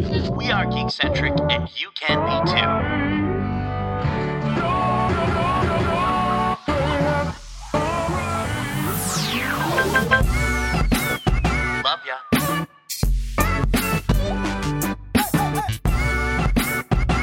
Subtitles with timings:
[0.00, 2.56] We are geekcentric, and you can be too.
[11.84, 12.00] Love.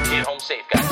[0.04, 0.86] Get home safe, guys.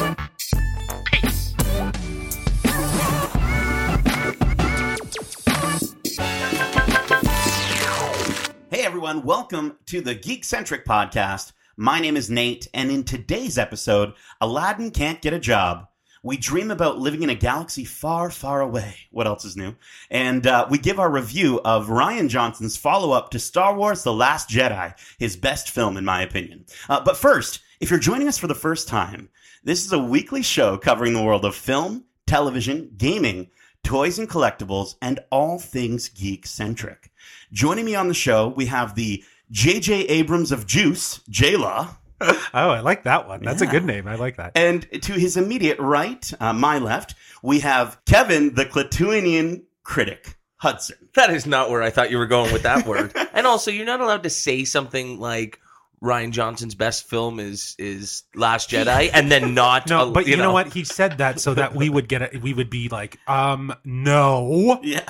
[8.72, 11.52] Hey everyone, welcome to the Geek Centric podcast.
[11.78, 15.90] My name is Nate, and in today's episode, Aladdin can't get a job.
[16.24, 18.96] We dream about living in a galaxy far, far away.
[19.12, 19.76] What else is new?
[20.10, 24.14] And uh, we give our review of Rian Johnson's follow up to Star Wars The
[24.14, 26.66] Last Jedi, his best film, in my opinion.
[26.88, 29.28] Uh, but first, if you're joining us for the first time,
[29.66, 33.50] this is a weekly show covering the world of film, television, gaming,
[33.84, 37.12] toys and collectibles, and all things geek centric.
[37.52, 40.08] Joining me on the show, we have the J.J.
[40.08, 43.42] Abrams of Juice, J-Law, Oh, I like that one.
[43.44, 43.68] That's Yeah.
[43.68, 44.08] a good name.
[44.08, 44.54] I like that.
[44.56, 50.96] and to his immediate right, uh, my left, we have Kevin, the Clatuanian critic, Hudson.
[51.16, 53.14] That is not where I thought you were going with that word.
[53.34, 55.60] And also, you're not allowed to say something like
[56.02, 59.90] Rian Johnson's best film is is Last Jedi, and then not.
[59.90, 60.72] No, uh, but you, know, what?
[60.72, 62.42] He said that so that we would get it.
[62.42, 64.80] We would be like, um, no.
[64.84, 65.04] Yeah.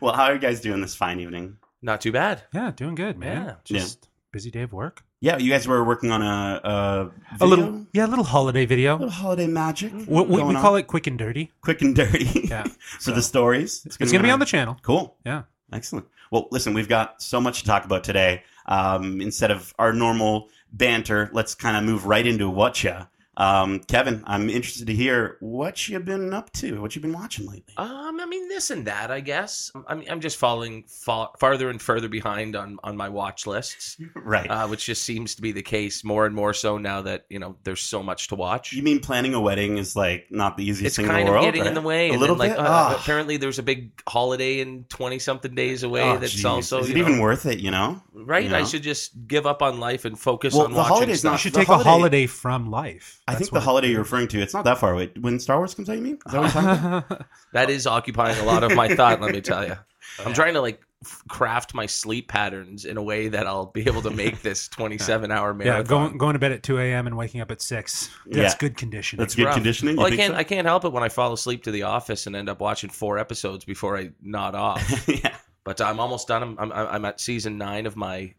[0.00, 1.58] well, how are you guys doing this fine evening?
[1.82, 2.42] Not too bad.
[2.54, 3.44] Yeah, doing good, man.
[3.46, 3.54] Yeah.
[3.64, 5.04] Just busy day of work.
[5.20, 8.94] Yeah, you guys were working on a, a, A little, yeah, a little holiday video.
[8.94, 9.92] A little holiday magic.
[9.92, 10.80] We, we, we call on.
[10.80, 11.52] it quick and dirty.
[11.60, 12.48] quick and dirty.
[12.48, 12.64] Yeah.
[13.00, 13.84] for the stories.
[13.86, 14.76] It's gonna be on the channel.
[14.82, 15.16] Cool.
[15.24, 15.42] Yeah.
[15.72, 16.06] Excellent.
[16.30, 18.42] Well, listen, we've got so much to talk about today.
[18.66, 23.06] Um, instead of our normal banter, let's kind of move right into what ya.
[23.36, 27.46] Um, Kevin, I'm interested to hear what you've been up to, what you've been watching
[27.46, 27.72] lately.
[27.78, 29.70] Um, I mean this and that, I guess.
[29.88, 33.96] I mean, I'm just falling fa- farther and further behind on on my watch lists,
[34.14, 34.50] right.
[34.50, 37.38] uh, which just seems to be the case more and more so now that you
[37.38, 38.72] know there's so much to watch.
[38.74, 41.28] you mean planning a wedding is like not the easiest it's thing in the of
[41.28, 41.44] world?
[41.46, 42.10] getting in the way.
[42.10, 42.58] A little then, bit.
[42.58, 42.96] like, uh, Oh.
[43.00, 46.02] apparently, there's a big holiday in twenty something days away.
[46.02, 46.44] Oh, that's geez.
[46.44, 47.60] also is it even know, worth it?
[47.60, 48.44] You know, right.
[48.48, 51.20] you I should just give up on life and focus Well, on the watching holiday's
[51.20, 51.32] stuff.
[51.32, 53.20] You should the take holiday- a holiday from life.
[53.28, 55.10] I think the holiday you're referring to, it's not that far away.
[55.20, 56.18] When Star Wars comes out, you mean?
[56.26, 57.26] Is that what you're talking about?
[57.52, 59.20] That is occupying a lot of my thought.
[59.20, 59.76] let me tell you,
[60.26, 60.80] I'm trying to like
[61.28, 65.30] craft my sleep patterns in a way that I'll be able to make this 27
[65.30, 65.80] hour marathon.
[65.80, 67.06] yeah, going going to bed at two a.m.
[67.06, 68.08] and waking up at six.
[68.26, 68.58] That's Yeah.
[68.58, 69.18] good condition.
[69.18, 69.54] That's good rough.
[69.54, 69.96] conditioning.
[69.96, 70.34] Well, I can't.
[70.34, 72.90] I can't help it when I fall asleep to The Office and end up watching
[72.90, 75.08] four episodes before I nod off.
[75.08, 75.36] yeah.
[75.64, 76.42] but I'm almost done.
[76.42, 78.34] I'm, I'm I'm at season nine of my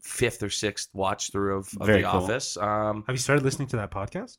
[0.00, 2.06] fifth or sixth watch through of, of The cool.
[2.06, 2.56] Office.
[2.56, 4.36] Um, Have you started listening to that podcast?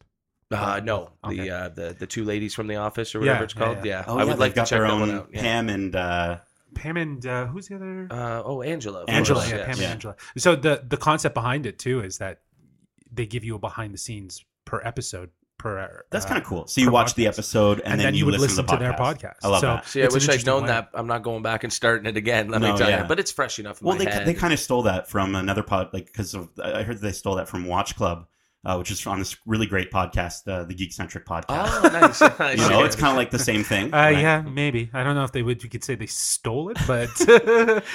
[0.52, 1.36] uh, no, Okay.
[1.38, 3.78] the uh, the the two ladies from The Office or whatever Yeah, it's called.
[3.78, 4.00] yeah.
[4.00, 5.30] Yeah, Oh, I yeah, would like they've to got check their that own one out.
[5.32, 5.42] Yeah.
[5.42, 6.38] Pam and uh,
[6.76, 8.08] Pam and uh, who's the other?
[8.10, 9.04] Uh, oh, Angela.
[9.08, 9.66] Angela, course, yeah, yes.
[9.68, 9.84] Pam Yeah.
[9.84, 10.16] and Angela.
[10.38, 12.40] So the the concept behind it too is that
[13.12, 16.04] they give you a behind the scenes per episode per.
[16.10, 16.66] That's uh, kind of cool.
[16.66, 19.36] So you per watch the episode and, and, then, you would listen, to, their podcast.
[19.44, 19.88] I love so that.
[19.88, 20.70] See, I it's wish I'd known way.
[20.70, 20.90] that.
[20.96, 22.50] I'm not going back and starting it again.
[22.50, 23.04] Let No, me tell yeah.
[23.04, 24.26] you, but it's fresh enough in Well, my they head.
[24.26, 27.48] they kind of stole that from another pod, like because I heard they stole that
[27.48, 28.26] from Watch Club,
[28.66, 31.46] uh, which is on this really great podcast, uh, the Geek Centric podcast.
[31.50, 32.22] Oh, nice.
[32.40, 32.60] nice.
[32.60, 33.94] you know, it's kind of like the same thing.
[33.94, 34.18] Uh, right?
[34.18, 34.90] Yeah, maybe.
[34.94, 35.64] I don't know if they would.
[35.64, 37.10] You could say they stole it, but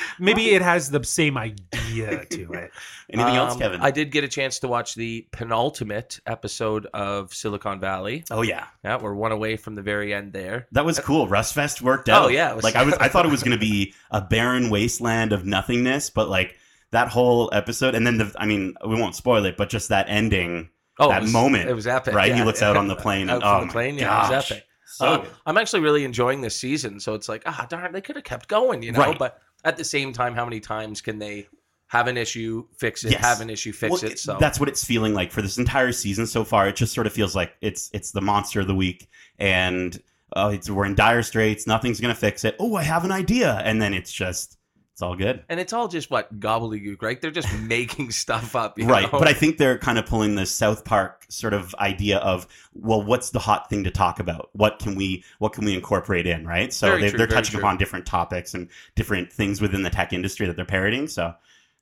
[0.19, 2.71] maybe it has the same idea to it.
[3.11, 3.81] Anything else, Um, Kevin?
[3.83, 8.25] I did get a chance to watch the penultimate episode of Silicon Valley.
[8.31, 10.67] oh yeah, Yeah, we're one away from the very end there.
[10.73, 11.29] that was cool.
[11.29, 12.25] RussFest worked out.
[12.25, 14.71] Oh, yeah, was- like I was, I thought it was going to be a barren
[14.71, 16.57] wasteland of nothingness, but like
[16.95, 20.07] that whole episode, and then the, I mean, we won't spoil it, but just that
[20.09, 22.15] ending, Oh, that it was, moment, It was epic.
[22.15, 22.35] right?
[22.35, 24.53] He looks out on the plane, Out and oh the plane, yeah, it was gosh.
[24.53, 24.65] epic.
[24.87, 25.25] So Uh.
[25.47, 28.49] I'm actually really enjoying this season, so it's like, ah, darn, they could have kept
[28.49, 29.01] going, you know.
[29.01, 29.19] Right.
[29.19, 31.49] But at the same time, how many times can they
[31.89, 33.21] have an issue, fix it, Yes.
[33.21, 34.19] have an issue, fix Well, it?
[34.19, 36.69] So that's what it's feeling like for this entire season so far.
[36.69, 40.01] It just sort of feels like it's it's the monster of the week, and
[40.37, 41.67] uh, it's, we're in dire straits.
[41.67, 42.55] Nothing's gonna fix it.
[42.61, 44.59] Oh, I have an idea, and then it's just
[44.95, 47.21] it's all good, and it's all just what gobbledygook, right?
[47.21, 49.11] They're just making stuff up, right?
[49.13, 49.19] know?
[49.19, 53.03] But I think they're kind of pulling the South Park sort of idea of well,
[53.03, 54.51] what's the hot thing to talk about?
[54.53, 56.47] What can we what can we incorporate in?
[56.47, 56.73] Right?
[56.73, 57.61] So Very they, they're touching true.
[57.61, 61.09] upon different topics and different things within the tech industry that they're parodying.
[61.09, 61.35] So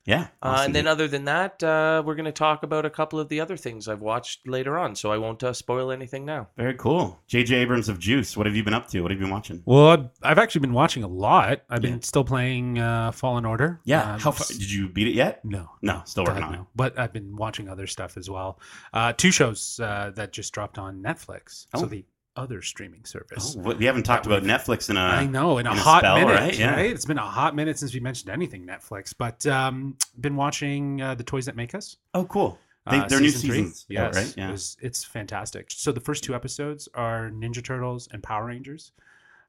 [0.05, 3.19] yeah, Uh, and then other than that, uh, we're going to talk about a couple
[3.19, 6.49] of the other things I've watched later on, so I won't uh, spoil anything now.
[6.57, 7.21] very cool.
[7.27, 7.55] J.J.
[7.55, 8.35] Abrams of Juice.
[8.35, 9.01] What have you been up to?
[9.01, 9.61] What have you been watching?
[9.65, 11.61] Well, I've- I've actually been watching a lot.
[11.69, 13.79] I've been still playing uh, Fallen Order.
[13.85, 14.13] Yeah.
[14.15, 15.43] Um, How far did you beat it yet?
[15.45, 16.61] No, No, still working on it.
[16.75, 18.59] But I've been watching other stuff as well.
[18.93, 21.67] Uh, two shows uh, that just dropped on Netflix.
[21.73, 21.81] Oh.
[21.81, 22.05] So the
[22.35, 23.55] other streaming service.
[23.59, 25.01] Oh, we haven't talked about Netflix in a.
[25.01, 26.57] I know in a in a hot spell, minute, right?
[26.57, 26.77] Yeah.
[26.79, 31.15] It's been a hot minute since we mentioned anything Netflix, but um, been watching uh,
[31.15, 31.97] the toys that make us.
[32.13, 32.59] Oh, cool.
[32.89, 33.57] They, Uh, their new season three.
[33.59, 34.37] seasons, yes, right?
[34.47, 35.67] it was- it's fantastic.
[35.69, 38.91] So the first two episodes are Ninja Turtles and Power Rangers.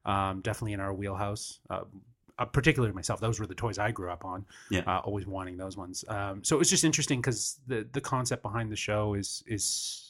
[0.05, 1.59] Um, definitely in our wheelhouse.
[1.69, 1.81] Uh,
[2.37, 4.45] uh, particularly myself, those were the toys I grew up on.
[4.69, 4.81] Yeah.
[4.85, 6.05] uh, always wanting those ones.
[6.07, 10.04] Um, so it was just interesting because the the concept behind the show is is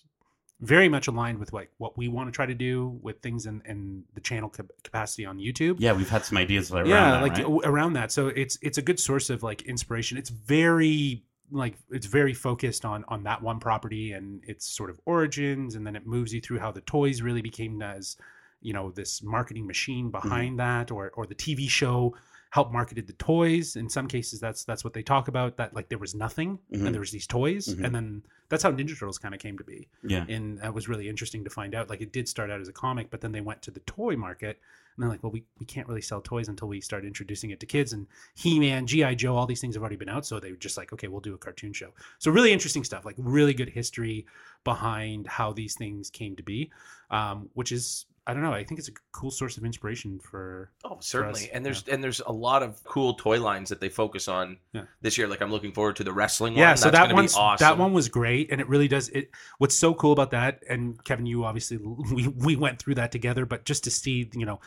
[0.61, 3.61] very much aligned with like what we want to try to do with things in,
[3.65, 7.21] in the channel cap- capacity on YouTube Yeah, we've had some ideas around yeah that,
[7.21, 7.61] like right?
[7.65, 12.07] around that so it's it's a good source of like inspiration it's very like it's
[12.07, 16.07] very focused on on that one property and its sort of origins and then it
[16.07, 18.15] moves you through how the toys really became as
[18.61, 20.27] you know this marketing machine Mm-hmm.
[20.27, 22.15] behind that or or the tv show
[22.51, 23.75] helped marketed the toys.
[23.75, 26.85] In some cases that's that's what they talk about that like there was nothing Mhm.
[26.85, 27.67] and there was these toys.
[27.67, 27.83] Mhm.
[27.85, 29.87] and then that's how ninja turtles kind of came to be.
[30.03, 30.25] Yeah.
[30.29, 31.89] and that was really interesting to find out.
[31.89, 34.15] Like it did start out as a comic but then they went to the toy
[34.15, 34.59] market
[34.95, 37.59] and they're like well we, we can't really sell toys until we start introducing it
[37.59, 37.91] to kids.
[37.93, 40.77] And he-man gi joe all these things have already been out so they were just
[40.77, 41.91] like okay we'll do a cartoon show.
[42.19, 44.25] So really interesting stuff like really good history
[44.63, 46.71] behind how these things came to be
[47.11, 50.71] um, which is i don't know i think it's a cool source of inspiration for
[50.83, 51.43] Oh, certainly.
[51.43, 54.57] us, and there's and there's a lot of cool toy lines that they focus on
[54.73, 54.83] Yeah.
[55.01, 55.27] this year.
[55.27, 56.77] Like I'm looking forward to the wrestling yeah one.
[56.77, 57.65] so That's that one's awesome.
[57.65, 61.01] that one was great and it really does it what's so cool about that and
[61.03, 61.77] kevin you obviously
[62.13, 64.59] we we went through that together but just to see you know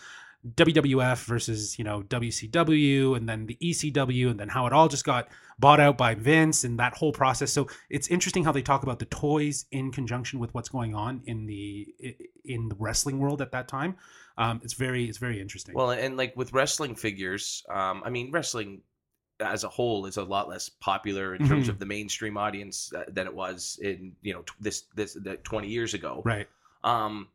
[0.47, 5.05] WWF versus you know WCW and then the ECW and then how it all just
[5.05, 7.53] got bought out by Vince and that whole process.
[7.53, 11.23] So it's interesting how they talk about the toys in conjunction with what's going on
[11.25, 11.89] in the
[12.45, 13.97] in the wrestling world at that time.
[14.37, 15.75] Um, it's very it's very interesting.
[15.75, 18.83] Well, and like with wrestling figures, um, I mean, wrestling
[19.41, 21.71] as a whole is a lot less popular in terms Mhm.
[21.71, 25.37] of the mainstream audience uh, than it was in you know t- this this the
[25.39, 26.23] 20 years ago.
[26.25, 26.47] right.
[26.85, 27.29] Um,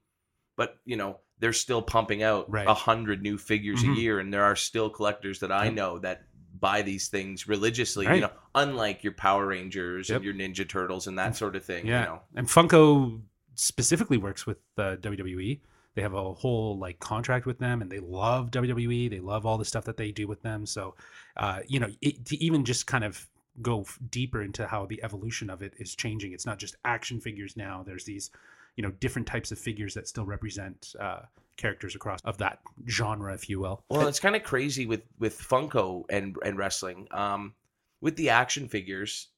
[0.56, 2.68] but you know they're still pumping out a Right.
[2.70, 3.98] hundred new figures Mhm.
[3.98, 5.74] a year, and there are still collectors that I Yep.
[5.74, 6.24] know that
[6.58, 8.08] buy these things religiously.
[8.08, 8.16] Right.
[8.16, 10.16] You know, unlike your Power Rangers Yep.
[10.16, 11.86] and your Ninja Turtles and that sort of thing.
[11.86, 13.22] Yeah, You know, and Funko
[13.56, 15.60] specifically works with uh, WWE.
[15.96, 19.10] They have a whole like contract with them, and they love WWE.
[19.10, 20.66] They love all the stuff that they do with them.
[20.66, 20.96] So,
[21.36, 23.28] uh, you know, it, to even just kind of
[23.62, 26.32] go f- deeper into how the evolution of it is changing.
[26.32, 27.84] It's not just action figures now.
[27.84, 28.32] There's these,
[28.76, 31.22] you know, different types of figures that still represent uh,
[31.58, 33.84] characters across of that genre, if you will.
[33.90, 37.08] Well, it's kind of crazy with with Funko and and wrestling.
[37.12, 37.54] Um,
[38.02, 39.30] with the action figures,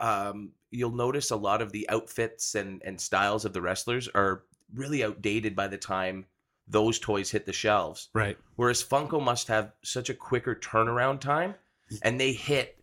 [0.00, 4.44] um, you'll notice a lot of the outfits and and styles of the wrestlers are
[4.74, 6.26] really outdated by the time
[6.68, 8.08] those toys hit the shelves.
[8.14, 8.38] Right.
[8.56, 11.54] Whereas Funko must have such a quicker turnaround time,
[12.02, 12.81] and they hit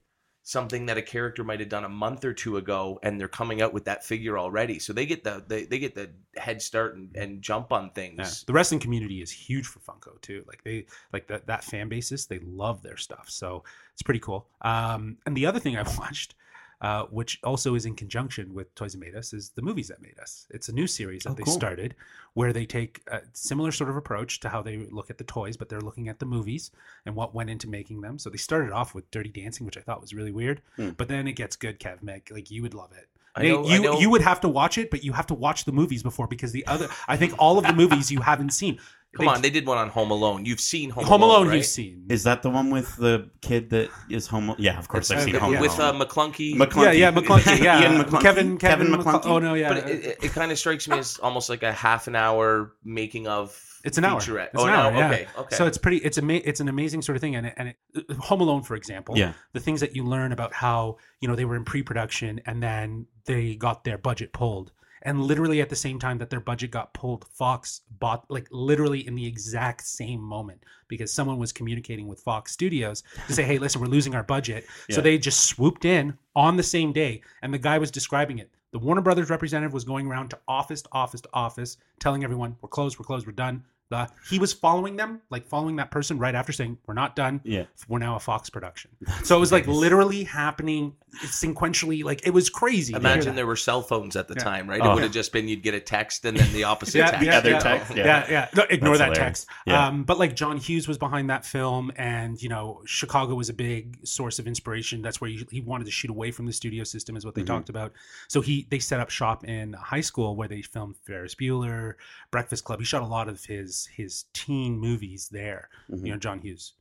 [0.49, 3.61] something that a character might have done a month or two ago, and they're coming
[3.61, 4.79] out with that figure already.
[4.79, 8.17] So they get the they, they get the head start and, and jump on things.
[8.17, 8.29] Yeah.
[8.47, 10.43] The wrestling community is huge for Funko too.
[10.47, 13.29] Like they like that that fan basis, they love their stuff.
[13.29, 13.63] So
[13.93, 14.47] it's pretty cool.
[14.61, 16.33] Um, and the other thing i've watched,
[16.81, 20.01] uh, which also is in conjunction with Toys That Made Us, is the movies that
[20.01, 20.47] made us.
[20.49, 21.53] It's a new series that Oh, they cool.
[21.53, 21.95] started
[22.35, 25.57] where they take a similar sort of approach to how they look at the toys,
[25.57, 26.71] but they're looking at the movies
[27.05, 28.17] and what went into making them.
[28.17, 30.91] So they started off with Dirty Dancing, which I thought was really weird, Hmm.
[30.91, 32.01] but then it gets good, Kev.
[32.01, 33.09] Meg, like you would love it.
[33.35, 35.65] I Nate, know- you you would have to watch it, but you have to watch
[35.65, 38.79] the movies before because the other I think all of the movies you haven't seen.
[39.15, 40.45] Come on, they did one on Home Alone.
[40.45, 41.57] You've seen Home, Home Alone right?
[41.57, 42.05] you've seen.
[42.09, 44.53] Is that the one with the kid that is home?
[44.59, 45.61] Yeah, of course I've seen yeah, Home yeah.
[45.61, 46.01] with uh, Alone.
[46.01, 46.53] McClunky.
[46.53, 46.83] McClunky.
[46.83, 47.81] yeah, yeah, McClunky, yeah.
[47.81, 48.21] Ian McClunky?
[48.21, 49.21] Kevin, Kevin Kevin, McClunky.
[49.21, 49.25] McClunky?
[49.25, 49.69] Oh no, yeah.
[49.69, 52.75] But it, it, it kind of strikes me as almost like a half an hour
[52.83, 53.59] making of.
[53.83, 54.19] It's an hour.
[54.19, 54.49] featurette.
[54.53, 55.07] It's oh, an hour, no, yeah.
[55.07, 55.55] okay, okay.
[55.55, 55.97] So it's pretty.
[55.97, 58.75] It's ama- It's an amazing sort of thing, and it, and it, Home Alone, for
[58.75, 59.17] example.
[59.17, 59.33] Yeah.
[59.53, 63.07] The things that you learn about how you know they were in pre-production and then
[63.25, 64.71] they got their budget pulled,
[65.03, 69.05] and literally at the same time that their budget got pulled, Fox bought like literally
[69.07, 73.57] in the exact same moment because someone was communicating with Fox Studios to say, "Hey,
[73.59, 77.53] listen, we're losing our budget." So they just swooped in on the same day, and
[77.53, 78.49] the guy was describing it.
[78.71, 82.55] The Warner Brothers representative was going around to office to office to office, telling everyone,
[82.61, 86.19] "We're closed, we're closed, we're done." The, he was following them, like following that person
[86.19, 87.41] right after saying, "We're not done.
[87.43, 87.63] Yeah.
[87.87, 88.91] We're now a Fox production."
[89.23, 90.93] so it was like literally happening
[91.25, 92.03] sequentially.
[92.03, 92.93] Like it was crazy.
[92.93, 94.43] Imagine there were cell phones at the Yeah.
[94.43, 94.79] time, right?
[94.81, 94.91] Oh.
[94.91, 97.25] It would have just been you'd get a text and then the opposite yeah, text.
[97.25, 98.25] yeah, Other yeah, text, yeah, yeah.
[98.29, 99.45] yeah, No, ignore That's that hilarious.
[99.45, 99.47] text.
[99.65, 99.87] Yeah.
[99.87, 103.53] Um, but like John Hughes was behind that film, and you know Chicago was a
[103.53, 105.01] big source of inspiration.
[105.01, 107.41] That's where he, he wanted to shoot away from the studio system, is what they
[107.43, 107.47] Mhm.
[107.47, 107.93] talked about.
[108.27, 111.93] So he they set up shop in high school where they filmed Ferris Bueller,
[112.31, 112.79] Breakfast Club.
[112.79, 115.69] He shot a lot of his his teen movies there.
[115.91, 116.05] Mhm.
[116.05, 116.73] You know, John Hughes.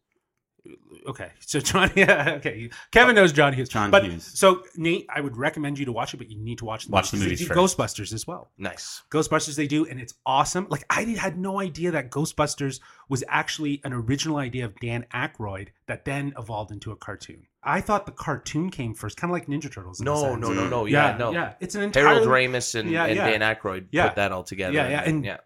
[1.07, 3.69] okay, so John, yeah, okay, Kevin knows John Hughes.
[3.69, 4.25] John but, Hughes.
[4.38, 6.93] So Nate, I would recommend you to watch it, but you need to watch the
[6.93, 7.26] Watch the movies.
[7.26, 7.78] movies They do first.
[7.78, 8.50] Ghostbusters as well.
[8.59, 9.02] Nice.
[9.11, 10.67] Ghostbusters they do, and it's awesome.
[10.69, 15.69] Like I had no idea that Ghostbusters was actually an original idea of Dan Aykroyd
[15.87, 17.47] that then evolved into a cartoon.
[17.69, 20.01] I thought the cartoon came first, kind of like Ninja Turtles.
[20.01, 20.87] No, no, no, no.
[20.87, 21.33] Yeah, no.
[21.33, 21.53] yeah.
[21.61, 23.31] It's an entire Harold Ramis and, Yeah, and yeah.
[23.39, 24.07] Dan Aykroyd Yeah.
[24.09, 24.73] put that all together.
[24.75, 25.37] Yeah, yeah, and yeah.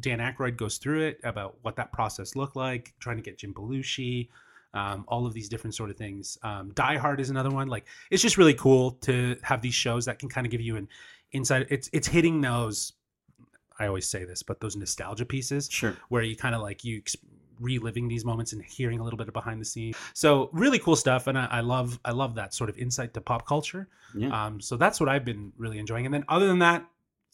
[0.00, 3.52] Dan Aykroyd goes through it about what that process looked like, trying to get Jim
[3.52, 4.28] Belushi,
[4.74, 6.38] um, all of these different sort of things.
[6.42, 7.68] Um, Die Hard is another one.
[7.68, 10.76] Like it's just really cool to have these shows that can kind of give you
[10.76, 10.88] an
[11.32, 11.66] insight.
[11.68, 12.92] It's it's hitting those.
[13.78, 15.96] I always say this, but those nostalgia pieces Sure.
[16.10, 17.16] where you kind of like you ex-
[17.60, 19.96] reliving these moments and hearing a little bit of behind the scenes.
[20.14, 23.20] So really cool stuff, and I, I love I love that sort of insight to
[23.20, 23.88] pop culture.
[24.14, 24.46] Yeah.
[24.46, 26.04] Um, so that's what I've been really enjoying.
[26.06, 26.84] And then other than that,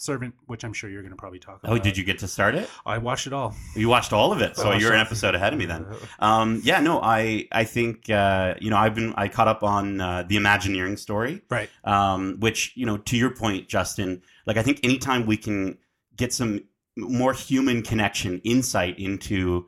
[0.00, 1.72] Servant, which I'm sure you're going to probably talk about.
[1.72, 2.70] Oh, did you get to start it?
[2.87, 3.56] I watched it all.
[3.75, 5.87] You watched all of it, so you're an episode ahead of me then.
[6.20, 10.00] Um, yeah, no, I I think uh, you know I've been I caught up on
[10.00, 11.68] uh, the Imagineering story, Right.
[11.82, 14.22] um, which you know to your point, Justin.
[14.46, 15.78] Like I think anytime we can
[16.16, 16.60] get some
[16.96, 19.66] more human connection, insight into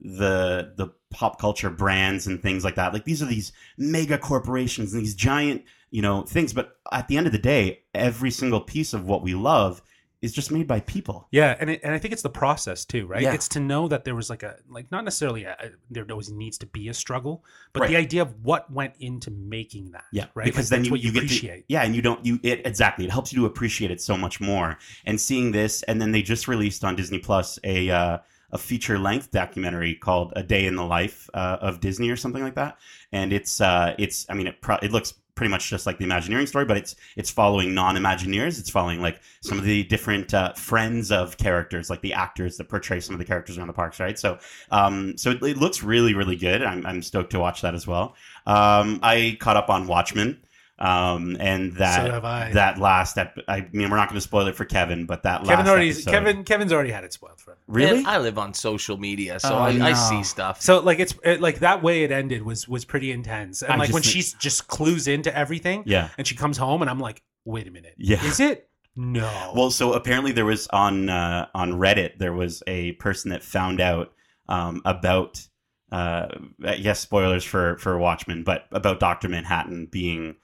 [0.00, 2.92] the the pop culture brands and things like that.
[2.92, 7.16] Like these are these mega corporations and these giant you know things, but at the
[7.16, 9.82] end of the day, every single piece of what we love
[10.22, 11.26] is just made by people.
[11.30, 13.22] Yeah, and it, and I think it's the process too, right?
[13.22, 13.32] Yeah.
[13.32, 16.30] It's to know that there was like a like not necessarily a, a- there always
[16.30, 17.42] needs to be a struggle,
[17.72, 17.90] but Right.
[17.90, 20.04] the idea of what went into making that.
[20.12, 20.44] Yeah, right.
[20.44, 21.58] Because Like, then you, you, get appreciate.
[21.60, 23.06] to yeah, and you don't you it exactly.
[23.06, 24.78] It helps you to appreciate it so much more.
[25.06, 28.18] And seeing this, and then they just released on Disney Plus a uh,
[28.52, 32.42] a feature length documentary called "A Day in the Life uh, of Disney" or something
[32.42, 32.78] like that.
[33.12, 36.04] And it's uh, it's I mean it pro- it looks pretty much just like the
[36.04, 38.58] Imagineering story, but it's it's following non-Imagineers.
[38.58, 42.68] It's following like some of the different uh, friends of characters, like the actors that
[42.68, 44.18] portray some of the characters around the parks, right?
[44.18, 44.38] So
[44.70, 46.62] um, so it, it looks really really good.
[46.62, 48.16] I'm I'm stoked to watch that as well.
[48.46, 50.38] Um, I caught up on Watchmen.
[50.80, 52.52] Um, and that so have I.
[52.52, 55.40] that last ep- I mean, we're not going to spoil it for Kevin, but that
[55.44, 57.58] Kevin last already episode- Kevin Kevin's already had it spoiled for him.
[57.66, 57.96] really.
[58.02, 60.62] Man, I live on social media, so Oh, I, I see stuff.
[60.62, 63.60] So like it's it, like that way it ended was was pretty intense.
[63.62, 66.08] And I like when just- she's just clues into everything yeah.
[66.16, 67.94] and she comes home and I'm like, wait a minute.
[67.98, 68.24] Yeah.
[68.24, 68.68] Is it?
[68.96, 69.52] No.
[69.54, 73.80] Well, so apparently there was on uh, on Reddit there was a person that found
[73.82, 74.12] out
[74.48, 75.46] um, about
[75.92, 80.36] uh, yes spoilers for for Watchmen, but about Doctor Manhattan being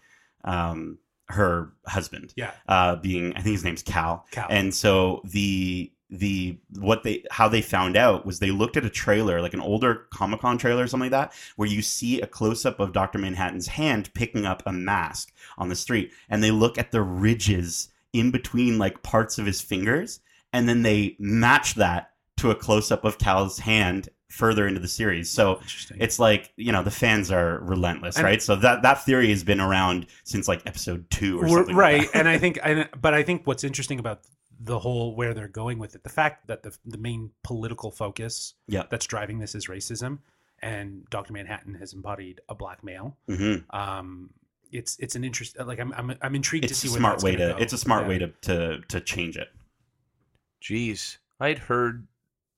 [0.47, 0.99] um,
[1.29, 2.53] her husband, yeah.
[2.69, 4.47] uh, being I think his name's Cal, Cal.
[4.49, 8.91] and so the the what they how they found out was they looked at a
[8.91, 12.27] trailer like an older comic con trailer or something like that where you see a
[12.29, 16.79] close-up of dr manhattan's hand picking up a mask on the street and they look
[16.79, 20.21] at the ridges in between like parts of his fingers
[20.53, 25.31] and then they match that to a close-up of cal's hand further into the series
[25.31, 25.61] so
[25.99, 29.43] it's like you know the fans are relentless And- right so that that theory has
[29.43, 32.19] been around since like episode two or We're- something like right that.
[32.19, 34.21] and i think and, but i think what's interesting about
[34.61, 38.55] the whole where they're going with it the fact that the, the main political focus
[38.69, 38.85] Yeah.
[38.91, 40.19] that's driving this is racism
[40.61, 43.65] and dr manhattan has embodied a black male Mhm.
[43.75, 44.31] um
[44.73, 47.15] it's it's an interest like i'm i'm, I'm intrigued it's to a see where smart
[47.17, 47.63] that's way gonna to go.
[47.63, 48.09] it's a smart Yeah.
[48.09, 49.49] way to, to to change it
[50.63, 52.07] Jeez, I'd heard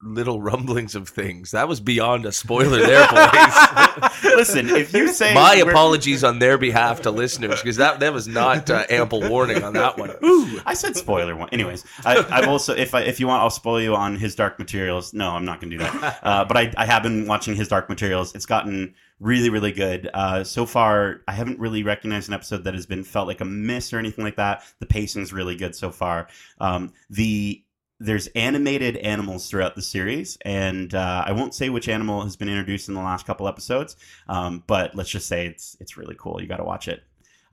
[0.01, 1.51] little rumblings of things.
[1.51, 4.13] That was beyond a spoiler there, boys.
[4.37, 8.13] listen if you say My we're- apologies on their behalf to listeners because that that
[8.13, 10.11] was not uh, ample warning on that one.
[10.25, 11.49] Ooh, I said spoiler one.
[11.51, 14.59] Anyways, I, I've also if I, if you want, I'll spoil you on his Dark
[14.59, 15.13] Materials.
[15.13, 16.21] No, I'm not going to do that.
[16.23, 18.35] Uh, but I, I have been watching his Dark Materials.
[18.35, 20.09] It's gotten really really good.
[20.15, 23.45] Uh, so far, I haven't really recognized an episode that has been felt like a
[23.45, 24.63] miss or anything like that.
[24.79, 26.29] The pacing's really good so far.
[26.61, 27.63] Um, the
[28.01, 32.49] there's animated animals throughout the series, and uh, I won't say which animal has been
[32.49, 33.97] introduced in the last couple episodes,
[34.29, 36.41] um, but let's just say it's it's really cool.
[36.41, 37.03] You got to watch it.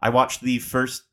[0.01, 1.03] I watched the first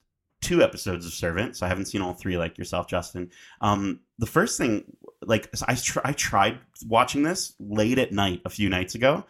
[0.43, 3.31] two episodes of Servant, so I haven't seen all three like yourself, Justin.
[3.61, 4.85] Um, the first thing,
[5.23, 9.25] like I, tr- I tried watching this late at night a few nights ago,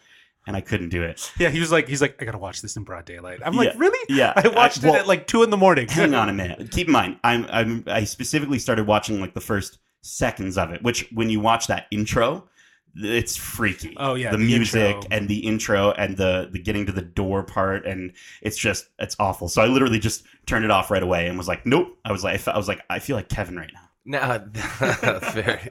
[0.47, 1.31] and I couldn't do it.
[1.39, 3.79] yeah he was like he's like i gotta watch this in broad daylight i'm like
[3.79, 6.33] really Yeah, i watched well, it at like two in the morning hang on a
[6.43, 6.73] minute.
[6.73, 10.83] Keep in mind, I'm, I'm I specifically started watching like the first seconds of it,
[10.83, 12.49] which when you watch that intro,
[12.97, 13.95] it's freaky.
[13.97, 15.09] Oh, yeah, the, the music intro.
[15.11, 19.17] and the intro and the the getting to the door part, and it's just it's
[19.19, 19.49] awful.
[19.49, 21.97] So I literally just turned it off right away and was like, nope.
[22.05, 23.89] I was like, I, fe- I was like, I feel like Kevin right now.
[24.05, 24.45] No,
[25.33, 25.69] very,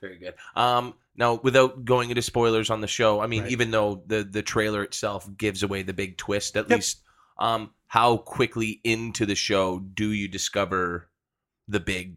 [0.00, 0.34] very good.
[0.54, 3.52] Um, now, without going into spoilers on the show, I mean, Right.
[3.52, 6.76] even though the the trailer itself gives away the big twist, at Yep.
[6.76, 7.00] least,
[7.38, 11.08] um, how quickly into the show do you discover
[11.68, 12.16] the big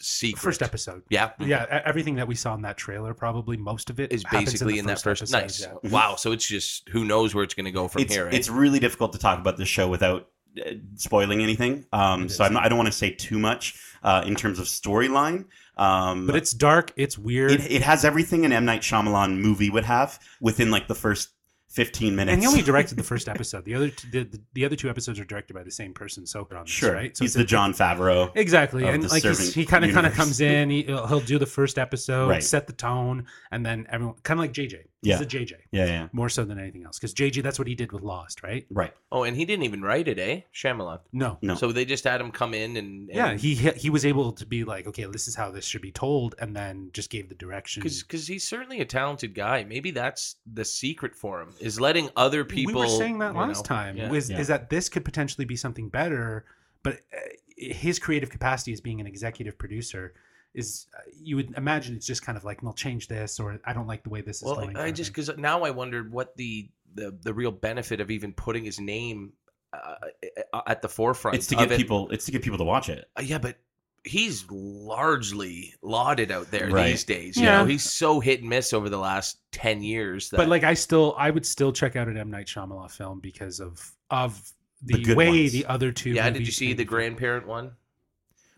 [0.00, 0.40] secret.
[0.42, 1.02] First episode.
[1.10, 1.30] Yeah.
[1.38, 4.78] Yeah, e- everything that we saw in that trailer, probably most of it Is basically
[4.78, 5.22] in, the that first.
[5.22, 5.60] episode, Nice.
[5.84, 5.90] yeah.
[5.90, 6.16] Wow.
[6.16, 8.26] So it's just who knows where it's going to go from it's here.
[8.28, 8.30] eh?
[8.32, 10.28] it's really difficult to talk about this show without
[10.58, 11.86] uh, spoiling anything.
[11.92, 12.44] Um, so.
[12.44, 15.46] I'm not, I don't want to say too much uh, in terms of storyline.
[15.76, 16.92] Um, But it's dark.
[16.96, 17.50] It's weird.
[17.52, 21.30] it, it has everything an M Night Shyamalan movie would have within like the first
[21.76, 22.32] 15 minutes.
[22.32, 23.64] and he only directed the first episode.
[23.66, 26.26] The other two, the, the, the other two episodes are directed by the same person.
[26.26, 27.14] So on this, sure, right?
[27.16, 28.32] So he's the Jon Favreau.
[28.34, 31.46] Exactly, and like he kind of kind of comes in, he, he'll he'll do the
[31.46, 32.42] first episode, Right.
[32.42, 34.84] set the tone, and then everyone kind of like JJ.
[35.02, 35.22] He's Yeah.
[35.22, 37.92] a JJ Yeah, yeah, more so than anything else because JJ that's what he did
[37.92, 38.66] with Lost, right?
[38.70, 38.92] right.
[39.12, 40.40] oh, and he didn't even write it, eh?
[40.54, 41.00] Shyamalan.
[41.12, 41.54] No, No.
[41.54, 44.32] So they just had him come in and, and yeah, he he he was able
[44.32, 47.28] to be like, okay, this is how this should be told, and then just gave
[47.28, 47.82] the direction.
[47.82, 49.64] because he's certainly a talented guy.
[49.64, 52.74] Maybe that's the secret for him is letting other people.
[52.74, 54.10] we were saying that last know, time yeah.
[54.10, 54.40] was Yeah.
[54.40, 56.46] is that this could potentially be something better,
[56.82, 57.18] but uh,
[57.56, 60.14] his creative capacity as being an executive producer
[60.56, 63.72] is uh, you would imagine it's just kind of like, well, change this, or I
[63.72, 64.72] don't like the way this is going.
[64.74, 64.82] Well.
[64.82, 68.64] I just because now I wondered what the the the real benefit of even putting
[68.64, 69.32] his name
[69.72, 71.36] uh, at the forefront.
[71.36, 71.76] It's to of get it.
[71.76, 72.08] people.
[72.10, 73.08] It's to get people to watch it.
[73.16, 73.56] Uh, yeah, but
[74.04, 76.90] he's largely lauded out there Right.
[76.90, 77.36] these days.
[77.36, 77.58] You Yeah.
[77.58, 80.30] know, he's so hit and miss over the last ten years.
[80.30, 83.20] That, but like I still I would still check out an M Night Shyamalan film
[83.20, 85.52] because of of the, The way ones.
[85.52, 86.10] the other two.
[86.10, 86.94] yeah, did you see the from.
[86.94, 87.72] grandparent one?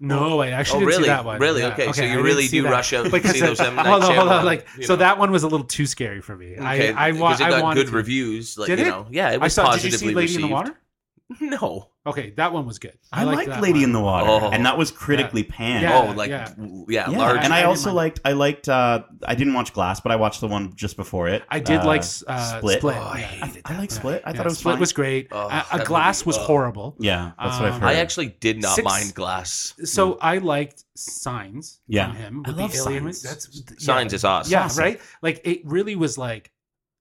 [0.01, 0.39] No, oh.
[0.41, 1.03] I actually Oh, didn't really?
[1.05, 1.41] see that one.
[1.41, 1.63] Really?
[1.63, 1.69] Yeah.
[1.73, 2.71] Okay, so you didn't really do that.
[2.71, 3.75] rush out and see those M.
[3.77, 4.97] Night hold on, hold on, like so know.
[4.97, 6.55] that one was a little too scary for me.
[6.57, 7.97] Okay, I I, wa- it I got wanted good to.
[7.97, 8.57] reviews.
[8.57, 8.89] Like Did you it?
[8.89, 9.65] know, yeah, it I was saw.
[9.73, 10.53] Did positively you see Lady in the received.
[10.53, 10.81] Water?
[11.41, 11.91] No.
[12.07, 12.99] Okay, that one was good.
[13.13, 13.85] I, liked liked Lady one.
[13.85, 14.51] in the Water, Oh.
[14.51, 15.83] and that was critically panned.
[15.83, 16.55] Yeah, oh, like yeah.
[16.89, 17.41] yeah, Yeah, large.
[17.45, 18.21] and I, I also liked.
[18.25, 18.67] I liked.
[18.67, 21.43] uh I didn't watch Glass, but I watched the one just before it.
[21.51, 22.79] I did uh, like uh, Split.
[22.79, 22.97] Split.
[22.97, 23.27] Oh, I yeah.
[23.27, 23.97] hated I like Yeah.
[23.97, 24.23] Split.
[24.25, 24.81] I Yeah, thought it was Split fine.
[24.81, 25.29] was great.
[25.31, 26.43] Oh, Uh, a Glass movie, was oh.
[26.45, 26.97] horrible.
[26.99, 27.89] Yeah, that's what I've Um, heard.
[27.91, 29.75] I actually did not Six- mind Glass.
[29.85, 31.81] So I liked Signs.
[31.89, 32.07] Yeah.
[32.09, 32.43] from him.
[32.47, 33.13] I with love the alien.
[33.13, 33.23] Signs.
[33.23, 34.51] That's Signs is awesome.
[34.51, 34.99] Yeah, right.
[35.21, 36.53] Like it really was like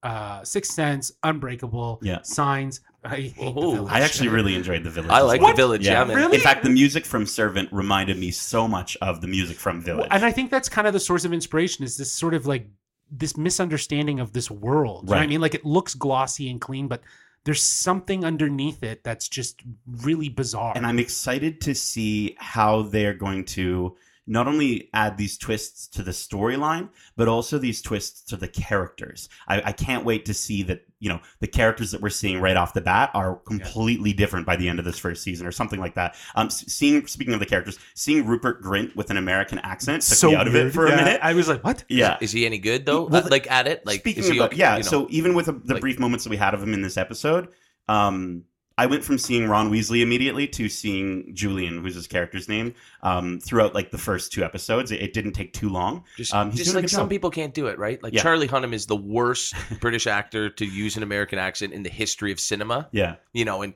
[0.04, 2.22] uh Sixth Sense, Unbreakable, Yeah.
[2.24, 2.82] Signs.
[3.08, 3.92] I hate the Village.
[3.92, 5.12] I actually really enjoyed the Village.
[5.12, 5.52] I like well.
[5.52, 5.86] the Village.
[5.86, 6.18] Yeah, man.
[6.18, 6.38] Really?
[6.38, 10.08] In fact, the music from Servant reminded me so much of the music from Village.
[10.12, 12.68] and I think that's kind of the source of inspiration is this sort of like
[13.10, 15.08] this misunderstanding of this world.
[15.08, 17.02] You know I mean, like it looks glossy and clean, but
[17.46, 19.62] there's something underneath it that's just
[20.02, 20.74] really bizarre.
[20.76, 23.96] and I'm excited to see how they're going to
[24.28, 29.30] not only add these twists to the storyline, but also these twists to the characters.
[29.48, 32.58] I, I can't wait to see that, you know, the characters that we're seeing right
[32.58, 35.80] off the bat are completely different by the end of this first season or something
[35.80, 36.16] like that.
[36.36, 40.30] Um, seeing, speaking of the characters, seeing Rupert Grint with an American accent took so
[40.30, 40.74] me out of it weird.
[40.74, 41.20] for a minute.
[41.22, 41.84] I was like, what?
[41.88, 42.18] yeah.
[42.20, 43.06] Is he any good though?
[43.06, 43.86] Well, Uh, like at it?
[43.86, 44.90] Like Speaking is he of, okay, yeah, you know?
[44.90, 46.98] so even with the, the like- brief moments that we had of him in this
[46.98, 47.50] episode,
[47.88, 48.44] um,
[48.80, 53.40] I went from seeing Ron Weasley immediately to seeing Julian, who's his character's name, um,
[53.40, 54.92] throughout like the first two episodes.
[54.92, 56.04] It, it didn't take too long.
[56.16, 58.02] Just, Um, just like some people can't do it, right?
[58.04, 58.22] Like Yeah.
[58.22, 62.32] Charlie Hunnam is the worst British actor to use an American accent in the history
[62.32, 62.88] of cinema.
[62.92, 63.74] Yeah, You know, and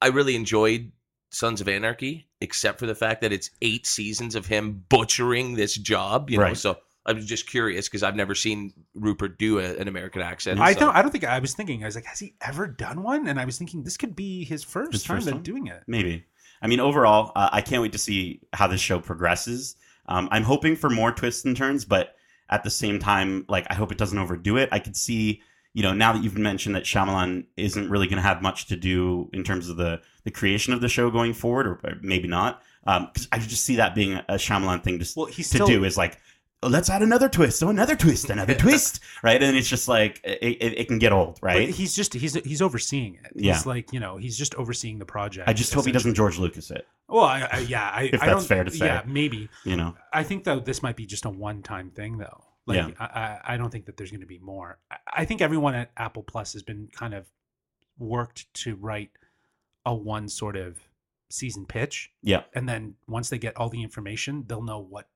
[0.00, 0.92] I really enjoyed
[1.30, 5.74] Sons of Anarchy, except for the fact that it's eight seasons of him butchering this
[5.74, 6.30] job.
[6.30, 6.56] You know, Right.
[6.56, 6.78] so
[7.08, 10.60] I was just curious because I've never seen Rupert do a, an American accent.
[10.60, 10.94] I so- don't.
[10.96, 11.82] I don't think I was thinking.
[11.82, 13.26] I was like, has he ever done one?
[13.26, 15.82] And I was thinking this could be his first His time first doing it.
[15.86, 16.24] maybe.
[16.60, 19.76] I mean, overall, uh, I can't wait to see how this show progresses.
[20.06, 22.16] Um, I'm hoping for more twists and turns, but
[22.50, 24.68] at the same time, like I hope it doesn't overdo it.
[24.72, 25.42] I could see,
[25.74, 28.76] you know, now that you've mentioned that Shyamalan isn't really going to have much to
[28.76, 32.62] do in terms of the the creation of the show going forward, or maybe not.
[32.84, 35.84] Because I just see that being a Shyamalan thing just Well, he's to still do
[35.84, 36.18] is like,
[36.62, 39.42] oh, let's add another twist, oh, another twist, another twist, right?
[39.42, 41.68] And it's just like it, it, it can get old, but right?
[41.68, 43.32] He's just he's he's overseeing it.
[43.34, 43.54] Yeah.
[43.54, 45.48] He's like you know he's just overseeing the project.
[45.48, 46.86] I just hope he doesn't George Lucas it.
[47.08, 48.86] Well, I, I, yeah, I, If I that's don't, fair to say.
[48.86, 49.48] Yeah, maybe.
[49.64, 52.44] You know, I think though this might be just a one-time thing though.
[52.66, 52.90] Like, Yeah.
[53.00, 54.78] I, I, I don't think that there's going to be more.
[55.10, 57.26] I think everyone at Apple Plus has been kind of
[57.98, 59.10] worked to write
[59.86, 60.76] a one sort of
[61.30, 62.42] season pitch, yeah.
[62.54, 65.08] and then once they get all the information, they'll know what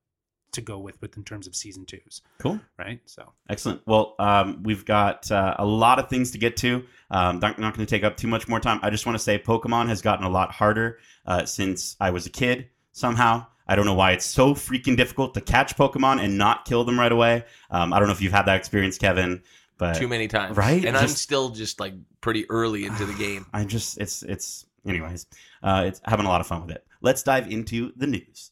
[0.52, 2.60] to go with with in terms of season twos, Cool.
[2.78, 3.00] right?
[3.06, 3.82] So Excellent.
[3.86, 6.84] Well, um, we've got uh, a lot of things to get to.
[7.10, 8.80] Um, not, not going to take up too much more time.
[8.82, 12.26] I just want to say Pokemon has gotten a lot harder uh, since I was
[12.26, 12.68] a kid.
[12.92, 16.84] Somehow, I don't know why it's so freaking difficult to catch Pokemon and not kill
[16.84, 17.44] them right away.
[17.70, 19.42] Um, I don't know if you've had that experience, Kevin,
[19.78, 20.84] but too many times, Right?
[20.84, 23.46] And I'm still just like pretty early into the game.
[23.52, 25.26] I just it's it's anyways.
[25.62, 26.86] Uh, it's having a lot of fun with it.
[27.00, 28.51] Let's dive into the news.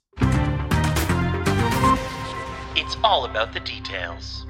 [2.81, 4.47] It's all about the details.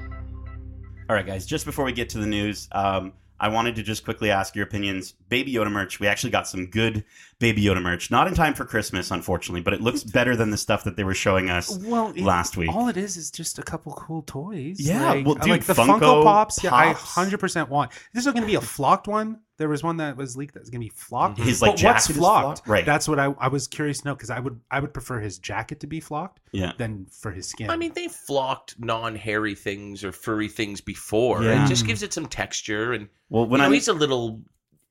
[1.09, 1.45] All right, guys.
[1.45, 4.63] Just before we get to the news, um, I wanted to just quickly ask your
[4.65, 5.11] opinions.
[5.27, 5.99] Baby Yoda merch.
[5.99, 7.03] We actually got some good
[7.39, 8.09] Baby Yoda merch.
[8.09, 11.03] Not in time for Christmas, unfortunately, but it looks better than the stuff that they
[11.03, 12.69] were showing us Well, it- last week.
[12.71, 14.79] all it is is just a couple cool toys.
[14.79, 16.63] Yeah, like, well, dude, like the Funko Funko, Pops.
[16.63, 17.91] Yeah, I hundred percent want.
[18.13, 19.39] This is going to be a flocked one.
[19.61, 21.37] There was one that was leaked that was going to be flocked.
[21.37, 21.47] Mm-hmm.
[21.47, 22.43] His, like, but what's jacket is flocked?
[22.43, 22.67] flocked?
[22.67, 22.83] Right.
[22.83, 25.37] That's what I, I was curious to know because I would I would prefer his
[25.37, 26.71] jacket to be flocked yeah.
[26.79, 27.69] than for his skin.
[27.69, 31.43] I mean, they flocked non-hairy things or furry things before.
[31.43, 31.63] Yeah.
[31.63, 34.41] It just gives it some texture, and Well, when you know, I'm he's a little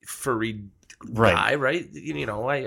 [0.07, 0.63] furry
[1.09, 1.35] right.
[1.35, 1.87] guy, right?
[1.93, 2.57] You you know, I,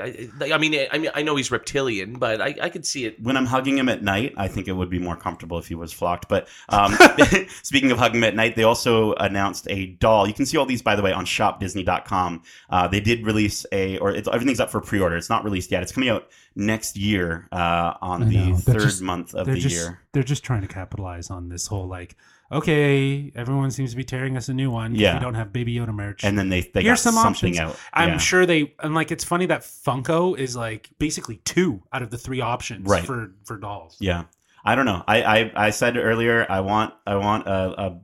[0.41, 3.23] I, I mean, I mean, I know he's reptilian, but I, I could see it.
[3.23, 5.75] when I'm hugging him at night, I think it would be more comfortable if he
[5.75, 6.29] was flocked.
[6.29, 6.97] But um,
[7.63, 10.27] speaking of hugging him at night, they also announced a doll.
[10.27, 12.43] You can see all these, by the way, on shopdisney.com.
[12.71, 15.17] Uh, they did release a, or it's, everything's up for pre-order.
[15.17, 15.83] It's not released yet.
[15.83, 18.57] It's coming out next year uh, on I the know.
[18.57, 20.01] Third just- month of the just year.
[20.13, 22.17] they're just trying to capitalize on this whole like,
[22.55, 24.93] okay, everyone seems to be tearing us a new one.
[24.93, 25.15] 'cause Yeah.
[25.15, 26.25] We don't have Baby Yoda merch.
[26.25, 27.75] And then they, they Here's got some something options.
[27.77, 27.81] out.
[27.93, 28.19] I'm Yeah.
[28.19, 32.19] sure they and like it's funny that Funko is like basically two out of the
[32.19, 33.05] three options Right.
[33.05, 33.97] for for dolls.
[34.01, 34.25] Yeah,
[34.65, 35.03] I don't know.
[35.07, 38.01] I I, I said earlier I want I want a, a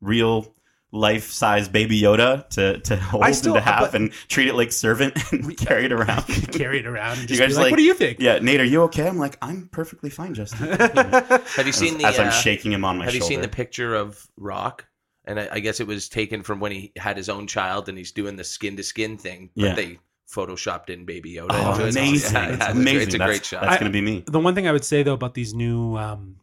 [0.00, 0.54] real
[0.94, 4.46] life size baby Yoda to to hold I still- and to have but- and treat
[4.48, 6.22] it like servant and carry it around.
[6.52, 8.20] Carry it around and You just guys be like, like- what do you think?
[8.20, 9.06] yeah, Nate, are you okay?
[9.08, 10.68] I'm like, I'm perfectly fine, Justin.
[10.68, 12.04] Have you as, seen the?
[12.06, 14.86] as I'm uh, shaking him on my have you seen the picture of Rock?
[15.26, 17.96] And I, I guess it was taken from when he had his own child, and
[17.96, 19.48] he's doing the skin to skin thing.
[19.56, 19.74] But Yeah.
[19.74, 19.98] they
[20.30, 21.46] photoshopped in Baby Yoda.
[21.50, 21.96] Oh, into it.
[21.96, 22.34] amazing!
[22.34, 23.00] Yeah, yeah, It's it's, amazing.
[23.02, 23.62] It's a that's, great shot.
[23.62, 24.22] That's gonna be me.
[24.26, 26.36] The one thing I would say though about these new um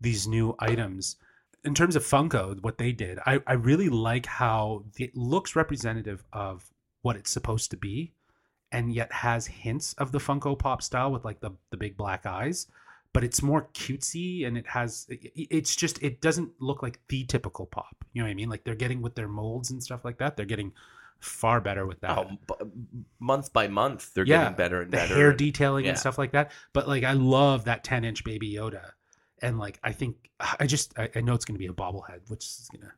[0.00, 1.16] these new items
[1.64, 6.24] in terms of Funko, what they did, I, I really like how it looks representative
[6.32, 6.70] of
[7.02, 8.12] what it's supposed to be,
[8.72, 12.26] and yet has hints of the Funko Pop style with like the the big black
[12.26, 12.66] eyes.
[13.12, 15.06] But it's more cutesy, and it has.
[15.08, 17.94] it- It's just it doesn't look like the typical pop.
[18.12, 18.48] You know what I mean?
[18.48, 20.36] Like they're getting with their molds and stuff like that.
[20.36, 20.72] They're getting
[21.20, 22.18] far better with that.
[22.18, 22.66] Oh, b-
[23.20, 25.14] month by month, they're Yeah, getting better and better.
[25.14, 25.90] the hair detailing yeah.
[25.92, 26.50] and stuff like that.
[26.72, 28.90] But like, I love that 10 inch baby Yoda.
[29.42, 30.16] And like, I think,
[30.60, 32.92] I just, I, I know it's going to be a bobblehead, which is going to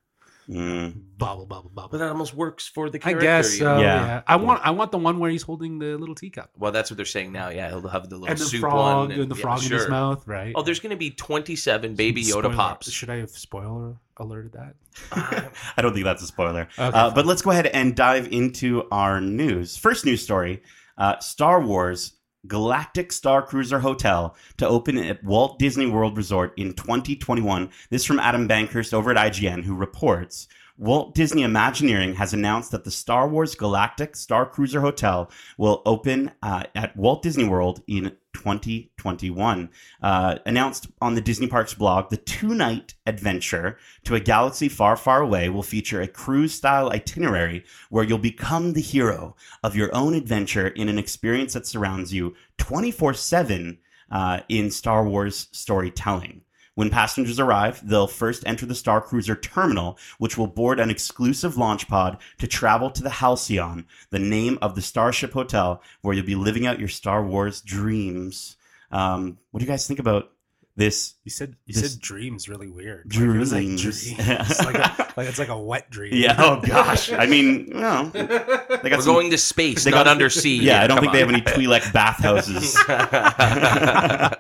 [0.49, 0.95] Mm.
[1.19, 1.99] bobble, bobble, But bobble.
[1.99, 3.19] that almost works for the character.
[3.21, 3.81] I guess so.
[3.81, 4.07] Yeah.
[4.07, 4.23] Yeah.
[4.29, 6.99] I want, I want the one where he's holding the little teacup Well, that's what
[6.99, 7.49] they're saying now.
[7.49, 9.73] Yeah, he'll have the little and the soup frog one and, the yeah, frog in
[9.73, 10.53] his mouth, right?
[10.55, 12.89] Oh, there's going to be 27 Baby Yoda Spoiler- pops.
[12.93, 14.77] Should I have spoiler alerted that?
[15.77, 16.69] I don't think that's a spoiler.
[16.79, 19.77] Okay, uh, but let's go ahead and dive into our news.
[19.77, 20.63] First news story:
[20.97, 22.13] uh, Star Wars
[22.49, 27.71] Galactic Star Cruiser Hotel to open at Walt Disney World Resort in 2021.
[27.91, 30.49] This from Adam Bankhurst over at IGN, who reports.
[30.79, 36.33] Walt Disney Imagineering has announced that the Star Wars Galactic Star Cruiser Hotel will open
[36.43, 39.71] uh, at Walt Disney World in 2021.
[40.03, 44.97] Uh, announced on the Disney Parks blog, the two night adventure to a galaxy far,
[44.97, 49.95] far away will feature a cruise style itinerary where you'll become the hero of your
[49.95, 53.79] own adventure in an experience that surrounds you 24 7
[54.11, 56.43] uh, in Star Wars storytelling.
[56.77, 61.57] When passengers arrive, they'll first enter the Star Cruiser terminal, which will board an exclusive
[61.57, 66.27] launch pod to travel to the Halcyon, the name of the Starship Hotel, where you'll
[66.27, 68.57] be living out your Star Wars dreams.
[68.91, 70.33] Um, what do you guys think about
[70.77, 71.15] this?
[71.25, 73.13] You said, you This- said dreams really weird.
[73.15, 73.83] Like, it was like Dreams.
[73.83, 74.19] dreams.
[74.65, 76.13] like, a, like it's like a wet dream.
[76.15, 76.35] Yeah.
[76.39, 77.11] Oh gosh.
[77.13, 80.57] I mean, well, they got We're some- going to space, they not got- undersea.
[80.57, 84.37] Yeah, I don't Come think they have any Twi'lek bathhouses at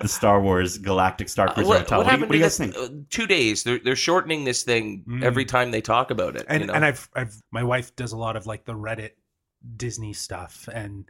[0.00, 1.98] the Star Wars Galactic Star Uh, what, Hotel.
[1.98, 2.76] what What, do you, happened what do you guys think?
[2.76, 3.62] uh, two days.
[3.64, 5.22] They're they're shortening this thing Mm.
[5.22, 6.46] every time they talk about it.
[6.48, 6.74] and you know?
[6.74, 9.10] and I've I've my wife does a lot of like the Reddit
[9.76, 11.04] Disney stuff, and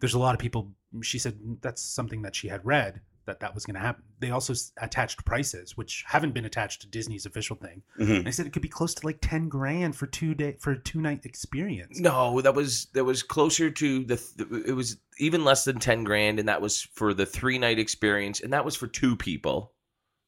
[0.00, 0.70] there's a lot of people.
[1.02, 4.02] She said that's something that she had read that that was going to happen.
[4.20, 7.82] They also attached prices, which haven't been attached to Disney's official thing.
[7.98, 8.18] Mhm.
[8.20, 10.72] And I said it could be close to like ten grand for two day for
[10.72, 11.98] a two night experience.
[12.00, 14.64] No, that was that was closer to the.
[14.66, 18.40] It was even less than ten grand, and that was for the three night experience,
[18.40, 19.72] and that was for two people.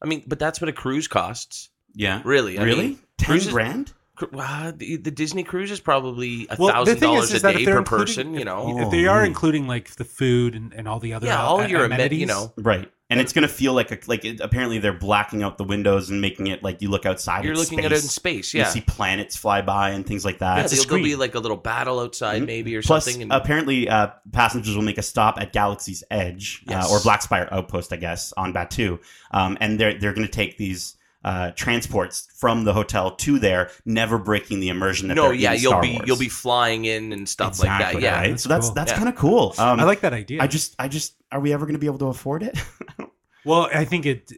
[0.03, 2.21] I mean, but that's what a cruise costs, Yeah.
[2.25, 2.59] really.
[2.59, 2.89] I really?
[2.89, 3.93] mean, Ten cruises- grand?
[4.17, 7.55] Cr- uh, the, the Disney cruise is probably a Well, thousand dollars a is that
[7.55, 8.35] if day per person.
[8.35, 9.25] You know, if they are Oh.
[9.25, 12.21] including like the food and, and all the other yeah, all a- your amen- amenities,
[12.21, 12.91] you know, Right.
[13.09, 16.21] And it's gonna feel like a like it, apparently they're blacking out the windows and
[16.21, 17.45] making it like you look outside.
[17.45, 18.49] you're it's looking at it in space.
[18.49, 18.55] space.
[18.55, 20.57] You see planets fly by and things like that.
[20.57, 22.47] yeah It's a there'll, there'll be like a little battle outside, Mhm.
[22.47, 23.23] maybe or Plus, something.
[23.23, 26.91] And apparently, uh, passengers will make a stop at Galaxy's Edge Yes.
[26.91, 28.99] uh, or Black Spire Outpost, I guess, on Batuu,
[29.31, 30.97] um, and they're they're going to take these
[31.27, 35.09] uh, transports from the hotel to there, never breaking the immersion.
[35.09, 36.05] That no, yeah, in you'll Star be Wars.
[36.07, 38.01] you'll be flying in and stuff like that.
[38.01, 38.31] Yeah, right?
[38.31, 38.75] That's so that's cool.
[38.75, 38.97] that's Yeah.
[38.99, 39.55] kind of cool.
[39.59, 40.41] Um, I like that idea.
[40.43, 42.57] I just I just are we ever going to be able to afford it?
[43.45, 44.33] Well, I think it.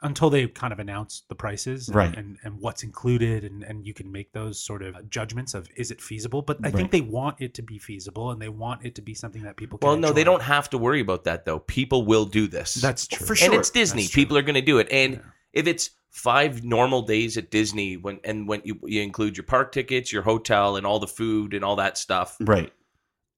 [0.00, 2.16] until they kind of announce the prices and, Right.
[2.16, 5.90] and, and what's included and, and you can make those sort of judgments of is
[5.90, 6.74] it feasible but i Right.
[6.74, 9.56] think they want it to be feasible and they want it to be something that
[9.56, 11.60] people can Well, no, they don't have to worry about that though.
[11.60, 12.74] People will do this.
[12.74, 14.08] that's true For sure and it's Disney.
[14.08, 14.88] People are going to do it.
[14.90, 15.20] And Yeah.
[15.52, 19.72] if it's five normal days at Disney, when and when you, you include your park
[19.72, 22.72] tickets, your hotel, and all the food and all that stuff, right.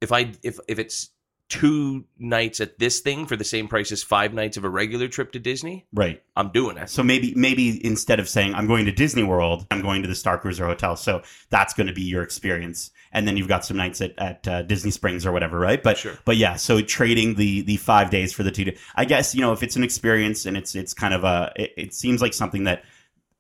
[0.01, 1.11] if I if if it's
[1.49, 5.09] two nights at this thing for the same price as five nights of a regular
[5.09, 6.23] trip to Disney, Right.
[6.37, 6.89] I'm doing it.
[6.91, 10.15] So maybe maybe instead of saying I'm going to Disney World, I'm going to the
[10.15, 10.97] Star Cruiser Hotel.
[10.97, 14.49] So that's going to be your experience, and then you've got some nights at, at
[14.49, 15.83] uh, Disney Springs or whatever, right?
[15.83, 16.19] But Sure.
[16.25, 18.65] but yeah, so trading the the five days for the two.
[18.65, 21.53] Day, I guess you know if it's an experience and it's it's kind of a
[21.57, 22.85] it, it seems like something that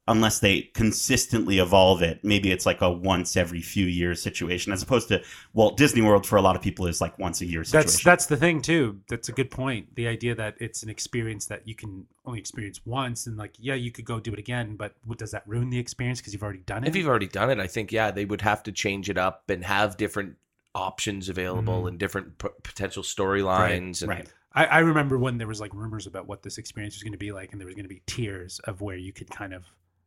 [0.06, 4.82] unless they consistently evolve it, maybe it's like a once every few years situation, as
[4.82, 5.22] opposed to
[5.54, 7.86] Walt Disney World for a lot of people is like once a year situation.
[7.86, 11.46] that's that's the thing too that's a good point the idea that it's an experience
[11.46, 14.76] that you can only experience once and like yeah you could go do it again
[14.76, 17.28] but what, does that ruin the experience because you've already done it If you've already
[17.28, 20.36] done it, I think yeah, they would have to change it up and have different
[20.74, 21.88] options available Mhm.
[21.88, 24.02] and different p- potential storylines.
[24.02, 24.32] and right.
[24.52, 27.18] I, I remember when there was like rumors about what this experience was going to
[27.18, 29.64] be like, and there was going to be tiers of where you could kind of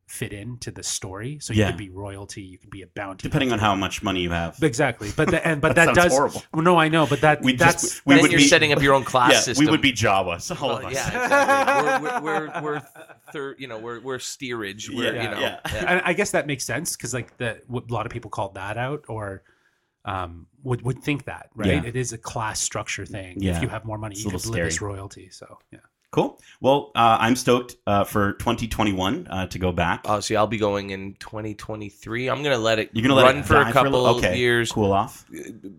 [0.07, 1.37] fit into the story.
[1.41, 1.67] So you Yeah.
[1.71, 4.57] could be royalty, you could be a bounty, Depending on how much money you have.
[4.63, 5.11] exactly.
[5.15, 6.43] But the, and but That that, does horrible.
[6.53, 8.71] Well, no, I know, but that We that's just- we then would you're be- setting
[8.71, 9.65] up your own class yeah, system.
[9.65, 10.93] we would be Jawas, all of Well, us.
[10.93, 12.07] yeah, exactly.
[12.09, 12.81] we're, we're, we're, we're
[13.33, 14.89] third, you know, we're, we're steerage.
[14.89, 15.59] We're, Yeah, you know, yeah.
[15.85, 18.49] and I guess that makes sense because like that, what a lot of people call
[18.51, 19.43] that out or.
[20.05, 21.67] Um, would would think that right?
[21.67, 21.83] Yeah.
[21.83, 23.41] It is a class structure thing.
[23.41, 23.57] Yeah.
[23.57, 24.93] If you have more money, It's you can live as scary.
[24.93, 25.29] royalty.
[25.31, 25.79] So yeah,
[26.11, 26.39] Cool.
[26.61, 30.01] Well, uh, I'm stoked uh, for 2021 uh, to go back.
[30.05, 32.29] Oh, see, I'll be going in 2023.
[32.29, 34.71] I'm gonna let it You're gonna let run it for a couple little- okay, years,
[34.71, 35.25] Cool off.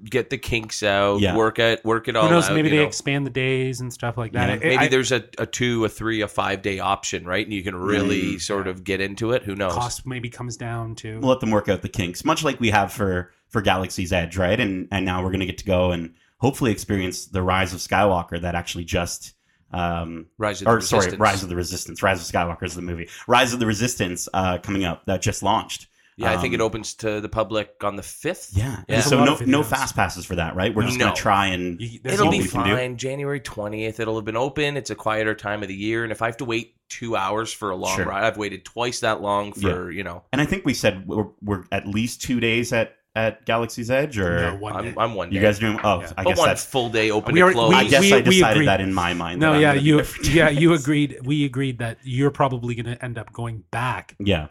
[0.04, 1.34] get the kinks out, Yeah.
[1.34, 2.48] work it, work it all who knows?
[2.50, 2.54] out.
[2.54, 2.82] Maybe they know.
[2.84, 4.48] expand the days and stuff like that.
[4.48, 4.54] Yeah.
[4.54, 7.44] I- Maybe I- there's a, a two, a three, a five day option, right?
[7.44, 9.44] And you can really Mm, sort of get into it.
[9.44, 9.72] Who knows?
[9.72, 12.68] cost maybe comes down to We'll let them work out the kinks, much like we
[12.70, 14.60] have for for Galaxy's Edge, right?
[14.60, 18.38] And and now we're gonna get to go and hopefully experience the Rise of Skywalker
[18.42, 19.32] that actually just.
[19.72, 21.20] Um, Rise of the or sorry, Resistance.
[21.20, 22.02] Rise of the Resistance.
[22.02, 23.08] Rise of Skywalker is the movie.
[23.26, 25.88] Rise of the Resistance uh, coming up that just launched.
[26.16, 28.50] Yeah, I think it Um, opens to the public on the fifth.
[28.52, 28.74] Yeah, Yeah.
[28.76, 30.74] and There's a so no no fast passes for that, right?
[30.74, 31.04] We're just No.
[31.06, 32.74] gonna try and You- It'll be we can do.
[32.74, 32.96] fine.
[32.96, 34.76] January 20th, it'll have been open.
[34.76, 36.02] It's a quieter time of the year.
[36.02, 38.06] And if I have to wait two hours for a long Sure.
[38.06, 41.26] ride, I've waited twice that long for, you know, and I think we said we're,
[41.40, 44.90] we're at least two days at at Galaxy's Edge, or No, one day.
[44.90, 45.36] I'm, I'm one day.
[45.36, 45.78] you guys doing?
[45.82, 46.12] Oh, Yeah.
[46.16, 46.64] I but guess one that's.
[46.64, 47.70] full day open We to close.
[47.70, 48.68] we- I guess we- I we decided agreed.
[48.68, 49.40] that in my mind.
[49.40, 51.18] No, yeah, you there for two yeah, you agreed.
[51.24, 54.48] We agreed that you're probably going to end up going back Yeah,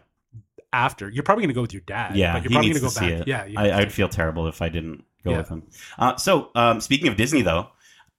[0.72, 1.08] after.
[1.08, 2.14] You're probably going to go with your dad.
[2.16, 3.46] Yeah, but you're he probably needs going to to go see back.
[3.46, 3.52] it.
[3.52, 5.38] Yeah, I, I'd feel terrible if I didn't go Yeah.
[5.38, 5.62] with him.
[5.98, 7.68] Uh, so, um, speaking of Disney, though,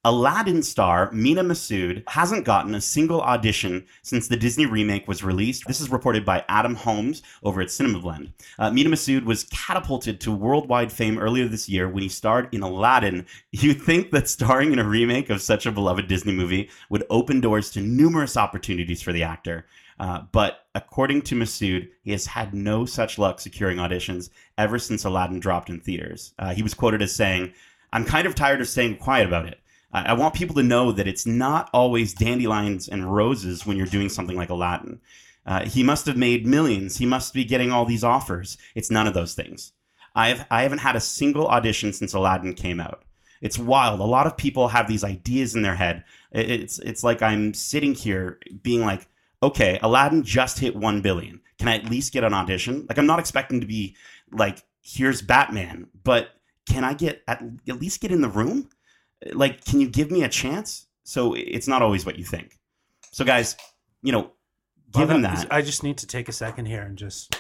[0.06, 5.68] Aladdin star Mena Massoud hasn't gotten a single audition since the Disney remake was released.
[5.68, 8.32] This is reported by Adam Holmes over at Cinema Blend.
[8.58, 12.62] Uh, Mena Massoud was catapulted to worldwide fame earlier this year when he starred in
[12.62, 13.26] Aladdin.
[13.52, 17.42] You'd think that starring in a remake of such a beloved Disney movie would open
[17.42, 19.66] doors to numerous opportunities for the actor.
[20.00, 25.04] Uh, but according to Massoud, he has had no such luck securing auditions ever since
[25.04, 26.34] Aladdin dropped in theaters.
[26.40, 27.52] Uh, he was quoted as saying,
[27.92, 29.60] I'm kind of tired of staying quiet about it.
[29.92, 34.10] I want people to know that it's not always dandelions and roses when you're doing
[34.10, 35.00] something like Aladdin.
[35.46, 36.98] Uh, he must have made millions.
[36.98, 38.58] He must be getting all these offers.
[38.76, 39.72] It's none of those things.
[40.16, 43.04] I've I haven't had a single audition since Aladdin came out.
[43.42, 44.00] It's wild.
[44.00, 46.04] A lot of people have these ideas in their head.
[46.32, 49.08] It's it's like I'm sitting here being like,
[49.42, 51.42] okay, Aladdin just hit one billion.
[51.58, 52.86] Can I at least get an audition?
[52.88, 53.96] Like I'm not expecting to be
[54.32, 56.30] like, here's Batman, but
[56.68, 58.70] can I get at, at least get in the room?
[59.34, 60.88] Like, can you give me a chance?
[61.04, 62.58] So it's not always what you think.
[63.12, 63.56] So guys,
[64.02, 64.32] you know,
[64.94, 67.36] Well, given that- that, I just need to take a second here and just.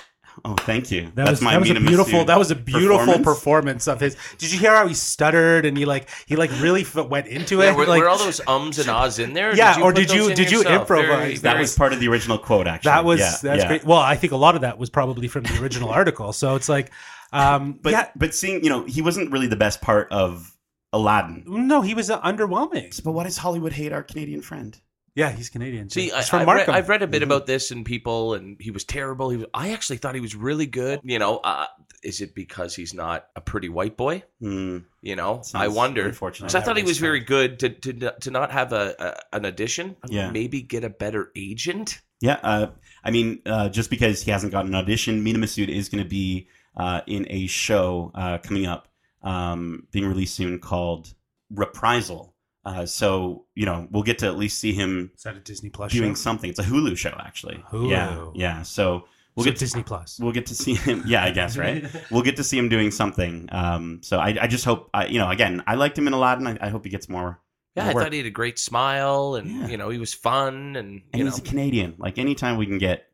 [0.45, 1.11] oh, thank you.
[1.15, 2.25] That was, that was a beautiful.
[2.25, 3.25] That was a beautiful performance.
[3.25, 3.87] performance.
[3.87, 4.15] of his.
[4.37, 7.57] Did you hear how he stuttered and he like he like really f- went into
[7.57, 7.75] Yeah, it?
[7.75, 9.55] were, like, were all those ums and ahs in there?
[9.55, 10.87] Yeah, or did you- those in did you yourself?
[10.87, 11.41] Very- improvise?
[11.41, 12.89] That very- was part of the original quote, actually.
[12.89, 13.67] that was Yeah, that's yeah.
[13.67, 13.83] great.
[13.85, 16.31] Well, I think a lot of that was probably from the original article.
[16.33, 16.91] So it's like,
[17.33, 20.55] um, But yeah, but seeing, you know, he wasn't really the best part of
[20.93, 21.43] Aladdin.
[21.47, 23.01] no, he was uh, underwhelming.
[23.03, 24.79] But why does Hollywood hate our Canadian friend?
[25.15, 25.87] Yeah, he's Canadian.
[25.89, 26.01] too.
[26.01, 26.75] See, I, he's from I've, read, Markham.
[26.75, 27.25] I've read a bit Mhm.
[27.25, 29.29] about this and people, and he was terrible.
[29.31, 31.01] He was, I actually thought he was really good.
[31.03, 31.65] You know, uh,
[32.03, 34.23] is it because he's not a pretty white boy?
[34.39, 36.05] Hmm, You know, sounds I wonder.
[36.07, 36.47] Unfortunate.
[36.47, 37.01] Because I thought he was respect.
[37.01, 38.95] very good to to to not have a,
[39.31, 39.97] a an audition.
[40.07, 40.31] Yeah.
[40.31, 41.99] maybe get a better agent.
[42.21, 42.67] Yeah, uh,
[43.03, 46.09] I mean, uh, just because he hasn't gotten an audition, Mena Massoud is going to
[46.09, 46.47] be
[46.77, 48.87] uh, in a show uh, coming up,
[49.23, 51.13] um, being released soon called
[51.53, 52.35] Reprisal.
[52.65, 55.69] Uh, so you know we'll get to at least see him Is that a Disney
[55.69, 56.15] Plus doing show?
[56.15, 56.49] something.
[56.49, 57.63] It's a Hulu show actually.
[57.71, 57.89] Hulu.
[57.89, 58.61] Yeah, yeah.
[58.63, 59.05] So
[59.35, 60.19] we'll so get to, Disney Plus.
[60.19, 61.03] we'll get to see him.
[61.07, 61.85] Yeah, I guess right.
[62.11, 63.47] we'll get to see him doing something.
[63.51, 66.47] Um, so I, I just hope I, you know again I liked him in Aladdin.
[66.47, 67.39] I, I hope he gets more.
[67.75, 68.03] Yeah, more I work.
[68.03, 69.67] thought he had a great smile, and Yeah.
[69.67, 71.95] you know he was fun, and and you he's know a Canadian.
[71.97, 73.05] Like anytime we can get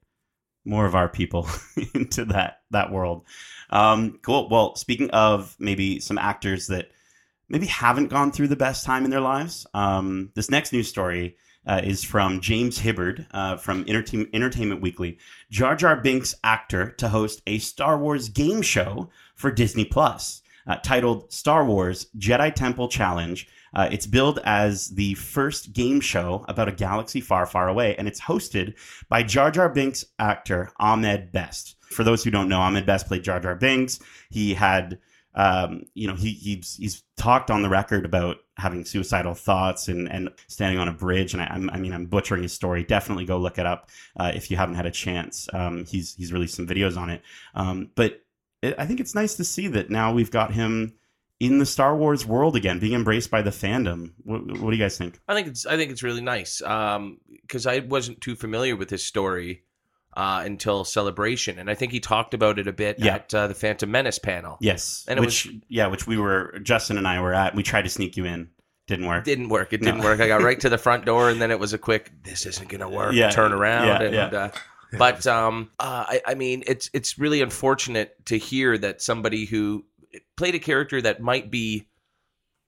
[0.65, 1.47] more of our people
[1.93, 3.23] into that that world.
[3.75, 4.47] Um, cool.
[4.47, 6.91] Well, speaking of maybe some actors that
[7.49, 11.35] maybe haven't gone through the best time in their lives, um, this next news story.
[11.67, 15.17] Uh, is from James Hibbard uh, from Entertain- Entertainment Weekly.
[15.49, 20.75] Jar Jar Binks actor to host a Star Wars game show for Disney Plus, uh,
[20.83, 23.47] titled Star Wars Jedi Temple Challenge.
[23.73, 28.07] Uh, it's billed as the first game show about a galaxy far, far away, and
[28.07, 28.75] it's hosted
[29.09, 31.77] by Jar Jar Binks actor Ahmed Best.
[31.89, 33.99] For those who don't know, Ahmed Best played Jar Jar Binks.
[34.29, 34.99] He had,
[35.33, 40.09] um, you know, he, he's he's talked on the record about having suicidal thoughts and
[40.11, 41.33] and standing on a bridge.
[41.33, 42.83] And I, I mean, I'm butchering his story.
[42.83, 45.47] Definitely go look it up uh, if you haven't had a chance.
[45.53, 47.21] Um, he's he's released some videos on it.
[47.53, 48.23] Um, but
[48.61, 50.93] it, I think it's nice to see that now we've got him
[51.39, 54.13] in the Star Wars world again, being embraced by the fandom.
[54.23, 55.19] What, what do you guys think?
[55.27, 59.03] I think it's I think it's really nice because I wasn't too familiar with his
[59.03, 59.63] story
[60.15, 63.15] uh, until Celebration, and I think he talked about it a bit Yeah.
[63.15, 64.57] at uh, the Phantom Menace panel.
[64.61, 67.55] Yes, And it which yeah, which we were Justin and I were at.
[67.55, 68.49] We tried to sneak you in,
[68.87, 69.23] didn't work.
[69.25, 69.73] Didn't work.
[69.73, 70.19] It didn't work.
[70.21, 72.11] I got right to the front door, and then it was a quick.
[72.23, 73.13] This isn't gonna work.
[73.13, 73.87] Yeah, Turn around.
[73.87, 74.25] yeah, and, yeah.
[74.25, 74.49] Uh,
[74.97, 79.83] but um, uh, I, I mean, it's it's really unfortunate to hear that somebody who
[80.37, 81.87] played a character that might be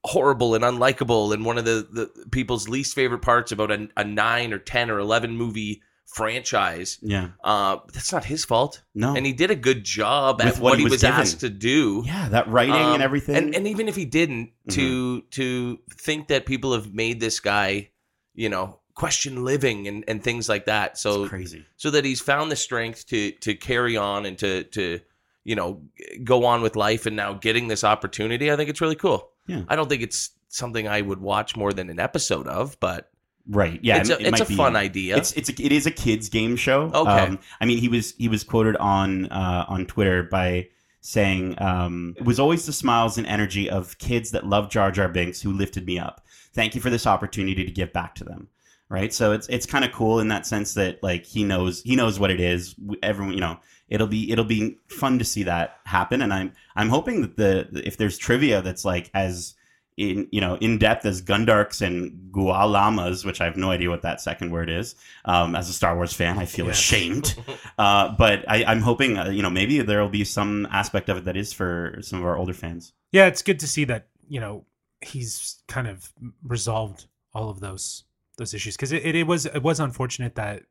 [0.04, 4.04] horrible and unlikable and one of the, the people's least favorite parts about a, a
[4.04, 6.98] nine or ten or eleven movie franchise.
[7.02, 10.60] Yeah, Uh, that's not his fault, no, and he did a good job With at
[10.62, 11.20] what he was given.
[11.20, 12.04] asked to do.
[12.06, 13.36] yeah, that writing Um, and everything.
[13.36, 17.90] And, and even if he didn't, to to think that people have made this guy,
[18.34, 20.92] you know, question living and, and things like that.
[20.94, 21.66] it's So crazy.
[21.76, 25.00] so that he's found the strength to to carry on and to to
[25.44, 25.82] you know
[26.24, 28.52] go on with life and now getting this opportunity.
[28.52, 29.30] I think it's really cool.
[29.48, 29.64] Yeah.
[29.70, 33.10] I don't think it's something I would watch more than an episode of, but
[33.50, 33.80] Right?
[33.82, 35.18] Yeah, it's a, it it's a be- fun idea.
[35.18, 36.92] It's it's a, it is a kids game show.
[36.94, 37.38] Okay.
[37.62, 40.68] I mean, he was he was quoted on uh, on Twitter by
[41.02, 45.08] saying, um, "It was always the smiles and energy of kids that love Jar Jar
[45.08, 46.26] Binks who lifted me up.
[46.54, 48.50] Thank you for this opportunity to give back to them."
[48.90, 49.14] Right.
[49.14, 52.20] So it's it's kind of cool in that sense that like he knows he knows
[52.20, 52.76] what it is.
[53.04, 56.90] Everyone, you know, it'll be it'll be fun to see that happen, and I'm I'm
[56.90, 59.56] hoping that the if there's trivia that's like as
[59.98, 64.04] in you know in depth as Gundarks and Gualamas, which I have no idea what
[64.04, 64.96] that second word is.
[65.26, 66.80] Um, as a Star Wars fan, I feel Yes.
[66.80, 67.36] ashamed.
[67.80, 71.18] Uh, but I, I'm hoping uh, you know maybe there will be some aspect of
[71.18, 72.94] it that is for some of our older fans.
[73.12, 74.66] Yeah, it's good to see that you know
[75.02, 76.12] he's kind of
[76.44, 78.04] resolved all of those
[78.38, 80.64] those issues because it, it, it was it was unfortunate that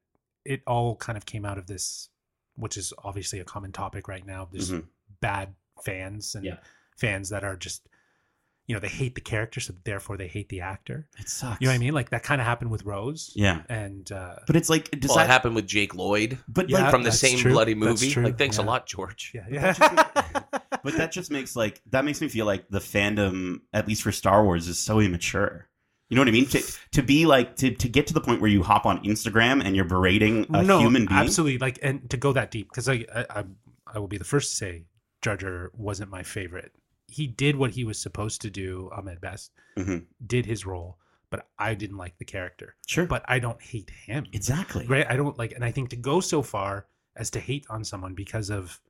[0.44, 2.08] it all kind of came out of this,
[2.56, 4.48] which is obviously a common topic right now.
[4.50, 4.84] There's Mhm.
[5.20, 6.56] bad fans and Yeah.
[6.96, 7.88] fans that are just
[8.66, 11.06] you know they hate the character, so therefore they hate the actor.
[11.18, 11.60] It sucks.
[11.60, 11.94] You know what I mean?
[11.94, 13.32] Like that kind of happened with Rose.
[13.36, 16.68] Yeah, And uh, but it's like does well, it that happened with Jake Lloyd But
[16.68, 17.52] Yeah, like, from the same true.
[17.52, 18.10] bloody That's movie.
[18.12, 18.24] true.
[18.24, 18.64] Like, thanks Yeah.
[18.64, 19.32] a lot, George.
[19.34, 20.60] yeah, But yeah.
[20.82, 24.10] but that just makes like that makes me feel like the fandom, at least for
[24.12, 25.68] Star Wars, is so immature.
[26.08, 26.46] You know what I mean?
[26.46, 29.64] To, to be like to, to get to the point where you hop on Instagram
[29.64, 31.18] and you're berating a no, human being.
[31.18, 31.58] absolutely.
[31.58, 33.44] Like, and to go that deep, because I, I, I,
[33.94, 34.84] I will be the first to say
[35.22, 36.70] Jar Jar wasn't my favorite.
[37.16, 38.90] He did what he was supposed to do.
[38.92, 40.04] Ahmed Best Mhm.
[40.26, 40.98] did his role,
[41.30, 42.76] but I didn't like the character.
[42.86, 44.26] Sure, But I don't hate him.
[44.34, 44.86] exactly.
[44.86, 45.06] right?
[45.08, 48.14] I don't like, and I think to go so far as to hate on someone
[48.14, 48.80] because of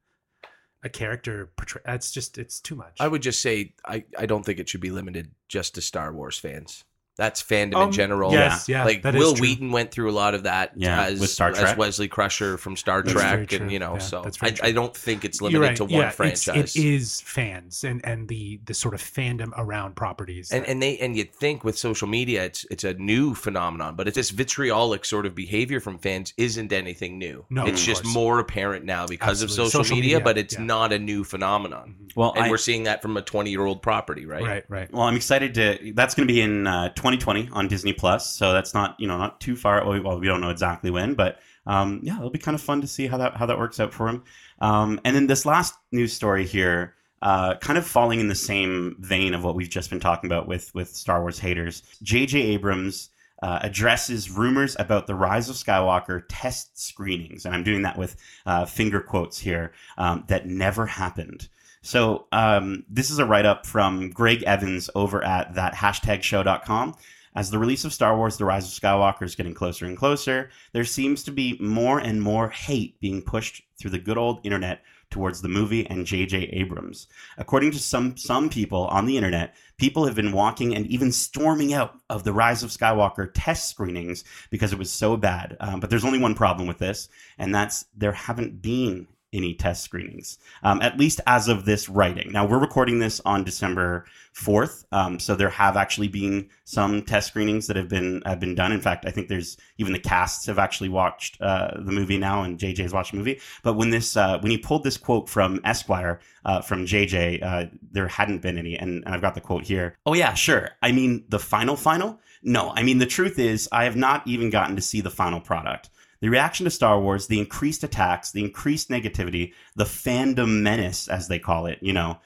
[0.83, 2.97] a character portray that's just it's too much.
[3.01, 6.12] I would just say I, I don't think it should be limited just to Star
[6.12, 6.85] Wars fans.
[7.17, 8.33] That's fandom Um, in general.
[8.33, 9.35] Yes, yeah, like Wil.
[9.37, 12.77] Wheaton went through a lot of that Yeah, as, with Star as Wesley Crusher from
[12.77, 14.55] Star That's Trek, and you know, Yeah, so I.
[14.63, 15.77] I don't think it's limited right.
[15.77, 16.75] to one yeah, franchise.
[16.77, 20.53] It's, fans and and the the sort of fandom around properties.
[20.53, 24.09] and and they and you'd think with social media it's it's a new phenomenon, but
[24.09, 27.45] it's this vitriolic sort of behavior from fans isn't anything new.
[27.49, 28.15] No, it's just course.
[28.15, 29.65] more apparent now because Absolutely.
[29.65, 30.65] of social, Social media, media, but it's yeah.
[30.65, 31.97] not a new phenomenon.
[32.15, 34.43] Well, And I, we're seeing that from a 20 year old property, right?
[34.43, 34.93] right, right.
[34.93, 35.93] well, I'm excited to.
[35.95, 38.35] That's going to be in uh, 2020 on Disney Plus.
[38.35, 39.81] So that's not you know not too far.
[39.81, 40.01] Away.
[40.01, 42.87] Well, we don't know exactly when, but um, yeah, it'll be kind of fun to
[42.87, 44.25] see how that how that works out for him.
[44.61, 48.97] Um, and then this last news story here, uh, kind of falling in the same
[48.99, 51.83] vein of what we've just been talking about with with Star Wars haters.
[52.03, 52.40] J.J.
[52.40, 53.11] Abrams
[53.42, 58.16] uh, addresses rumors about the Rise of Skywalker test screenings, and I'm doing that with
[58.47, 61.49] uh, finger quotes here um, that never happened.
[61.87, 66.97] So um, this is a write up from Greg Evans over at that hashtag show.com.
[67.37, 70.51] As the release of Star Wars The Rise of Skywalker is getting closer and closer,
[70.72, 74.82] there seems to be more and more hate being pushed through the good old internet
[75.11, 76.49] towards the movie and J.J.
[76.55, 77.07] Abrams.
[77.39, 81.72] According to some some people on the internet, people have been walking and even storming
[81.72, 85.57] out of the Rise of Skywalker test screenings because it was so bad.
[85.61, 87.09] Um, but there's only one problem with this,
[87.39, 92.33] and that's there haven't been any test screenings, um, at least as of this writing.
[92.33, 94.05] Now, we're recording this on December
[94.35, 98.55] 4th, um, so there have actually been some test screenings that have been have been
[98.55, 98.72] done.
[98.72, 102.43] In fact, I think there's even the casts have actually watched uh, the movie now,
[102.43, 103.41] and JJ's watched the movie.
[103.62, 107.66] But when this uh, when he pulled this quote from Esquire uh, from JJ, uh,
[107.93, 109.97] there hadn't been any, and, and I've got the quote here.
[110.07, 110.70] Oh yeah, sure.
[110.83, 112.20] I mean the final final.
[112.43, 115.41] No, I mean the truth is I have not even gotten to see the final
[115.41, 115.91] product
[116.21, 121.29] the reaction to Star Wars, the increased attacks, the increased negativity, the fandom menace, as
[121.29, 122.19] they call it, you know.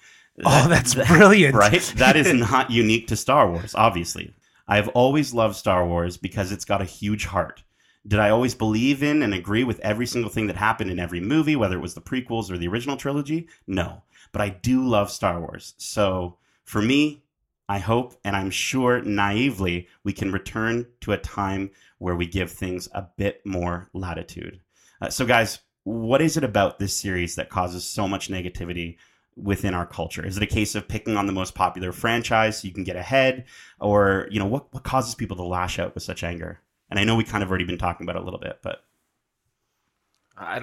[0.45, 1.55] Oh, that's brilliant.
[1.55, 1.83] Right?
[1.97, 4.33] That is not unique to Star Wars, obviously.
[4.69, 7.63] I have always loved Star Wars because it's got a huge heart.
[8.07, 11.21] Did I always believe in and agree with every single thing that happened in every
[11.21, 13.49] movie, whether it was the prequels or the original trilogy?
[13.67, 14.03] No.
[14.33, 15.75] But I do love Star Wars.
[15.77, 17.23] So for me,
[17.71, 22.51] I hope and I'm sure naively we can return to a time where we give
[22.51, 24.61] things a bit more latitude.
[25.01, 28.97] Uh, so, guys, what is it about this series that causes so much negativity
[29.37, 30.27] within our culture?
[30.27, 32.97] Is it a case of picking on the most popular franchise so you can get
[32.97, 33.45] ahead,
[33.79, 36.59] or you know what what causes people to lash out with such anger?
[36.91, 38.83] And I know we kind of already been talking about it a little bit, but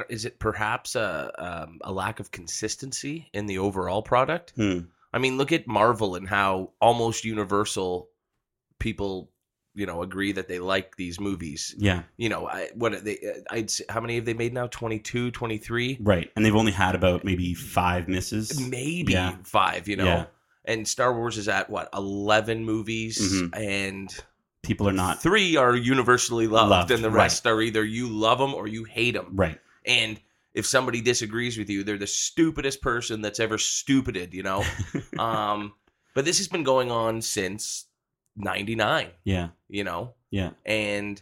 [0.10, 4.52] is it perhaps a um, a lack of consistency in the overall product?
[4.58, 4.80] hmm.
[5.14, 8.10] I mean, look at Marvel and how almost universal
[8.80, 9.32] people,
[9.74, 11.74] you know, agree that they like these movies.
[11.78, 13.18] yeah, You know, I, what they
[13.50, 14.68] I'd say, how many have they made now?
[14.68, 16.00] 22, 23?
[16.02, 16.30] right.
[16.36, 18.60] And they've only had about maybe five misses.
[18.60, 19.36] Maybe Yeah.
[19.44, 20.06] 5, you know.
[20.06, 20.26] Yeah.
[20.66, 21.90] And Star Wars is at what?
[21.94, 23.56] 11 movies Mhm.
[23.58, 24.16] and
[24.64, 27.24] People are not 3 are universally loved, Loved, and the right.
[27.24, 29.32] rest are either you love them or you hate them.
[29.34, 29.60] right.
[29.86, 30.20] And
[30.58, 34.64] if somebody disagrees with you, they're the stupidest person that's ever stupided, you know?
[35.20, 35.74] um,
[36.16, 37.86] but this has been going on since
[38.38, 40.16] 99, yeah, you know?
[40.32, 41.22] yeah, And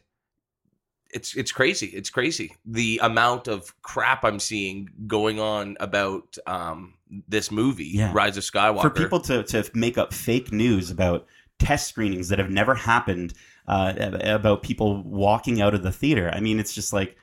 [1.12, 1.88] it's it's crazy.
[1.88, 2.56] It's crazy.
[2.66, 6.96] The amount of crap I'm seeing going on about um,
[7.28, 8.12] this movie, Yeah.
[8.14, 8.82] Rise of Skywalker.
[8.82, 11.26] for people to to make up fake news about
[11.60, 13.34] test screenings that have never happened
[13.68, 16.30] uh, about people walking out of the theater.
[16.34, 17.18] I mean, it's just like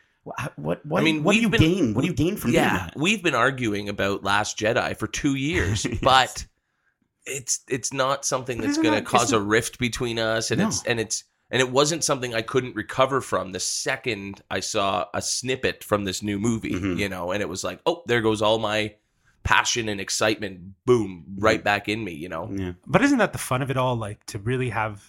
[0.57, 1.95] what what I mean, what do you been- gain?
[1.95, 2.95] What do you gain from doing yeah, that?
[2.97, 5.99] we've been arguing about Last Jedi for two years, Yes.
[6.03, 6.47] but
[7.27, 10.68] it's it's not something But that's going to cause a rift between us, and No.
[10.68, 15.07] it's and it's and it wasn't something I couldn't recover from the second I saw
[15.12, 16.99] a snippet from this new movie, Mhm.
[16.99, 18.95] you know, and it was like, oh, there goes all my
[19.45, 21.45] passion and excitement, boom, Mm-hmm.
[21.45, 22.49] right back in me, you know.
[22.51, 23.97] Yeah, But isn't that the fun of it all?
[23.97, 25.03] Like to really have,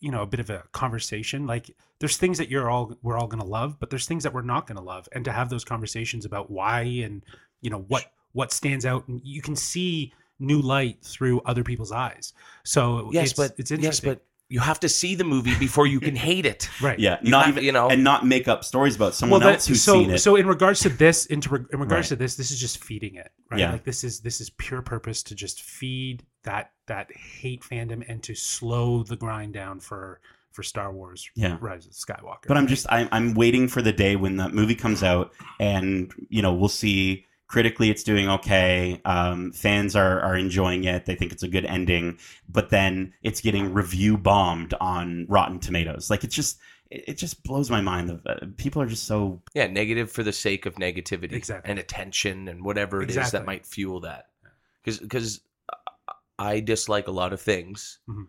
[0.00, 1.46] you know, a bit of a conversation.
[1.46, 4.42] Like there's things that you're all we're all gonna love, but there's things that we're
[4.42, 7.22] not gonna love, and to have those conversations about why and
[7.60, 11.92] you know what what stands out, and you can see new light through other people's
[11.92, 12.32] eyes.
[12.64, 14.14] So Yes, it's, but it's interesting yes, interesting.
[14.14, 16.68] but you have to see the movie before you can hate it.
[16.82, 19.40] right, yeah, You not have- even you know- and not make up stories about someone
[19.42, 20.18] that- else who's so seen it.
[20.18, 22.16] so in regards to this into re- in regards Right.
[22.16, 23.72] to this this is just feeding it right Yeah.
[23.72, 28.22] like this is this is pure purpose to just feed that that hate fandom and
[28.22, 30.20] to slow the grind down for
[30.50, 31.58] for star wars Yeah.
[31.60, 34.74] rise of skywalker But I'm just I'm I'm waiting for the day when the movie
[34.74, 39.00] comes out and you know we'll see critically it's doing okay.
[39.04, 41.06] Um, fans are are enjoying it.
[41.06, 42.18] They think it's a good ending,
[42.48, 46.10] but then it's getting review bombed on Rotten Tomatoes.
[46.10, 46.58] Like it's just
[46.90, 48.20] it, it just blows my mind.
[48.26, 51.70] Uh, people are just so Yeah, negative for the sake of negativity Exactly.
[51.70, 53.38] and attention and whatever it is Exactly.
[53.40, 54.26] that might fuel that.
[54.82, 55.40] Because because
[56.40, 58.26] I dislike a lot of things, Mhm.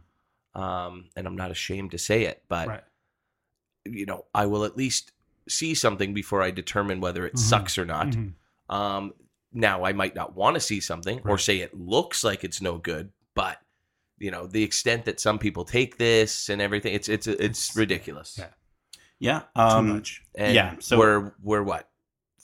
[0.59, 2.43] um, and I'm not ashamed to say it.
[2.47, 2.83] But right
[3.83, 5.11] you know, I will at least
[5.49, 7.39] see something before I determine whether it Mhm.
[7.39, 8.09] sucks or not.
[8.09, 8.33] Mhm.
[8.69, 9.13] Um,
[9.51, 12.77] now I might not want to see something or say it looks like it's no
[12.77, 13.59] good, but
[14.19, 17.75] you know the extent that some people take this and everything, it's it's it's, It's-
[17.75, 18.37] ridiculous.
[18.37, 18.49] yeah.
[19.17, 21.89] yeah too um, much And Yeah, so- we're we're what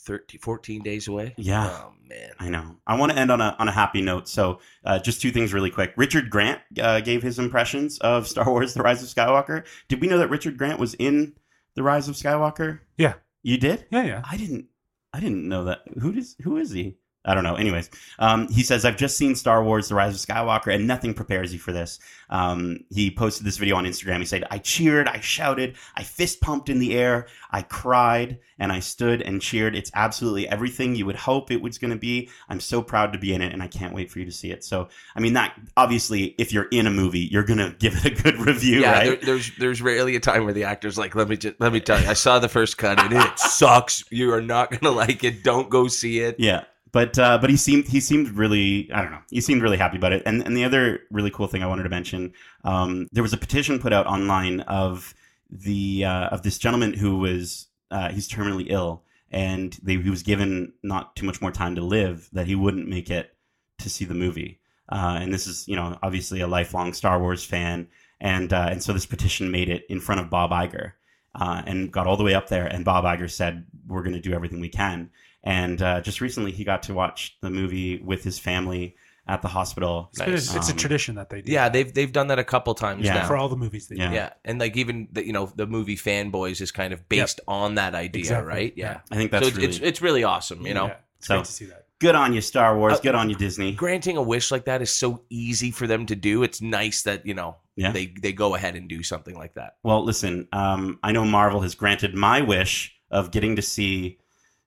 [0.08, 1.36] 13, 14 days away.
[1.38, 1.70] Yeah.
[1.70, 2.32] Oh man.
[2.40, 2.78] I know.
[2.88, 4.30] I want to end on a on a happy note.
[4.30, 5.94] So, uh, just two things really quick.
[5.98, 9.66] Richard Grant uh, gave his impressions of Star Wars: The Rise of Skywalker.
[9.90, 11.34] Did we know that Richard Grant was in
[11.76, 12.80] The Rise of Skywalker?
[12.98, 13.16] Yeah.
[13.44, 13.86] You did?
[13.92, 14.66] yeah yeah I didn't.
[15.14, 15.82] I didn't know that.
[16.02, 16.36] Who does?
[16.42, 16.98] Who is he?
[17.28, 17.56] I don't know.
[17.56, 21.14] Anyways, um, he says, I've just seen Star Wars The Rise of Skywalker and nothing
[21.14, 22.00] prepares you for this.
[22.30, 24.20] Um, he posted this video on Instagram.
[24.20, 28.72] He said, I cheered, I shouted, I fist pumped in the air, I cried, and
[28.72, 29.76] I stood and cheered.
[29.76, 32.30] It's absolutely everything you would hope it was going to be.
[32.50, 34.52] I'm so proud to be in it and I can't wait for you to see
[34.52, 34.64] it.
[34.64, 38.06] So, I mean, that obviously, if you're in a movie, you're going to give it
[38.06, 39.06] a good review, yeah, right?
[39.06, 41.80] there, there's there's rarely a time where the actor's like, let me just, let me
[41.80, 44.04] tell you, I saw the first cut and it sucks.
[44.12, 45.44] You are not gonna like it.
[45.44, 46.38] Don't go see it.
[46.40, 46.64] Yeah,
[46.98, 49.98] but uh, but he seemed he seemed really I don't know he seemed really happy
[49.98, 50.24] about it.
[50.26, 52.34] And and the other really cool thing I wanted to mention,
[52.64, 55.14] um, there was a petition put out online of
[55.48, 60.24] the uh, of this gentleman who was uh, he's terminally ill and they, he was
[60.24, 63.36] given not too much more time to live that he wouldn't make it
[63.78, 64.60] to see the movie.
[64.90, 67.88] Uh, and this is you know obviously a lifelong Star Wars fan,
[68.20, 70.94] and uh, and so this petition made it in front of Bob Iger.
[71.36, 74.20] Uh, and got all the way up there, and Bob Iger said, "We're going to
[74.20, 75.12] do everything we can."
[75.48, 78.96] And uh, just recently, he got to watch the movie with his family
[79.30, 80.10] at the hospital.
[80.12, 80.56] It's, a- Nice.
[80.56, 81.52] it's a Um, tradition that they do.
[81.52, 83.14] Yeah, they've they've done that a couple times Yeah.
[83.16, 83.28] now.
[83.28, 84.12] for all the movies they Yeah.
[84.12, 87.76] yeah, and like even the, you know the movie Fanboys is kind of based on
[87.76, 88.48] that idea, Exactly.
[88.56, 88.74] right?
[88.76, 88.92] Yeah.
[88.92, 89.00] Yeah.
[89.12, 90.88] I think that's so it's, really it's it's really awesome, you know.
[90.88, 91.86] Yeah, it's So- great to see that.
[92.00, 92.94] good on you, Star Wars.
[92.94, 93.72] Uh, good on you, Disney.
[93.74, 96.44] Granting a wish like that is so easy for them to do.
[96.44, 97.92] It's nice that you know Yeah.
[97.94, 99.72] they they go ahead and do something like that.
[99.84, 104.20] Well, listen, um, I know Marvel has granted my wish of getting to see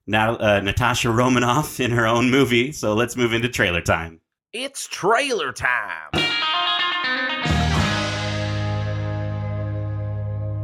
[0.06, 2.72] Nat- uh, Natasha Romanoff in her own movie.
[2.72, 4.20] So let's move into trailer time.
[4.52, 6.10] It's trailer time.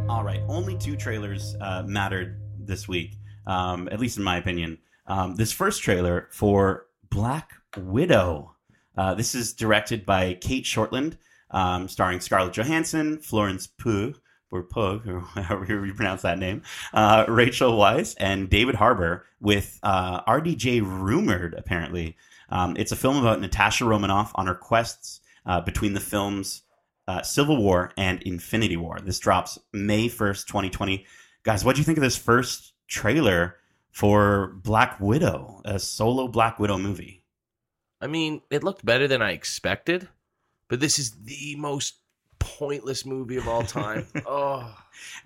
[0.08, 3.16] All right, only two trailers uh, mattered this week,
[3.46, 4.78] um, at least in my opinion.
[5.06, 8.54] Um, this first trailer for Black Widow.
[8.96, 11.16] Uh, this is directed by Cate Shortland,
[11.50, 14.14] um, starring Scarlett Johansson, Florence Pugh,
[14.50, 19.78] or Pugh, or however you pronounce that name, uh, Rachel Weisz, and David Harbour, with
[19.82, 22.16] uh, RDJ rumored, apparently.
[22.48, 26.62] Um, it's a film about Natasha Romanoff on her quests uh, between the films
[27.08, 28.98] uh, Civil War and Infinity War.
[29.02, 31.06] This drops May 1st, 2020.
[31.42, 33.56] Guys, what do you think of this first trailer
[33.92, 37.24] for Black Widow, a solo Black Widow movie?
[38.00, 40.08] I mean, it looked better than I expected,
[40.68, 42.00] but this is the most
[42.38, 44.06] pointless movie of all time.
[44.26, 44.74] oh,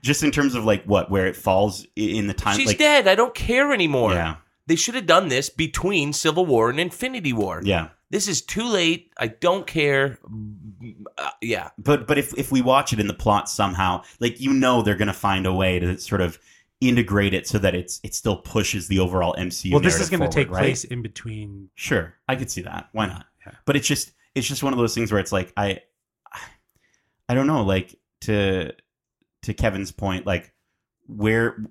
[0.02, 2.56] Just in terms of like what, where it falls in the time.
[2.56, 3.08] she's like, dead.
[3.08, 4.12] I don't care anymore.
[4.12, 4.36] Yeah,
[4.66, 7.60] They should have done this between Civil War and Infinity War.
[7.64, 7.88] yeah.
[8.12, 9.12] This is too late.
[9.18, 10.18] I don't care.
[11.16, 11.70] Uh, yeah.
[11.78, 14.96] But but if if we watch it in the plot somehow, like you know, they're
[14.96, 16.36] gonna find a way to sort of
[16.80, 19.72] integrate it so that it's it still pushes the overall MCU.
[19.72, 20.60] Well, this is going to take right?
[20.60, 21.70] place in between.
[21.74, 22.88] Sure, I could see that.
[22.92, 23.26] Why not?
[23.46, 23.52] Yeah.
[23.64, 25.80] But it's just it's just one of those things where it's like I
[27.30, 28.72] I don't know, like to
[29.42, 30.52] to Kevin's point, like
[31.06, 31.64] where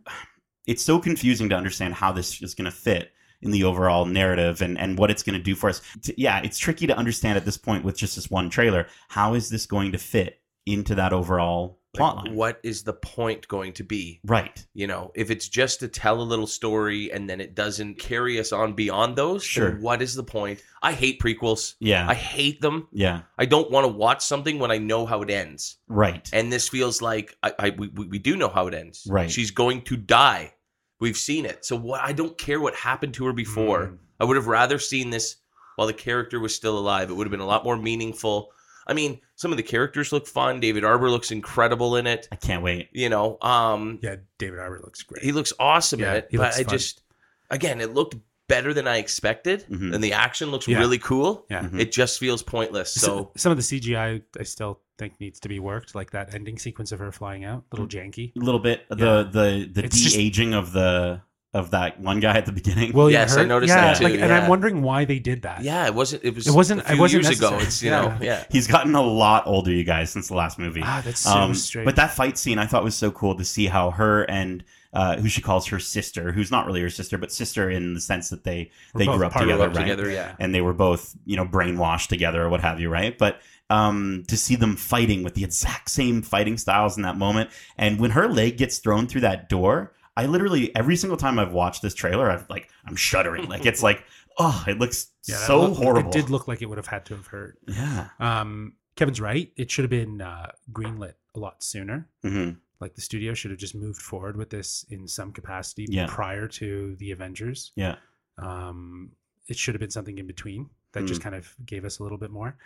[0.65, 4.61] it's so confusing to understand how this is going to fit in the overall narrative
[4.61, 5.81] and and what it's going to do for us.
[6.15, 8.87] Yeah, it's tricky to understand at this point with just this one trailer.
[9.09, 12.35] How is this going to fit into that overall plot Like, line?
[12.35, 14.19] what is the point going to be?
[14.23, 14.65] Right.
[14.73, 18.39] You know, if it's just to tell a little story and then it doesn't carry
[18.39, 19.71] us on beyond those, Sure.
[19.79, 20.61] what is the point?
[20.83, 21.75] I hate prequels.
[21.79, 22.07] Yeah.
[22.07, 22.87] I hate them.
[22.91, 23.21] yeah.
[23.37, 25.77] I don't want to watch something when I know how it ends.
[25.87, 26.29] Right.
[26.31, 29.07] And this feels like I, I we, we we do know how it ends.
[29.09, 29.29] Right.
[29.31, 30.53] She's going to die.
[30.99, 31.65] We've seen it.
[31.65, 33.87] So what I don't care what happened to her before.
[33.87, 33.97] Mm.
[34.19, 35.37] I would have rather seen this
[35.77, 37.09] while the character was still alive.
[37.09, 38.51] It would have been a lot more meaningful.
[38.89, 40.59] I mean, some of the characters look fun.
[40.59, 42.27] David Harbour looks incredible in it.
[42.31, 42.89] I can't wait.
[42.91, 45.23] You know, um, Yeah, David Harbour looks great.
[45.23, 46.27] he looks awesome Yeah, in it.
[46.31, 46.71] he But looks I fun.
[46.71, 47.01] just,
[47.49, 48.15] again, it looked
[48.47, 49.93] better than I expected, Mhm.
[49.93, 50.79] and the action looks Yeah.
[50.79, 51.45] really cool.
[51.51, 51.61] yeah.
[51.63, 51.79] Mhm.
[51.79, 52.91] It just feels pointless.
[52.93, 56.33] So, So some of the CGI I still think needs to be worked, like that
[56.33, 58.35] ending sequence of her flying out, a little janky.
[58.35, 58.95] A little bit Yeah.
[58.97, 61.21] the the the de aging of the
[61.53, 62.93] of that one guy at the beginning.
[62.93, 64.31] Well, Yes, I noticed yeah, that too, Like, and.
[64.31, 65.63] I'm wondering why they did that.
[65.63, 66.23] yeah, it wasn't.
[66.23, 66.47] It was.
[66.47, 67.57] It wasn't- A few it wasn't years ago.
[67.59, 68.01] It's you Yeah.
[68.01, 68.17] know.
[68.21, 68.43] Yeah.
[68.51, 70.81] He's gotten a lot older, you guys, since the last movie.
[70.83, 71.85] Ah, that's so Um, strange.
[71.85, 75.17] but that fight scene I thought was so cool to see how her and uh,
[75.17, 78.29] who she calls her sister, who's not really her sister, but sister in the sense
[78.29, 79.81] that they We're they grew up together, up right?
[79.81, 80.33] together, yeah.
[80.39, 83.15] And they were both you know brainwashed together or what have you, right?
[83.17, 83.39] But
[83.71, 87.99] um, to see them fighting with the exact same fighting styles in that moment, and
[87.99, 91.81] when her leg gets thrown through that door, I literally every single time I've watched
[91.81, 93.47] this trailer, I've like I'm shuddering.
[93.47, 94.03] Like it's like
[94.37, 96.09] oh, it looks Yeah, so looked- horrible.
[96.09, 97.57] It did look like it would have had to have hurt.
[97.67, 98.07] yeah.
[98.19, 99.51] Um, Kevin's right.
[99.55, 102.07] It should have been uh, greenlit a lot sooner.
[102.21, 102.51] hmm
[102.81, 106.07] Like the studio should have just moved forward with this in some capacity Yeah.
[106.09, 107.71] prior to the Avengers.
[107.75, 107.95] Yeah.
[108.37, 109.11] Um,
[109.47, 111.05] it should have been something in between that Hmm.
[111.07, 112.57] just kind of gave us a little bit more.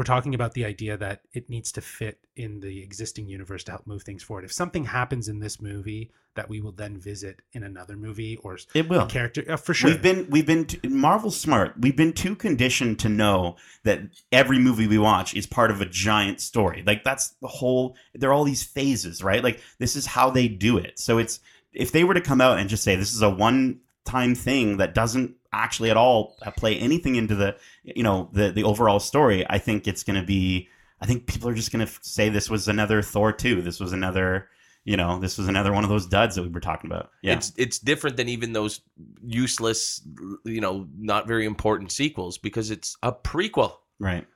[0.00, 3.72] We're talking about the idea that it needs to fit in the existing universe to
[3.72, 4.46] help move things forward.
[4.46, 8.54] If something happens in this movie that we will then visit in another movie or
[8.74, 9.04] It a will.
[9.04, 9.90] character, uh, for sure.
[9.90, 11.74] We've been we've been t- Marvel's smart.
[11.78, 14.00] We've been too conditioned to know that
[14.32, 16.82] every movie we watch is part of a giant story.
[16.86, 17.94] Like that's the whole.
[18.14, 19.44] There are all these phases, right?
[19.44, 20.98] Like this is how they do it.
[20.98, 21.40] So it's
[21.74, 24.78] if they were to come out and just say this is a one time thing
[24.78, 29.00] that doesn't actually at all uh, play anything into the you know the the overall
[29.00, 30.68] story, I think it's going to be.
[31.02, 33.62] I think people are just going to say this was another Thor two.
[33.62, 34.48] This was another.
[34.82, 37.10] You know, this was another one of those duds that we were talking about.
[37.22, 37.34] Yeah.
[37.34, 38.80] It's it's different than even those
[39.22, 40.00] useless,
[40.44, 43.74] you know, not very important sequels because it's a prequel.
[43.98, 44.26] right.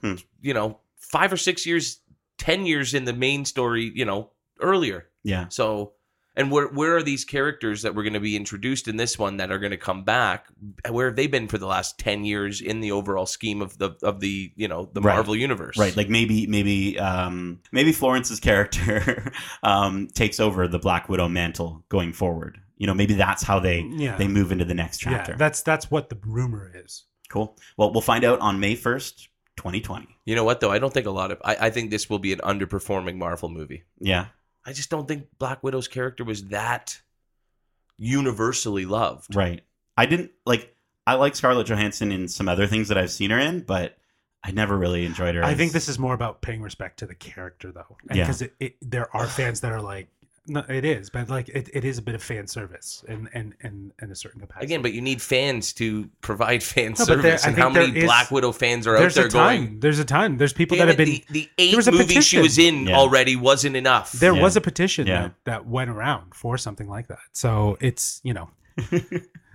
[0.00, 0.14] Hmm.
[0.40, 1.98] You know, five or six years,
[2.38, 3.90] ten years in the main story.
[3.92, 5.08] You know, earlier.
[5.24, 5.46] Yeah.
[5.48, 5.94] So,
[6.38, 9.36] and where where are these characters that were going to be introduced in this one
[9.38, 10.46] that are going to come back?
[10.88, 13.96] Where have they been for the last ten years in the overall scheme of the
[14.02, 15.14] of the you know the Right.
[15.14, 15.76] Marvel universe?
[15.76, 19.32] Right, like maybe maybe um, maybe Florence's character
[19.62, 22.58] um, takes over the Black Widow mantle going forward.
[22.76, 24.16] You know, maybe that's how they yeah.
[24.16, 25.32] they move into the next chapter.
[25.32, 27.04] Yeah, that's that's what the rumor is.
[27.28, 27.56] cool.
[27.76, 30.08] Well, we'll find out on May first, twenty twenty.
[30.24, 30.70] You know what though?
[30.70, 31.38] I don't think a lot of.
[31.44, 33.82] I, I think this will be an underperforming Marvel movie.
[33.98, 34.26] Yeah,
[34.66, 37.00] I just don't think Black Widow's character was that
[37.96, 39.34] universally loved.
[39.34, 39.62] right.
[39.96, 40.74] I didn't like.
[41.06, 43.96] I like Scarlett Johansson in some other things that I've seen her in, but
[44.44, 45.42] I never really enjoyed her.
[45.44, 48.22] I as- think this is more about paying respect to the character, though, Yeah.
[48.24, 50.08] because it, it, there are fans that are like,
[50.48, 53.54] no, it is, but like it, it is a bit of fan service and and
[53.62, 54.64] and in a certain capacity.
[54.66, 57.46] Again, but you need fans to provide fan No, but there- service.
[57.46, 59.56] And how many there is- Black Widow fans are out there's there a ton.
[59.66, 59.80] going?
[59.80, 60.36] There's a ton.
[60.38, 61.34] There's people Damn that have it, been.
[61.34, 62.96] the, the eight was a movies she was in Yeah.
[62.96, 64.12] already wasn't enough.
[64.12, 64.42] there Yeah.
[64.42, 65.22] was a petition Yeah.
[65.22, 67.18] that, that went around for something like that.
[67.32, 68.50] So it's you know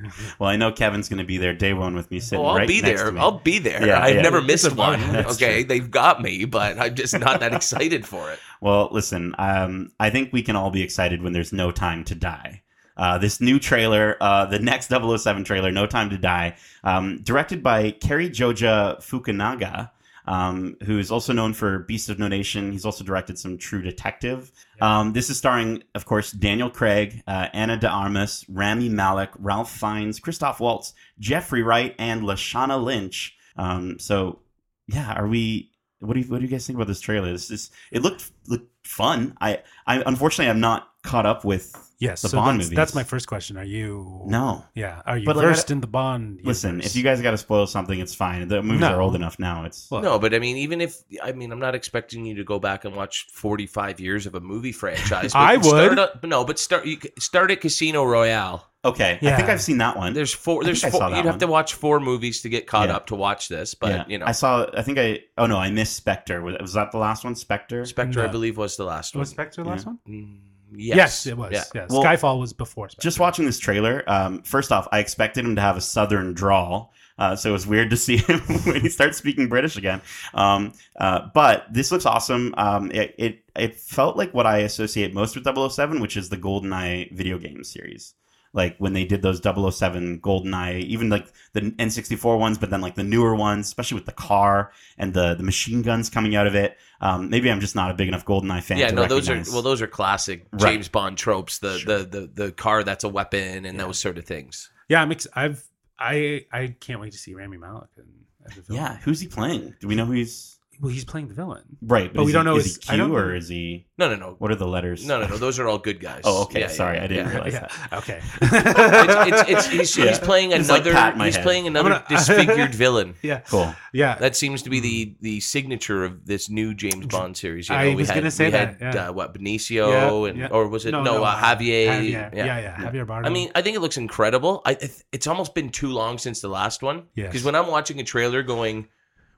[0.40, 2.56] well, I know Kevin's going to be there day one with me sitting Oh, I'll
[2.58, 3.06] right be next there.
[3.10, 3.20] to me.
[3.20, 3.86] I'll be there.
[3.86, 4.22] Yeah, I've yeah.
[4.22, 5.02] never missed one.
[5.34, 5.64] Okay, true.
[5.66, 8.40] they've got me, but I'm just not that excited for it.
[8.62, 12.16] Well, listen, um, I think we can all be excited when there's no time to
[12.16, 12.62] die.
[12.96, 17.62] Uh, this new trailer, uh, the next 007 trailer, No Time to Die, um, directed
[17.62, 19.90] by Cary Joji Fukunaga,
[20.26, 22.72] um, who is also known for Beast of No Nation.
[22.72, 24.52] He's also directed some True Detective.
[24.82, 29.72] Um, this is starring, of course, Daniel Craig, uh, Ana de Armas, Rami Malek, Ralph
[29.72, 33.36] Fiennes, Christoph Waltz, Jeffrey Wright, and Lashana Lynch.
[33.58, 34.40] Um, so,
[34.88, 35.72] yeah, are we?
[36.00, 37.32] What do you What do you guys think about this trailer?
[37.32, 39.38] This is it looked looked fun.
[39.40, 41.83] I I unfortunately I'm not caught up with.
[42.00, 42.22] Yes.
[42.22, 42.76] The so Bond that's, movies.
[42.76, 43.58] that's my first question.
[43.58, 45.02] Are you No, Yeah.
[45.06, 46.40] Are you But, like, I versed in the Bond?
[46.44, 46.72] listen.
[46.72, 46.92] universe?
[46.92, 48.48] If you guys got to spoil something, it's fine.
[48.48, 48.96] The movies No.
[48.96, 49.66] are old enough now.
[49.66, 52.44] It's Well, No, but I mean, even if I mean, I'm not expecting you to
[52.44, 55.34] go back and watch 45 years of a movie franchise.
[55.34, 56.00] but I start would.
[56.00, 58.68] up- no, but start you c- start at Casino Royale.
[58.86, 59.14] okay.
[59.22, 59.38] I Yeah.
[59.38, 60.14] think I've seen that one.
[60.14, 60.62] There's four.
[60.62, 61.00] I There's think I four.
[61.02, 61.40] saw You'd that have one.
[61.40, 62.96] to watch four movies to get caught Yeah.
[62.98, 63.76] up to watch this.
[63.76, 64.04] But yeah.
[64.08, 64.66] you know, I saw.
[64.76, 65.20] I think I.
[65.38, 66.42] Oh no, I missed Spectre.
[66.42, 67.36] Was, was that the last one?
[67.36, 67.86] Spectre.
[67.86, 68.32] Spectre, I No.
[68.32, 69.22] believe, was the last one.
[69.22, 69.94] was Spectre the last Yeah.
[69.94, 70.00] one?
[70.10, 70.40] Mm,
[70.76, 71.26] Yes, yes.
[71.28, 71.52] it was.
[71.52, 71.64] Yeah.
[71.74, 71.88] Yeah.
[71.90, 72.90] Well, Skyfall was before.
[72.90, 73.04] Spectre.
[73.06, 74.04] Just watching this trailer.
[74.08, 76.94] Um, first off, I expected him to have a southern drawl.
[77.18, 80.02] Uh, so it was weird to see him when he starts speaking British again.
[80.34, 82.54] Um, uh, but this looks awesome.
[82.58, 86.38] Um, it, it it felt like what I associate most with 007, which is the
[86.38, 88.16] GoldenEye video game series.
[88.56, 92.94] Like when they did those 007 GoldenEye, even like the N64 ones, but then like
[92.96, 96.54] the newer ones, especially with the car and the, the machine guns coming out of
[96.54, 96.78] it.
[97.02, 98.78] Um, maybe I'm just not a big enough GoldenEye fan.
[98.78, 100.62] Yeah, to no, those are well, those are classic Right.
[100.74, 101.58] James Bond tropes.
[101.60, 101.98] The, Sure.
[102.04, 103.86] the the the car that's a weapon and Yeah.
[103.86, 104.70] those sort of things.
[104.88, 105.12] yeah, I'm.
[105.12, 105.64] Ex- I've.
[105.98, 106.46] I.
[106.52, 108.08] I can't wait to see Rami Malek and.
[108.46, 108.70] as.
[108.70, 109.74] Yeah, who's he playing?
[109.80, 111.64] Do we know who he's Well, he's playing the villain.
[111.82, 112.12] right?
[112.14, 113.86] But we is don't he- know Is his- he I Q don't or is he?
[113.98, 115.06] No, no, no, What are the letters?
[115.06, 115.38] no, no, no.
[115.38, 116.22] Those are all good guys.
[116.26, 116.62] Oh, okay.
[116.62, 117.32] Yeah, Sorry, yeah, I didn't yeah.
[117.34, 117.68] realize yeah.
[117.90, 117.94] that.
[118.00, 118.22] Okay.
[118.42, 120.06] it's, it's, it's, he's, Yeah.
[120.10, 120.94] he's playing Just, like, another.
[120.94, 121.44] pat he's head.
[121.44, 123.16] playing another gonna- disfigured villain.
[123.22, 123.40] yeah.
[123.42, 123.74] Cool.
[123.94, 124.16] Yeah.
[124.16, 127.70] That seems to be the the signature of this new James Bond series.
[127.70, 129.10] You know, I we was had, gonna say we that, Had, yeah.
[129.10, 129.90] uh, what Benicio
[130.24, 130.48] Yeah, and yeah.
[130.48, 131.88] or was it no, uh, Javier?
[131.88, 132.34] Javier.
[132.36, 132.76] Yeah, yeah.
[132.78, 133.26] Javier Bardem.
[133.28, 134.62] I mean, I think it looks incredible.
[134.66, 134.78] I
[135.12, 137.04] it's almost been too long since the last one.
[137.16, 137.28] Yeah.
[137.28, 138.88] Because when I'm watching a trailer, going,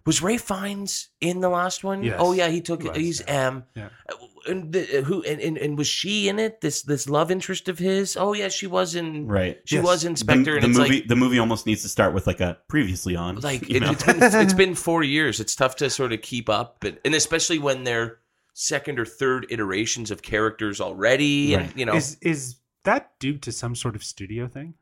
[0.06, 2.03] was Ralph Fiennes in the last one?
[2.03, 2.16] Yes.
[2.20, 3.47] Oh yeah, he took He was, He's yeah.
[3.47, 3.64] M.
[3.76, 3.89] Yeah.
[4.10, 4.16] Uh,
[4.47, 6.62] And the, who and, and and was she in it?
[6.62, 8.16] This this love interest of his?
[8.16, 9.26] Oh yeah, she was in.
[9.28, 9.60] Right.
[9.66, 9.84] She Yes.
[9.86, 12.28] was The, Inspector, the and it's movie like the movie almost needs to start with
[12.28, 13.39] like a previously on.
[13.39, 13.91] like it, know?
[13.91, 15.39] it's been it's been four years.
[15.39, 18.20] It's tough to sort of keep up, and, and especially when they're
[18.53, 23.51] second or third iterations of characters already, and you know, is is that due to
[23.51, 24.76] some sort of studio thing?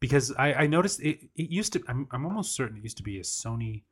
[0.00, 1.82] Because I, I noticed it, it used to.
[1.88, 3.84] I'm, I'm almost certain it used to be a Sony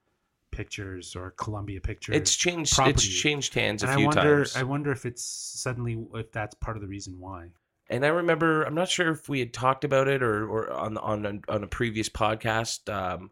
[0.56, 2.16] Pictures or Columbia Pictures.
[2.16, 2.74] it's changed.
[2.74, 2.94] property.
[2.94, 4.36] It's changed hands a and I few wonder.
[4.44, 4.56] times.
[4.56, 7.48] I wonder if it's suddenly if that's part of the reason why.
[7.90, 10.96] and I remember, I'm not sure if we had talked about it or or on
[10.98, 13.30] on a, on a previous podcast um,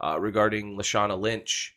[0.00, 1.74] uh, regarding Lashana Lynch.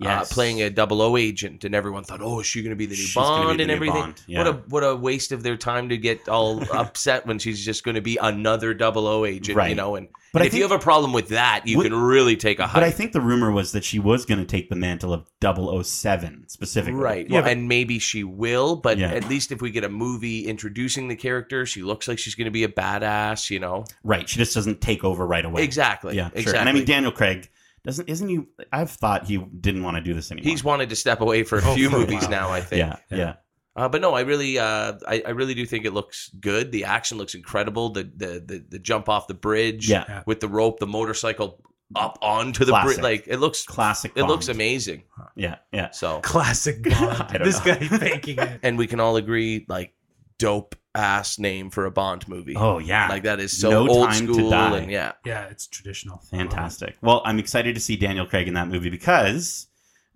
[0.00, 0.30] Yes.
[0.30, 2.86] uh, playing a double O agent, and everyone thought, "Oh, is she going to be
[2.86, 4.38] the new She's Bond the and new everything?" Bond, yeah.
[4.38, 7.84] What a what a waste of their time to get all upset when she's just
[7.84, 9.68] going to be another double O agent, Right.
[9.70, 9.96] you know.
[9.96, 12.60] And, But and if you have a problem with that, you Would- can really take
[12.60, 15.12] a But I think the rumor was that she was going to take the mantle
[15.12, 17.00] of 007 specifically.
[17.00, 17.26] Right.
[17.28, 19.10] Yeah, well, but- and maybe she will, but Yeah.
[19.12, 22.46] at least if we get a movie introducing the character, she looks like she's going
[22.46, 23.84] to be a badass, you know.
[24.04, 24.28] Right.
[24.28, 25.62] She just doesn't take over right away.
[25.62, 26.16] Exactly.
[26.16, 26.42] Yeah, Exactly.
[26.44, 26.56] sure.
[26.56, 27.48] And I mean, Daniel Craig
[27.84, 28.40] doesn't, isn't he?
[28.72, 30.50] I've thought he didn't want to do this anymore.
[30.50, 32.30] He's wanted to step away for a Oh, few for movies while.
[32.30, 32.78] now, I think.
[32.80, 33.34] yeah, yeah, Yeah.
[33.76, 36.72] Uh, but no, I really, uh, I, I really do think it looks good.
[36.72, 37.90] The action looks incredible.
[37.90, 40.04] The the the, the jump off the bridge yeah.
[40.08, 40.22] Yeah.
[40.26, 41.62] with the rope, the motorcycle
[41.94, 44.12] up onto the bridge, like it looks, Classic.
[44.16, 45.04] it looks amazing.
[45.36, 45.90] Yeah, yeah.
[45.90, 47.30] So, Classic Bond.
[47.44, 47.74] this know.
[47.74, 48.60] guy faking it.
[48.62, 49.92] and we can all agree, like,
[50.38, 52.54] dope ass name for a Bond movie.
[52.56, 54.78] Oh yeah, like that is so No old Time to school, Die.
[54.78, 56.18] and yeah, Yeah, it's traditional.
[56.30, 56.96] fantastic.
[57.00, 59.66] Well, I'm excited to see Daniel Craig in that movie because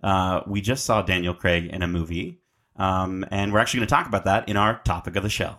[0.03, 2.41] uh, we just saw Daniel Craig in a movie,
[2.75, 5.55] um, and we're actually going to talk about that in our topic of the show.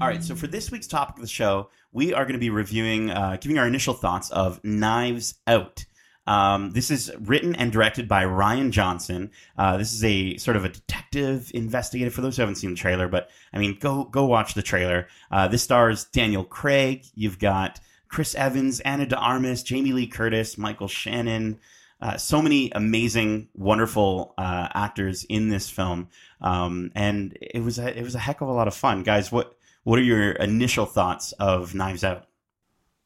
[0.00, 2.50] All right, so for this week's topic of the show, we are going to be
[2.50, 5.84] reviewing, uh, giving our initial thoughts of Knives Out.
[6.28, 9.30] Um, this is written and directed by Rian Johnson.
[9.56, 12.12] Uh, this is a sort of a detective investigative.
[12.12, 15.08] For those who haven't seen the trailer, but I mean, go go watch the trailer.
[15.30, 17.04] Uh, this stars Daniel Craig.
[17.14, 21.58] You've got Chris Evans, Ana de Armas, Jamie Lee Curtis, Michael Shannon.
[22.00, 26.08] Uh, so many amazing, wonderful uh, actors in this film,
[26.40, 29.32] um, and it was a, it was a heck of a lot of fun, guys.
[29.32, 32.26] What what are your initial thoughts of Knives Out?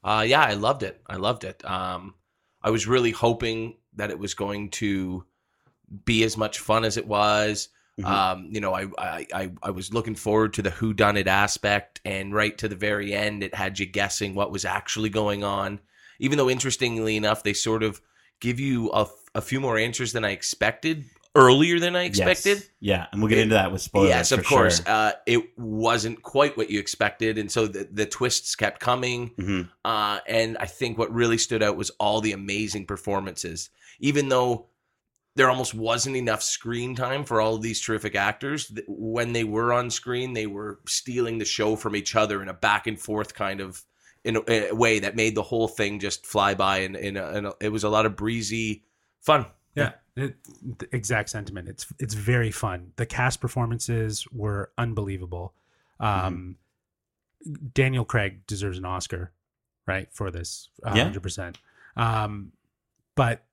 [0.04, 1.00] uh, yeah, I loved it.
[1.06, 1.64] I loved it.
[1.64, 2.14] Um,
[2.62, 5.24] I was really hoping that it was going to
[6.04, 7.68] be as much fun as it was.
[8.00, 8.06] Mhm.
[8.06, 11.26] Um, you know, I, I I I was looking forward to the who done it
[11.28, 15.44] aspect, and right to the very end, it had you guessing what was actually going
[15.44, 15.80] on.
[16.18, 18.00] Even though, interestingly enough, they sort of
[18.40, 21.04] give you a, a few more answers than I expected
[21.34, 22.58] earlier than I expected.
[22.58, 22.70] Yes.
[22.80, 24.08] Yeah, and we'll get into that with spoilers.
[24.10, 24.76] yes, of for course.
[24.84, 24.92] Sure.
[24.92, 29.30] Uh, it wasn't quite what you expected, and so the, the twists kept coming.
[29.38, 29.68] Mhm.
[29.84, 33.70] Uh, and I think what really stood out was all the amazing performances.
[34.00, 34.66] Even though
[35.34, 39.72] there almost wasn't enough screen time for all of these terrific actors, when they were
[39.72, 43.34] on screen, they were stealing the show from each other in a back and forth
[43.34, 43.82] kind of
[44.24, 46.78] in a, a way that made the whole thing just fly by.
[46.80, 48.84] And, and, and it was a lot of breezy
[49.20, 49.46] fun.
[49.74, 50.36] Yeah, it,
[50.78, 51.68] the exact sentiment.
[51.68, 52.92] It's it's very fun.
[52.96, 55.54] The cast performances were unbelievable.
[56.00, 56.56] Um,
[57.74, 59.32] Daniel Craig deserves an Oscar,
[59.86, 61.02] right, for this, Yeah.
[61.04, 61.58] hundred percent.
[61.96, 62.52] Um,
[63.14, 63.44] but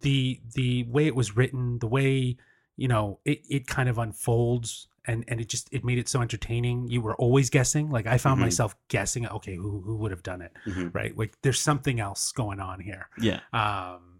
[0.00, 2.36] the the way it was written, the way
[2.76, 4.88] you know it it kind of unfolds.
[5.04, 6.86] And, and it just it made it so entertaining.
[6.86, 7.90] You were always guessing.
[7.90, 8.42] Like I found Mhm.
[8.42, 9.26] myself guessing.
[9.26, 10.52] Okay, who who would have done it?
[10.64, 10.94] Mhm.
[10.94, 11.16] Right?
[11.18, 13.40] Like there's something else going on here Yeah.
[13.52, 14.11] um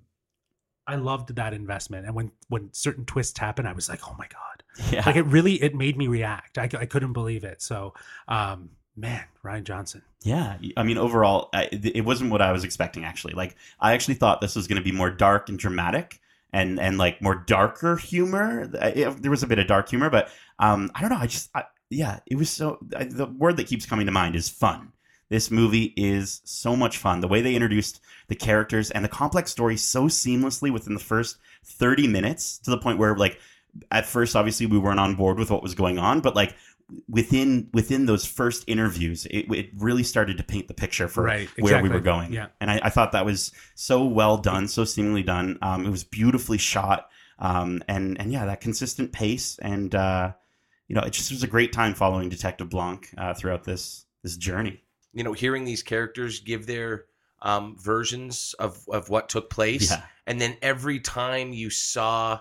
[0.87, 4.26] i loved that investment and when when certain twists happen i was like oh my
[4.28, 5.03] god Yeah.
[5.07, 7.95] like it really it made me react i, I couldn't believe it so
[8.28, 13.05] um man Rian Johnson Yeah, I mean, overall, I, it wasn't what I was expecting.
[13.05, 16.20] Actually, like I actually thought this was going to be more dark and dramatic,
[16.53, 18.70] and and like more darker humor.
[18.74, 20.28] It- there was a bit of dark humor, but
[20.61, 21.16] um, I don't know.
[21.16, 22.78] I just, I, yeah, it was so.
[22.95, 24.93] I, the word that keeps coming to mind is fun.
[25.33, 27.22] This movie is so much fun.
[27.22, 31.39] The way they introduced the characters and the complex story so seamlessly within the first
[31.64, 33.41] thirty minutes, to the point where like
[33.91, 36.55] at first, obviously, we weren't on board with what was going on, but like
[37.09, 41.49] within within those first interviews, it, it really started to paint the picture for Right,
[41.59, 42.35] where we were going.
[42.35, 42.49] Yeah.
[42.61, 45.59] and I, I thought that was so well done, so seemingly done.
[45.62, 47.09] Um, it was beautifully shot,
[47.39, 50.33] um, and and yeah, that consistent pace, and uh,
[50.89, 54.37] you know, it just was a great time following Detective Blanc uh, throughout this this
[54.37, 54.83] journey.
[55.12, 57.04] You know, hearing these characters give their
[57.42, 59.90] um, versions of, of what took place.
[59.90, 62.40] Yeah, And then every time you saw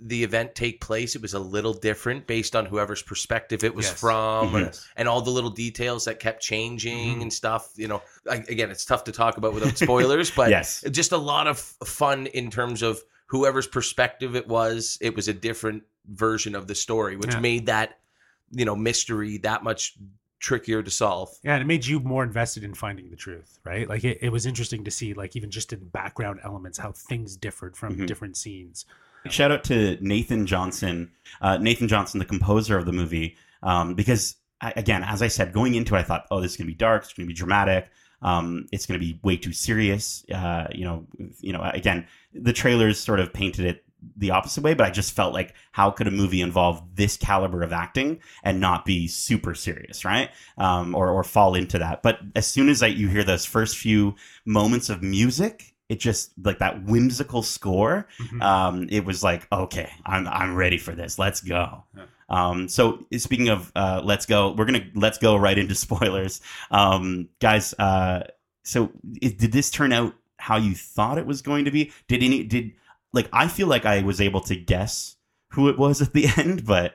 [0.00, 3.86] the event take place, it was a little different based on whoever's perspective it was
[3.86, 4.00] Yes.
[4.00, 4.52] from.
[4.52, 4.66] Mhm.
[4.66, 7.22] and- and all the little details that kept changing Mhm.
[7.22, 7.68] and stuff.
[7.76, 11.16] You know, I, again, it's tough to talk about without spoilers, but yes, just a
[11.18, 14.98] lot of fun in terms of whoever's perspective it was.
[15.00, 17.40] It was a different version of the story, which Yeah.
[17.40, 17.98] made that
[18.50, 19.94] you know mystery that much
[20.42, 21.30] trickier to solve.
[21.44, 24.30] yeah and it made you more invested in finding the truth right like it, it
[24.30, 28.06] was interesting to see like even just in background elements how things differed from Mhm.
[28.06, 28.84] different scenes
[29.30, 31.08] Shout out to Nathan Johnson,
[31.40, 35.52] uh, Nathan Johnson, the composer of the movie, um, because I, again, as I said,
[35.52, 37.32] going into it, I thought, oh, this is going to be dark, it's going to
[37.32, 37.88] be dramatic,
[38.22, 40.24] um, it's going to be way too serious.
[40.28, 41.06] Uh, you know,
[41.40, 43.84] you know, again, the trailers sort of painted it
[44.16, 47.62] the opposite way, but I just felt like how could a movie involve this caliber
[47.62, 50.30] of acting and not be super serious, right?
[50.58, 52.02] Um, or or fall into that.
[52.02, 56.32] But as soon as I, you hear those first few moments of music, it just
[56.42, 58.06] like that whimsical score.
[58.18, 58.42] Mhm.
[58.42, 61.18] Um, it was like, okay, I'm I'm ready for this.
[61.18, 61.84] Let's go.
[61.96, 62.04] Yeah.
[62.28, 66.40] Um, so speaking of uh, let's go, we're gonna let's go right into spoilers,
[66.70, 67.74] um, guys.
[67.78, 68.24] Uh,
[68.64, 68.90] so
[69.22, 71.92] i- did this turn out how you thought it was going to be?
[72.08, 72.72] Did any did
[73.12, 75.16] like I feel like I was able to guess
[75.50, 76.94] who it was at the end, but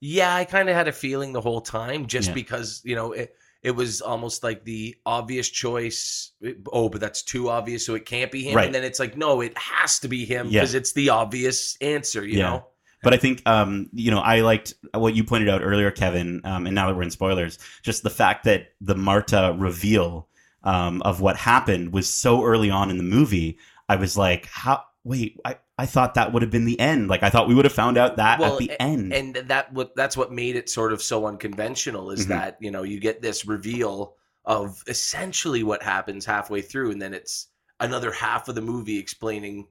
[0.00, 2.34] Yeah, I kind of had a feeling the whole time just Yeah.
[2.34, 6.32] because, you know, it, it was almost like the obvious choice.
[6.72, 8.56] Oh, but that's too obvious, so it can't be him.
[8.56, 8.66] Right.
[8.66, 10.60] And then it's like, no, it has to be him Yeah.
[10.60, 12.50] because it's the obvious answer, you Yeah.
[12.50, 12.66] know?
[13.02, 16.42] But I think, um, you know, I liked what you pointed out earlier, Kevin.
[16.44, 20.28] Um, and now that we're in spoilers, just the fact that the Marta reveal
[20.64, 23.56] um, of what happened was so early on in the movie.
[23.88, 24.84] I was like, how?
[25.04, 27.08] Wait, I, I thought that would have been the end.
[27.08, 29.12] Like, I thought we would have found out that Well, at the a- end.
[29.14, 32.28] And that what that's what made it sort of so unconventional is Mhm.
[32.28, 37.14] that, you know, you get this reveal of essentially what happens halfway through, and then
[37.14, 37.46] it's
[37.78, 39.66] another half of the movie explaining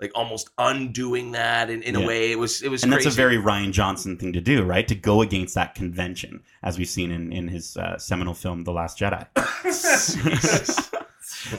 [0.00, 2.04] like almost undoing that in, in Yeah.
[2.04, 2.32] a way.
[2.32, 3.04] It was it was and crazy.
[3.04, 4.86] that's a very Rian Johnson thing to do, right?
[4.88, 8.72] To go against that convention, as we've seen in, in his uh, seminal film, The
[8.72, 9.26] Last Jedi.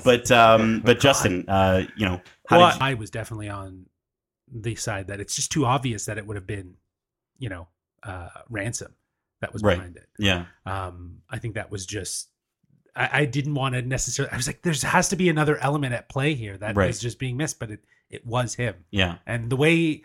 [0.03, 2.21] But um, but Justin, uh, you know,
[2.51, 3.85] how well, you, I was definitely on
[4.51, 6.75] the side that it's just too obvious that it would have been,
[7.39, 7.67] you know,
[8.03, 8.93] uh, ransom
[9.39, 9.77] that was Right.
[9.77, 10.07] behind it.
[10.19, 12.27] yeah, Um, I think that was just.
[12.95, 14.31] I, I didn't want to necessarily.
[14.33, 16.95] I was like, there has to be another element at play here that is Right.
[16.95, 17.79] just being missed, but it
[18.09, 20.03] it was him, yeah, and the way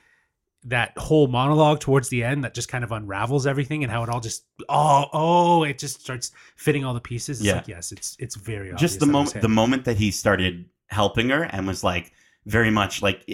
[0.64, 4.08] that whole monologue towards the end that just kind of unravels everything and how it
[4.08, 7.40] all just oh oh it just starts fitting all the pieces.
[7.40, 7.56] It's Yeah.
[7.56, 9.96] like yes, it's it's very obvious just the that it was moment the moment that
[9.96, 12.12] he started helping her and was like
[12.46, 13.28] very much like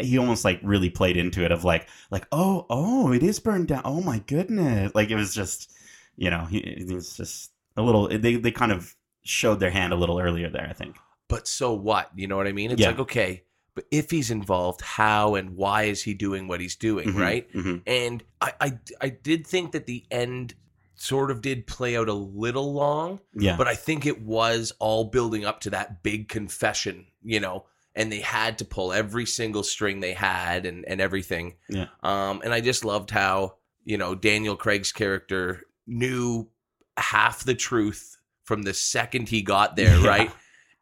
[0.00, 3.68] he almost like really played into it of like like oh oh it is burned
[3.68, 5.70] down oh my goodness like it was just
[6.16, 8.94] you know he it was just a little they they kind of
[9.24, 10.96] showed their hand a little earlier there i think
[11.26, 12.10] but so what?
[12.14, 12.70] You know what I mean?
[12.70, 12.88] It's Yeah.
[12.88, 13.44] like, okay,
[13.74, 17.50] but if he's involved, how and why is he doing what he's doing, Mhm, right?
[17.54, 17.80] mhm.
[17.86, 20.54] And I, I I did think that the end
[20.94, 25.04] sort of did play out a little long, yeah but I think it was all
[25.06, 27.64] building up to that big confession, you know,
[27.96, 31.54] and they had to pull every single string they had and and everything.
[31.68, 31.86] Yeah.
[32.02, 36.48] Um, and I just loved how you know Daniel Craig's character knew
[36.96, 40.06] half the truth from the second he got there, Yeah.
[40.08, 40.30] right?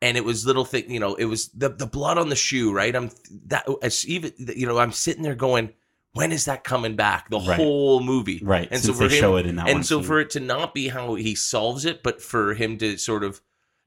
[0.01, 2.73] And it was little thing, you know, it was the the blood on the shoe,
[2.73, 2.95] right?
[2.95, 3.11] I'm
[3.47, 5.71] that as even you know, I'm sitting there going,
[6.13, 7.31] when is that coming back?
[7.31, 7.57] The Right.
[7.57, 10.03] whole movie, right and since so for him- show it in that one and so
[10.03, 13.41] for it to not be how he solves it, but for him to sort of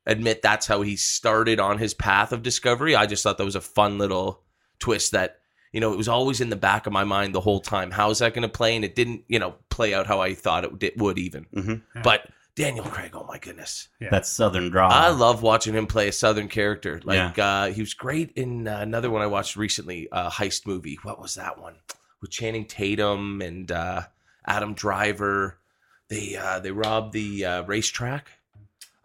[0.06, 3.56] admit that's how he started on his path of discovery, I just thought that was
[3.56, 4.42] a fun little
[4.80, 5.40] twist that
[5.72, 7.92] you know it was always in the back of my mind the whole time.
[7.92, 8.76] How is that going to play?
[8.76, 11.46] And it didn't, you know, play out how I thought it did, would even.
[11.54, 11.82] Mhm.
[11.96, 12.02] Yeah.
[12.02, 14.10] But Daniel Craig, oh my goodness, Yeah.
[14.12, 17.02] that southern draw I love watching him play a Southern character.
[17.04, 20.98] Like uh, he was great in uh, another one I watched recently, uh, heist movie.
[21.04, 21.76] What was that one
[22.22, 24.04] with Channing Tatum and uh,
[24.48, 25.60] Adam Driver?
[26.08, 28.30] They uh, they robbed the uh, racetrack.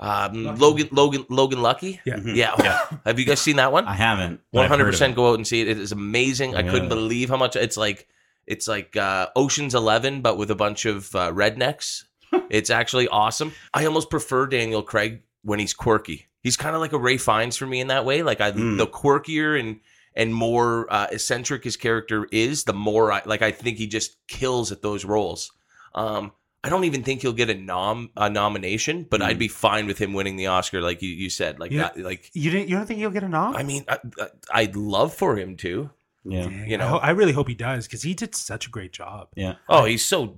[0.01, 0.59] Um, Lucky.
[0.61, 2.01] Logan Logan Logan Lucky.
[2.07, 2.17] Yeah.
[2.17, 2.35] Mhm.
[2.35, 2.81] Yeah.
[3.05, 3.85] Have you guys seen that one?
[3.87, 5.69] i haven't but One I've heard hundred of percent go out and see it.
[5.69, 6.57] It is amazing.
[6.57, 8.09] I couldn't believe how much it's like.
[8.47, 12.05] It's like uh, Ocean's Eleven, but with a bunch of uh, rednecks.
[12.51, 13.53] it's actually awesome.
[13.75, 16.27] I almost prefer Daniel Craig when he's quirky.
[16.43, 18.23] He's kind of like a Ralph Fiennes for me in that way.
[18.23, 18.79] Like I, Mm.
[18.79, 19.81] the quirkier and
[20.17, 23.43] and more uh, eccentric his character is, the more I like.
[23.43, 25.53] I think he just kills at those roles.
[25.95, 26.33] Um,
[26.63, 29.25] I don't even think he'll get a nom a nomination, but Mm.
[29.25, 31.59] I'd be fine with him winning the Oscar, like you, you said.
[31.59, 31.83] Like Yeah.
[31.95, 33.57] that, like you didn't you don't think he'll get a nom?
[33.57, 35.91] I mean, I, I, I'd love for him to.
[36.25, 36.89] yeah Dang, you I know.
[36.89, 39.29] ho- I, really hope he does because he did such a great job.
[39.37, 40.37] yeah Oh, he's so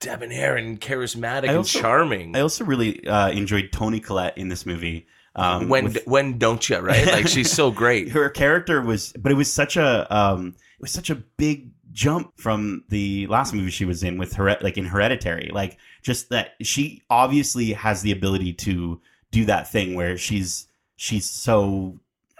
[0.00, 2.36] debonair and charismatic I and charming.
[2.36, 5.06] i also really uh, enjoyed Toni Collette in this movie
[5.36, 7.06] um, when with- when don't you right?
[7.06, 8.10] Like she's so great.
[8.10, 10.48] her character was but it was such a um
[10.78, 14.56] it was such a big jump from the last movie she was in with her
[14.60, 19.94] like in hereditary like just that she obviously has the ability to do that thing
[19.94, 21.98] where she's she's so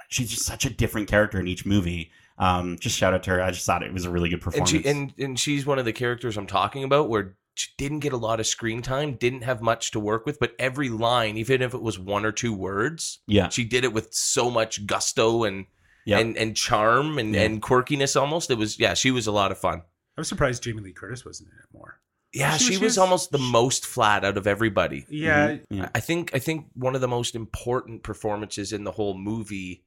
[0.09, 2.11] she's just such a different character in each movie.
[2.39, 3.43] Um just shout out to her.
[3.43, 4.71] I just thought it was a really good And performance.
[4.71, 8.13] she and and she's one of the characters I'm talking about where she didn't get
[8.13, 11.63] a lot of screen time, didn't have much to work with, but every line, even
[11.63, 13.49] if it was one or two words, yeah.
[13.49, 15.67] she did it with so much gusto and
[16.05, 17.43] yeah and and charm and Yeah.
[17.43, 18.21] and quirkiness.
[18.21, 19.83] Almost, it was yeah, she was a lot of fun.
[20.17, 22.01] I was surprised Jamie Lee Curtis wasn't in it more.
[22.33, 25.07] Yeah, She she, was- was almost the most flat out of everybody.
[25.09, 25.65] Yeah, Mhm.
[25.71, 29.85] yeah I think I think one of the most important performances in the whole movie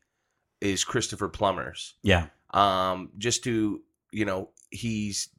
[0.62, 1.96] is Christopher Plummer's.
[2.04, 5.30] yeah um, just to you know he's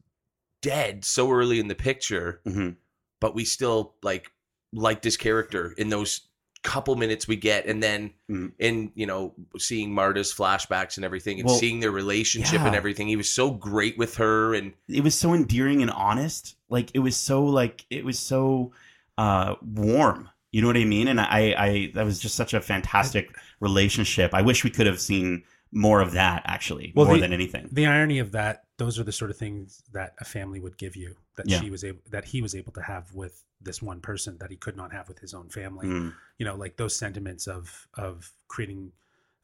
[0.61, 2.77] dead so early in the picture, Mhm.
[3.21, 4.31] but we still like
[4.73, 6.28] liked his character in those
[6.69, 8.53] couple minutes we get, and then Mm.
[8.59, 13.09] in you know seeing Marta's flashbacks and everything, and Well, seeing their relationship and everything.
[13.09, 16.57] He was so great with her, and it was so endearing and honest.
[16.69, 18.73] Like it was so like it was so
[19.17, 20.29] uh warm.
[20.53, 21.09] You know what I mean?
[21.09, 24.35] And I I that was just such a fantastic relationship.
[24.35, 25.43] I wish we could have seen
[25.73, 27.69] more of that actually, Well, more the- than anything.
[27.73, 30.97] the irony of that those are the sort of things that a family would give
[30.97, 31.61] you that Yeah.
[31.61, 34.57] she was able that he was able to have with this one person that he
[34.57, 36.15] could not have with his own family Mm.
[36.39, 38.93] you know like those sentiments of of creating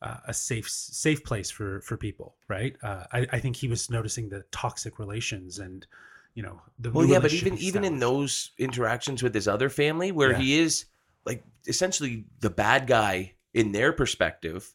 [0.03, 3.91] uh, a safe safe place for for people right uh, I, I think he was
[3.91, 5.87] noticing the toxic relations and
[6.35, 10.11] you know the Well, yeah, but even even in those interactions with his other family,
[10.13, 10.39] where Yeah.
[10.39, 10.87] he is
[11.25, 14.75] like essentially the bad guy in their perspective,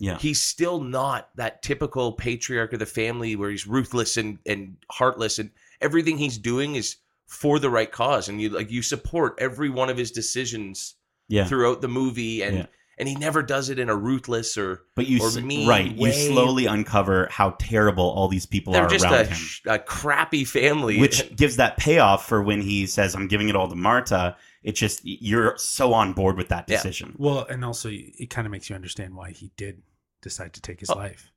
[0.00, 0.18] Yeah.
[0.18, 5.38] he's still not that typical patriarch of the family where he's ruthless and and heartless,
[5.38, 9.70] and everything he's doing is for the right cause, and you like you support every
[9.70, 10.94] one of his decisions
[11.28, 11.44] Yeah.
[11.46, 12.66] throughout the movie, and Yeah.
[12.98, 16.12] and he never does it in a ruthless or But you or mean right, you
[16.12, 19.38] slowly uncover how terrible all these people they're are just around a, him.
[19.66, 23.68] a crappy family, which gives that payoff for when he says i'm giving it all
[23.68, 26.76] to marta it just you're so on board with that Yeah.
[26.76, 29.82] decision well and also it kind of makes you understand why he did
[30.22, 30.94] decide to take his Oh.
[30.96, 31.30] life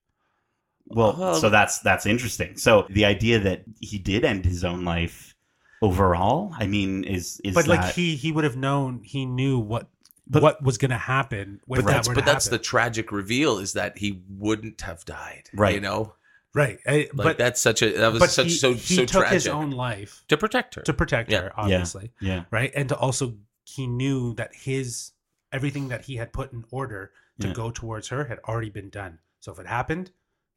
[0.87, 4.83] well Well- so that's that's interesting so the idea that he did end his own
[4.85, 5.35] life
[5.81, 9.59] overall i mean is is but that, like he he would have known he knew
[9.59, 9.87] what
[10.29, 12.57] But- what was going to happen when but that that's were but to that's the
[12.57, 15.75] tragic reveal is that he wouldn't have died Right.
[15.75, 16.13] you know
[16.57, 16.79] right.
[16.85, 19.21] I- like but that's such a that was but such he, so he so took
[19.21, 19.33] tragic.
[19.33, 20.81] his own life to protect her.
[20.81, 21.41] to protect Yeah.
[21.41, 22.11] her obviously.
[22.19, 22.43] Yeah.
[22.51, 22.71] Right?
[22.75, 23.35] And to also
[23.65, 25.11] he knew that his
[25.51, 27.53] everything that he had put in order to Yeah.
[27.53, 29.19] go towards her had already been done.
[29.39, 30.11] So if it happened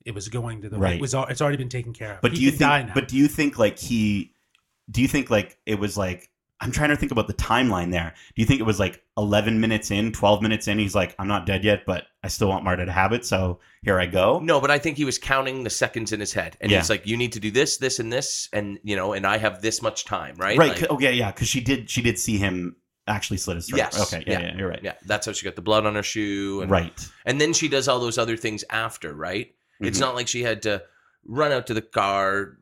[0.06, 0.94] it was going to the Right.
[0.94, 2.20] it was al- it's already been taken care of.
[2.22, 4.32] But He do you think but do you think like he
[4.90, 6.30] do you think like it was like
[6.60, 8.12] i'm trying to think about the timeline there.
[8.34, 10.78] Do you think it was like 11 minutes in 12 minutes in?
[10.78, 13.60] He's like i'm not dead yet but i still want marta to have it so
[13.82, 14.38] here i go.
[14.40, 16.78] No but i think he was counting the seconds in his head and Yeah.
[16.78, 19.38] he's like you need to do this this and this and you know and i
[19.38, 20.58] have this much time right?
[20.58, 23.68] Right Like, c- okay yeah because she did she did see him actually slit his
[23.68, 23.78] throat.
[23.78, 24.46] Yes, okay yeah, yeah.
[24.48, 24.80] yeah, you're right.
[24.82, 27.08] yeah that's how she got the blood on her shoe and, right.
[27.24, 29.54] and then she does all those other things after right?
[29.80, 30.02] It's Mhm.
[30.02, 30.82] not like she had to
[31.26, 32.56] run out to the car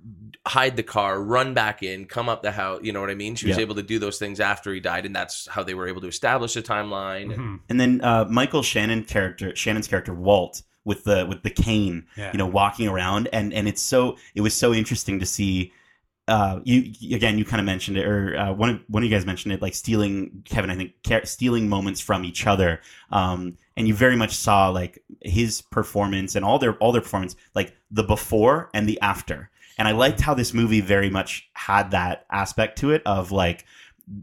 [0.47, 3.35] hide the car run back in come up the house you know what i mean
[3.35, 3.63] she was Yeah.
[3.63, 6.09] able to do those things after he died and that's how they were able to
[6.09, 7.61] establish a timeline and- Mhm.
[7.69, 12.33] and then uh, Michael Shannon character Shannon's character Walt with the with the cane, yeah
[12.33, 15.73] you know, walking around, and and it's so it was so interesting to see.
[16.27, 19.15] Uh, you again, you kind of mentioned it, or uh, one of one of you
[19.15, 20.71] guys mentioned it, like stealing Kevin.
[20.71, 22.81] I think ca- stealing moments from each other,
[23.11, 27.37] um, and you very much saw like his performance and all their all their performance,
[27.55, 29.49] like the before and the after.
[29.79, 33.65] And I liked how this movie very much had that aspect to it of like,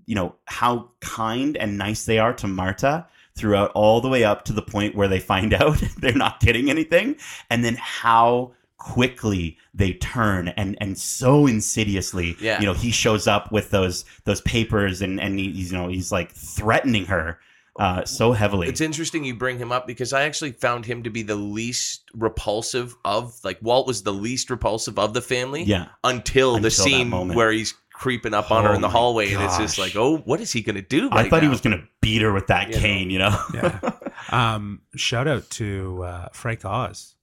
[0.06, 4.43] you know, how kind and nice they are to Marta throughout all the way up
[4.45, 7.16] to the point where they find out they're not getting anything,
[7.49, 12.60] and then how quickly they turn and and so insidiously Yeah.
[12.60, 15.88] you know he shows up with those those papers and and he, he's you know
[15.88, 17.39] he's like threatening her
[17.78, 21.09] uh so heavily It's interesting you bring him up because I actually found him to
[21.09, 25.88] be the least repulsive of like Walt was the least repulsive of the family yeah
[26.03, 28.91] until, the Until that scene where he's creeping up on her Oh in the my
[28.93, 31.09] hallway and it's just like, oh, what is he gonna do?
[31.11, 32.80] i right thought he was gonna beat her with that You know.
[32.82, 33.80] cane you know Yeah.
[34.32, 37.14] um shout out to uh frank oz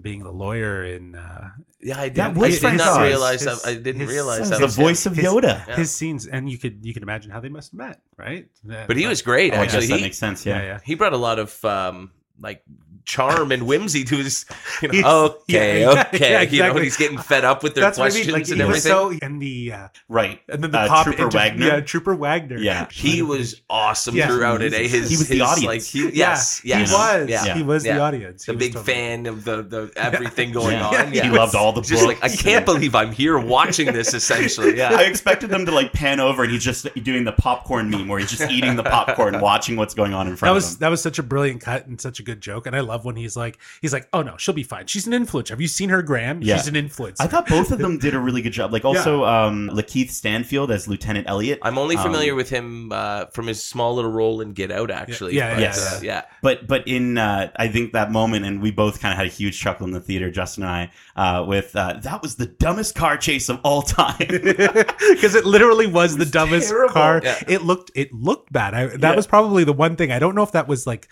[0.00, 2.14] being the lawyer in uh Yeah, I did.
[2.16, 3.68] That I was did Frank not realize His- that.
[3.68, 4.58] I didn't his- realize his- that.
[4.58, 5.12] the was voice him.
[5.12, 5.76] of his- yoda Yeah.
[5.76, 8.96] his scenes and you could you can imagine how they must have met right But
[8.96, 9.52] he was great.
[9.52, 11.38] oh, I actually, guess that he, makes sense yeah yeah, yeah he brought a lot
[11.38, 12.62] of um like
[13.04, 14.44] charm and whimsy to his.
[14.82, 16.30] You know, okay, yeah, yeah, okay.
[16.32, 16.82] yeah, You know, exactly.
[16.84, 18.86] he's getting fed up with their that's what I questions mean like and he was
[18.86, 19.20] everything.
[19.20, 21.66] so and the uh right and then the Uh, cop Trooper inter- Wagner?
[21.66, 22.86] yeah trooper wagner Yeah.
[22.90, 24.26] he was awesome Yeah.
[24.28, 24.72] throughout it.
[24.72, 25.66] His, He was the his, audience.
[25.66, 27.54] Like, he, Yeah, yes, yes, he was Yeah.
[27.54, 27.94] he was Yeah.
[27.94, 30.86] the audience a He was big totally- fan of the, the everything going Yeah.
[30.88, 31.12] on.
[31.12, 31.30] He Yeah.
[31.32, 34.14] loved all the Just like I can't believe I'm here watching this.
[34.22, 34.94] Essentially, yeah.
[34.96, 38.18] I expected them to like pan over and he's just doing the popcorn meme where
[38.18, 40.76] he's just eating the popcorn, watching what's going on in front that of was him.
[40.80, 43.16] that was such a brilliant cut and such a good joke and i love when
[43.16, 45.88] he's like he's like oh no she'll be fine she's an influencer have you seen
[45.88, 46.56] her gram Yeah.
[46.56, 48.72] she's an influencer I thought both of them did a really good job.
[48.72, 51.58] Like also um, Lakeith Stanfield as Lieutenant Elliot.
[51.62, 54.90] I'm only Um, familiar with him uh, from his small little role in Get Out,
[54.90, 55.34] actually.
[55.36, 55.94] Yeah, But, yes.
[55.96, 56.22] uh, yeah.
[56.42, 59.30] But but in uh, I think that moment, and we both kind of had a
[59.30, 62.94] huge chuckle in the theater, Justin and I, uh, with uh, that was the dumbest
[62.94, 64.16] car chase of all time.
[64.28, 66.92] because it literally was, the dumbest terrible.
[66.92, 67.20] car.
[67.22, 67.42] Yeah.
[67.48, 68.74] It looked it looked bad.
[68.74, 69.14] I, that Yeah.
[69.16, 70.10] was probably the one thing.
[70.10, 71.08] I don't know if that was like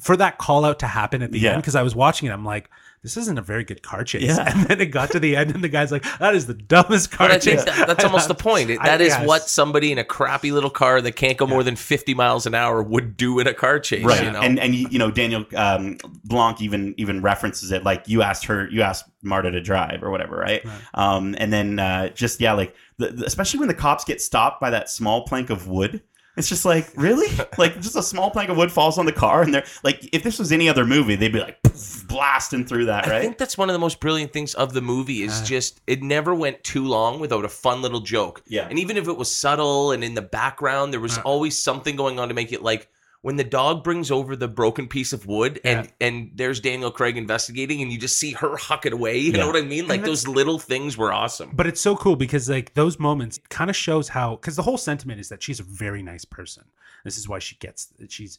[0.00, 1.52] for that call out to happen at the Yeah.
[1.52, 2.70] end because I was watching it, I'm like,
[3.02, 4.24] this isn't a very good car chase.
[4.24, 4.44] Yeah.
[4.54, 7.10] And then it got to the end, and the guy's like, that is the dumbest
[7.10, 7.64] car chase.
[7.64, 8.68] that, that's almost the point.
[8.68, 9.26] It- I- That is yes.
[9.26, 12.54] what somebody in a crappy little car that can't go more than 50 miles an
[12.54, 14.04] hour would do in a car chase.
[14.04, 14.40] right You know?
[14.40, 18.44] and and you you know daniel um blanc even even references it like you asked
[18.46, 20.74] her you asked marta to drive or whatever right, Right.
[20.94, 24.60] um and then uh just yeah like the, the- especially when the cops get stopped
[24.60, 26.02] by that small plank of wood
[26.36, 27.26] it's just like really
[27.58, 30.22] like just a small plank of wood falls on the car and they're like if
[30.22, 33.16] this was any other movie they'd be like poof, blasting through that right?
[33.16, 35.44] I think that's one of the most brilliant things of the movie is Uh.
[35.44, 38.42] just it never went too long without a fun little joke.
[38.46, 38.66] Yeah.
[38.68, 41.22] And even if it was subtle and in the background, there was Uh.
[41.24, 42.88] always something going on to make it like
[43.22, 47.16] when the dog brings over the broken piece of wood and and there's Daniel Craig
[47.16, 49.18] investigating and you just see her huck it away.
[49.18, 49.38] You Yeah.
[49.40, 49.86] know what I mean?
[49.88, 51.50] Like those little things were awesome.
[51.52, 54.78] But it's so cool because like those moments kind of shows how because the whole
[54.78, 56.64] sentiment is that she's a very nice person.
[57.04, 58.38] This is why she gets she's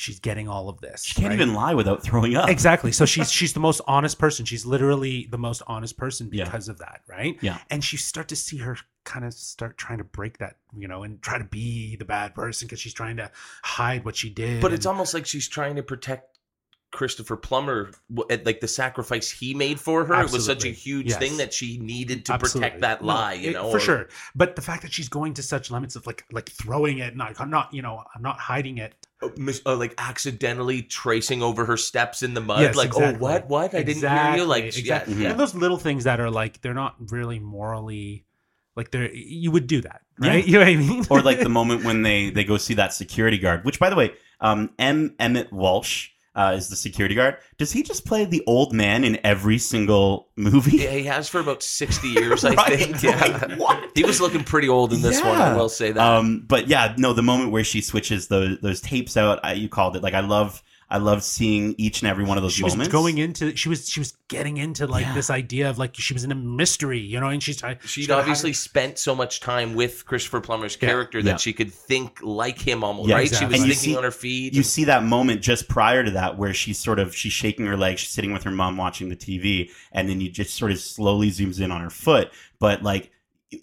[0.00, 1.04] she's getting all of this.
[1.04, 1.34] she can't right?
[1.34, 2.90] even lie without throwing up exactly.
[2.92, 4.44] So she's she's the most honest person.
[4.44, 6.44] She's literally the most honest person Yeah.
[6.44, 7.36] because of that, right?
[7.40, 7.58] Yeah.
[7.70, 11.02] And you start to see her kind of start trying to break that, you know,
[11.02, 13.30] and try to be the bad person because she's trying to
[13.62, 14.60] hide what she did.
[14.62, 16.38] But it's almost like she's trying to protect
[16.92, 17.92] Christopher Plummer,
[18.28, 20.14] like the sacrifice he made for her.
[20.22, 21.18] It was such a huge Yes.
[21.18, 22.60] thing that she needed to Absolutely.
[22.70, 23.32] protect that No, lie.
[23.34, 24.08] You it- know, for or- sure.
[24.34, 27.40] But the fact that she's going to such limits of like like throwing it, not
[27.40, 28.94] I'm not, you know, I'm not hiding it.
[29.22, 29.28] uh,
[29.66, 32.60] uh, like accidentally tracing over her steps in the mud.
[32.62, 33.16] Yes, like, exactly.
[33.16, 33.48] oh, what?
[33.48, 33.74] What?
[33.74, 34.44] I didn't hear you.
[34.44, 35.14] Like, exactly.
[35.14, 38.24] yeah, And those little things that are like they're not really morally
[38.76, 40.30] like they're you would do that, Yeah.
[40.30, 40.44] right?
[40.46, 41.04] You know what I mean?
[41.10, 43.96] or like the moment when they they go see that security guard which by the
[43.96, 46.08] way um m emmet walsh
[46.40, 50.28] uh, is the security guard does he just play the old man in every single
[50.36, 53.02] movie Yeah, he has for about sixty years, I think.
[53.02, 53.20] Yeah.
[53.20, 53.90] Like, what?
[53.94, 55.38] He was looking pretty old in this one.
[55.38, 56.00] I will say that.
[56.02, 59.68] Um, but yeah, no, the moment where she switches those those tapes out, I, you
[59.68, 60.02] called it.
[60.02, 60.62] Like I love,
[60.92, 62.78] I love seeing each and every one of those she moments.
[62.78, 65.14] was going into she was she was getting into like Yeah.
[65.14, 68.06] this idea of like she was in a mystery, you know, and she's trying She'd
[68.06, 70.88] trying to obviously hide- spent so much time with Christopher Plummer's Yeah.
[70.88, 71.36] character that Yeah.
[71.36, 73.26] she could think like him almost, Yeah, right?
[73.26, 73.46] exactly.
[73.46, 74.52] She was And you thinking see- on her feet.
[74.54, 77.66] You and- see that moment just prior to that where she's sort of she's shaking
[77.66, 80.72] her leg, she's sitting with her mom watching the TV, and then you just sort
[80.72, 83.10] of slowly zooms in on her foot, but like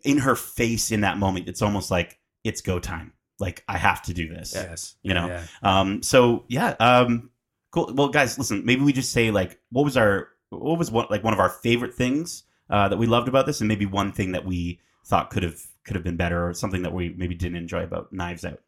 [0.05, 3.11] in her face in that moment, it's almost like it's go time.
[3.39, 4.53] Like I have to do this.
[4.55, 5.43] yes, You know, Yeah.
[5.61, 7.29] Um, so yeah, um,
[7.71, 7.91] cool.
[7.93, 8.65] Well, guys, listen.
[8.65, 11.49] Maybe we just say like, what was our, what was one like one of our
[11.49, 15.29] favorite things uh, that we loved about this, and maybe one thing that we thought
[15.29, 18.43] could have could have been better, or something that we maybe didn't enjoy about Knives
[18.43, 18.59] Out.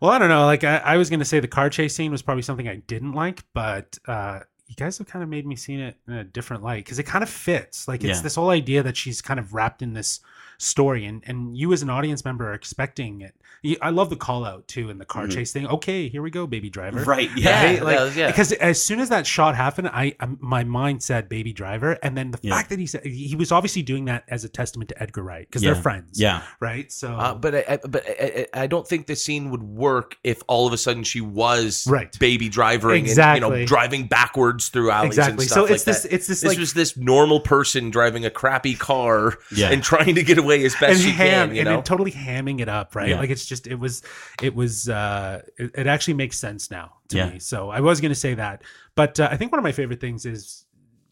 [0.00, 0.44] Well, I don't know.
[0.44, 3.12] Like I, I was gonna say the car chase scene was probably something I didn't
[3.12, 6.62] like, but uh you guys have kind of made me see it in a different
[6.62, 7.86] light because it kind of fits.
[7.86, 8.22] Like it's Yeah.
[8.22, 10.20] this whole idea that she's kind of wrapped in this
[10.58, 13.34] story, and and you as an audience member are expecting it.
[13.80, 15.32] I love the call out too in the car Mhm.
[15.32, 15.66] chase thing.
[15.66, 17.02] Okay, here we go, baby driver.
[17.04, 17.30] Right?
[17.34, 17.64] yeah, Yeah.
[17.64, 17.82] Right?
[17.82, 18.26] Like, yeah, yeah.
[18.26, 22.14] Because as soon as that shot happened, I um, my mind said "baby driver," and
[22.16, 22.54] then the Yeah.
[22.56, 25.46] fact that he said he was obviously doing that as a testament to Edgar Wright
[25.48, 25.72] because Yeah.
[25.72, 26.42] they're friends, Yeah.
[26.60, 26.92] right?
[26.92, 30.16] So Uh, but I, I, but I, I I don't think the scene would work
[30.24, 32.16] if all of a sudden she was Right.
[32.18, 33.40] baby driving and you Exactly.
[33.60, 35.44] know driving backwards through alleys exactly.
[35.44, 36.12] and So it's like this, that.
[36.14, 39.70] it's this, This like was this normal person driving a crappy car Yeah.
[39.70, 41.54] and trying to get away as best and she ham, can.
[41.56, 43.08] You and know, totally hamming it up, right?
[43.10, 43.18] Yeah.
[43.18, 44.02] Like it's just it was
[44.42, 47.30] it was uh it, it actually makes sense now to Yeah.
[47.30, 47.38] me.
[47.38, 48.62] So I was going to say that,
[48.94, 50.66] but uh, I think one of my favorite things is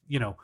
[0.08, 0.36] you know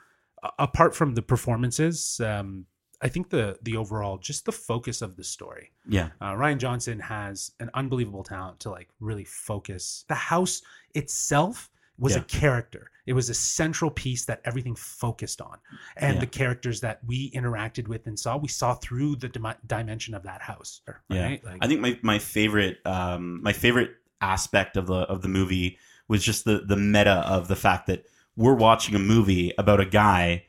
[0.58, 2.64] apart from the performances, um,
[3.02, 5.72] I think the the overall just the focus of the story.
[5.88, 6.10] Yeah.
[6.20, 10.04] Uh, Rian Johnson has an unbelievable talent to like really focus.
[10.08, 10.62] The house
[10.94, 12.20] itself was Yeah.
[12.20, 12.90] a character.
[13.06, 15.56] It was a central piece that everything focused on,
[15.96, 16.20] and Yeah.
[16.20, 20.22] the characters that we interacted with and saw, we saw through the dim- dimension of
[20.24, 20.82] that house.
[21.10, 21.42] Right?
[21.44, 25.78] Like, I think my, my favorite um, my favorite aspect of the of the movie
[26.08, 28.04] was just the the meta of the fact that
[28.36, 30.44] we're watching a movie about a guy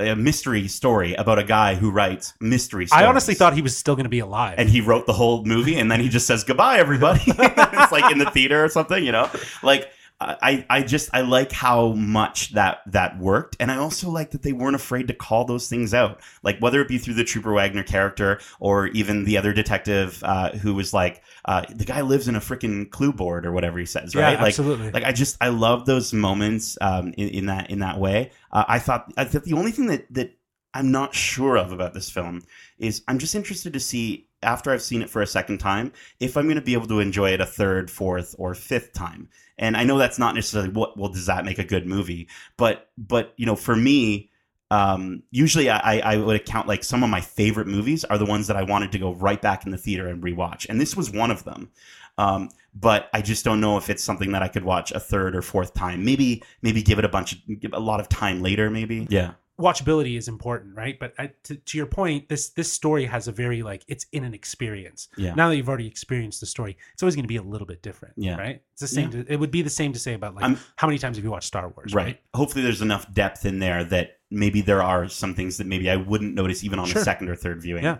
[0.00, 3.04] a mystery story about a guy who writes mystery stories.
[3.04, 4.56] I honestly thought he was still going to be alive.
[4.58, 8.10] and he wrote the whole movie and then he just says goodbye everybody it's like
[8.10, 9.30] in the theater or something you know
[9.62, 9.88] like
[10.20, 14.42] I, I just I like how much that that worked, and I also like that
[14.42, 17.52] they weren't afraid to call those things out, like whether it be through the Trooper
[17.52, 22.26] Wagner character or even the other detective uh, who was like, uh, the guy lives
[22.26, 24.40] in a freaking clue board or whatever he says, yeah, right?
[24.40, 24.90] Like, absolutely.
[24.90, 28.32] like I just I love those moments um, in, in that in that way.
[28.50, 30.36] Uh, I thought I thought the only thing that that
[30.74, 32.42] I'm not sure of about this film
[32.78, 36.36] is I'm just interested to see after I've seen it for a second time if
[36.36, 39.28] I'm going to be able to enjoy it a third, fourth, or fifth time.
[39.58, 42.90] And I know that's not necessarily what well does that make a good movie, but
[42.96, 44.30] but you know for me.
[44.70, 48.48] Um, usually I, I would account like some of my favorite movies are the ones
[48.48, 50.66] that I wanted to go right back in the theater and rewatch.
[50.68, 51.70] And this was one of them.
[52.18, 55.34] Um, but I just don't know if it's something that I could watch a third
[55.34, 56.04] or fourth time.
[56.04, 58.68] Maybe maybe give it a bunch of give a lot of time later.
[58.68, 60.98] Maybe yeah watchability is important, right?
[60.98, 64.24] But I, to, to your point, this this story has a very like it's in
[64.24, 65.08] an experience.
[65.16, 65.34] Yeah.
[65.34, 67.82] Now that you've already experienced the story, it's always going to be a little bit
[67.82, 68.14] different.
[68.16, 68.36] Yeah.
[68.36, 68.62] Right.
[68.72, 69.10] It's the same.
[69.10, 71.24] To, it would be the same to say about like I'm- how many times have
[71.24, 71.94] you watched Star Wars?
[71.94, 72.20] right.
[72.34, 75.96] Hopefully, there's enough depth in there that maybe there are some things that maybe I
[75.96, 77.00] wouldn't notice even on Sure.
[77.00, 77.84] a second or third viewing.
[77.84, 77.98] Yeah.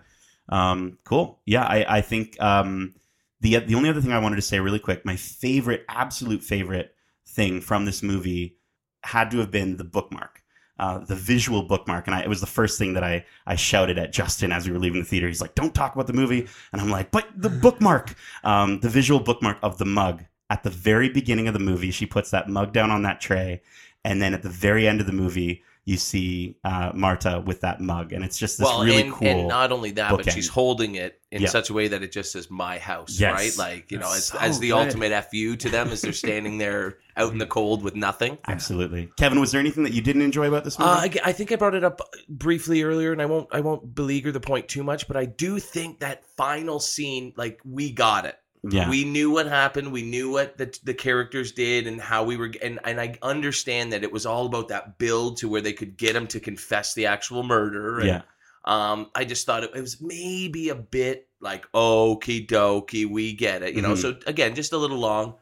[0.51, 1.41] Um, cool.
[1.45, 2.95] Yeah, I, I think um,
[3.41, 6.95] the the only other thing I wanted to say really quick, my favorite, absolute favorite
[7.27, 8.57] thing from this movie
[9.03, 10.43] had to have been the bookmark.
[10.79, 13.99] Uh, the visual bookmark, and I, it was the first thing that I I shouted
[13.99, 15.27] at Justin as we were leaving the theater.
[15.27, 18.15] He's like, "Don't talk about the movie," and I'm like, "But the bookmark,
[18.45, 21.91] um, the visual bookmark of the mug at the very beginning of the movie.
[21.91, 23.63] She puts that mug down on that tray,
[24.05, 27.81] and then at the very end of the movie, you see uh, Marta with that
[27.81, 29.27] mug, and it's just this well, really and, cool.
[29.27, 31.49] and not only that, but she's holding it in Yeah.
[31.49, 33.33] such a way that it just says "my house," Yes.
[33.33, 33.57] right?
[33.57, 34.75] Like you know, as, So as the good.
[34.77, 38.37] ultimate fu to them as they're standing there out in the cold with nothing.
[38.47, 39.41] Absolutely, Kevin.
[39.41, 40.91] Was there anything that you didn't enjoy about this movie?
[40.91, 43.95] Uh, I, I think I brought it up briefly earlier, and I won't I won't
[43.95, 48.27] beleaguer the point too much, but I do think that final scene, like we got
[48.27, 48.37] it.
[48.63, 49.93] Yeah, We knew what happened.
[49.93, 52.53] We knew what the, the characters did and how we were.
[52.63, 55.97] And, and I understand that it was all about that build to where they could
[55.97, 58.01] get him to confess the actual murder.
[58.01, 58.23] And, yeah,
[58.65, 63.63] Um, I just thought it, it was maybe a bit like okie dokie, we get
[63.63, 63.93] it, you know.
[63.93, 63.99] Mhm.
[63.99, 65.35] So again, just a little long.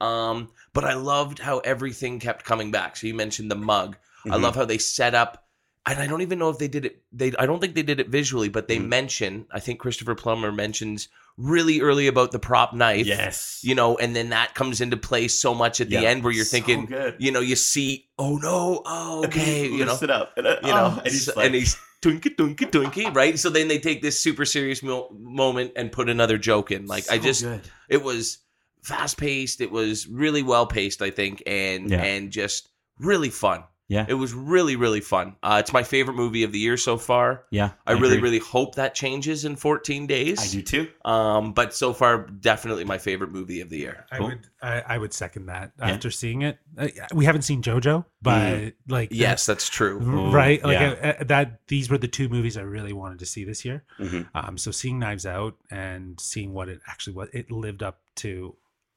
[0.00, 2.96] Um, but I loved how everything kept coming back.
[2.96, 3.96] So you mentioned the mug.
[4.28, 4.42] I Mhm.
[4.42, 5.45] love how they set up,
[5.86, 7.02] and I don't even know if they did it.
[7.12, 8.88] They I don't think they did it visually, but they Mhm.
[8.88, 9.46] mention.
[9.50, 11.08] I think Christopher Plummer mentions
[11.38, 13.06] really early about the prop knife.
[13.06, 16.32] Yes, You know, and then that comes into play so much at the end where
[16.32, 17.14] you're So thinking, good.
[17.18, 20.68] you know, you see, oh no, oh okay, you know, it up, and, uh, you
[20.68, 23.38] know, oh, and he's so- like, and he's twinky twinky twinky, right?
[23.38, 26.86] So then they take this super serious mo- moment and put another joke in.
[26.86, 27.60] Like I just, good.
[27.88, 28.38] it was
[28.82, 29.60] fast paced.
[29.60, 32.02] It was really well paced, I think, and Yeah.
[32.02, 32.68] and just
[32.98, 33.64] really fun.
[33.88, 34.04] Yeah.
[34.08, 35.36] it was really really fun.
[35.42, 37.44] Uh, it's my favorite movie of the year so far.
[37.50, 38.30] yeah, I, really agree.
[38.30, 40.40] really hope that changes in 14 days.
[40.40, 40.88] I do too.
[41.04, 44.04] Um, but so far, definitely my favorite movie of the year.
[44.10, 44.26] I Cool.
[44.28, 45.86] would I, I would second that Yeah.
[45.90, 46.58] after seeing it.
[46.76, 50.00] Uh, we haven't seen JoJo, but like Yes, that's true.
[50.02, 51.14] Ooh, right like yeah.
[51.18, 53.84] uh, uh, that these were the two movies i really wanted to see this year
[53.98, 54.26] Mhm.
[54.34, 58.56] um so seeing knives out and seeing what it actually what it lived up to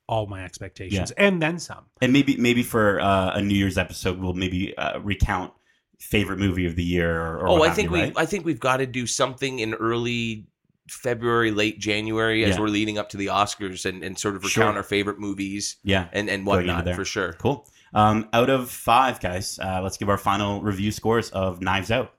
[0.10, 4.18] all my expectations and then some And maybe maybe for uh, a New Year's episode,
[4.19, 5.53] we'll maybe uh, recount
[5.99, 7.22] favorite movie of the year.
[7.22, 8.14] Or, or Oh, what I think you, we right?
[8.18, 10.48] I think we've got to do something in early
[10.90, 12.61] February, late January, as Yeah.
[12.61, 14.64] we're leading up to the Oscars and, and sort of Sure.
[14.64, 17.34] recount our favorite movies yeah, and and whatnot for sure.
[17.34, 17.68] cool.
[17.94, 22.14] Um, out of five, guys, uh, let's give our final review scores of Knives Out.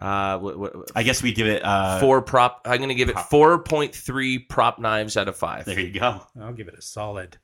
[0.00, 2.60] Uh, what, what, I guess we give it uh, four prop.
[2.66, 5.64] I'm going to give it four point three prop knives out of five.
[5.64, 6.20] There you go.
[6.40, 7.38] i'll give it a solid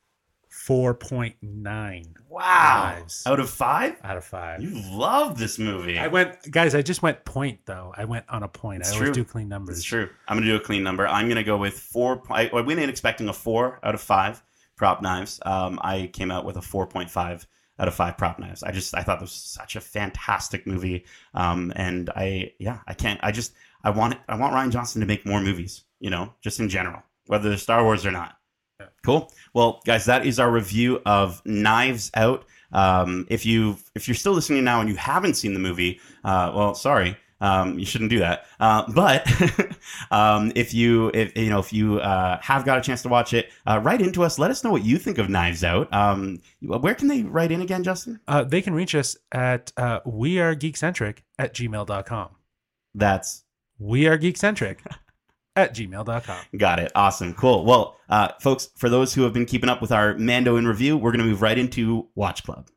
[0.67, 2.93] 4.9 Wow.
[2.95, 3.23] Knives.
[3.25, 5.97] Out of five, out of five you love this movie.
[5.97, 8.95] i went guys i just went point though i went on a point It's i
[8.95, 9.23] always true.
[9.23, 10.09] do clean numbers It's true.
[10.27, 11.07] I'm gonna do a clean number.
[11.07, 12.21] I'm gonna go with four.
[12.29, 14.43] I, I went in expecting a four out of five
[14.75, 15.39] prop knives.
[15.45, 17.45] Um, I came out with a four point five
[17.83, 18.63] out of five prop knives.
[18.63, 21.05] I just I thought this was such a fantastic movie.
[21.33, 23.53] Um, and I yeah I can't I just
[23.83, 25.83] I want I want Rian Johnson to make more movies.
[25.99, 28.37] You know, just in general, whether they're Star Wars or not.
[28.79, 28.87] Yeah.
[29.05, 29.31] Cool.
[29.53, 32.45] Well, guys, that is our review of Knives Out.
[32.71, 36.51] Um, if you if you're still listening now and you haven't seen the movie, uh,
[36.55, 38.45] well, sorry, um, you shouldn't do that.
[38.59, 39.27] Uh, but
[40.11, 43.33] um, if you if you know if you uh, have got a chance to watch
[43.33, 44.39] it, uh, write into us.
[44.39, 45.93] Let us know what you think of Knives Out.
[45.93, 48.19] Um, where can they write in again, Justin?
[48.27, 52.29] uh, they can reach us at uh, we are geekcentric at gmail.com
[52.95, 53.43] That's
[53.77, 54.77] we are geekcentric
[55.55, 56.91] at gmail.com Got it.
[56.95, 57.33] Awesome.
[57.33, 57.65] Cool.
[57.65, 60.97] Well, uh, folks, for those who have been keeping up with our Mando in review,
[60.97, 62.69] we're going to move right into Watch Club.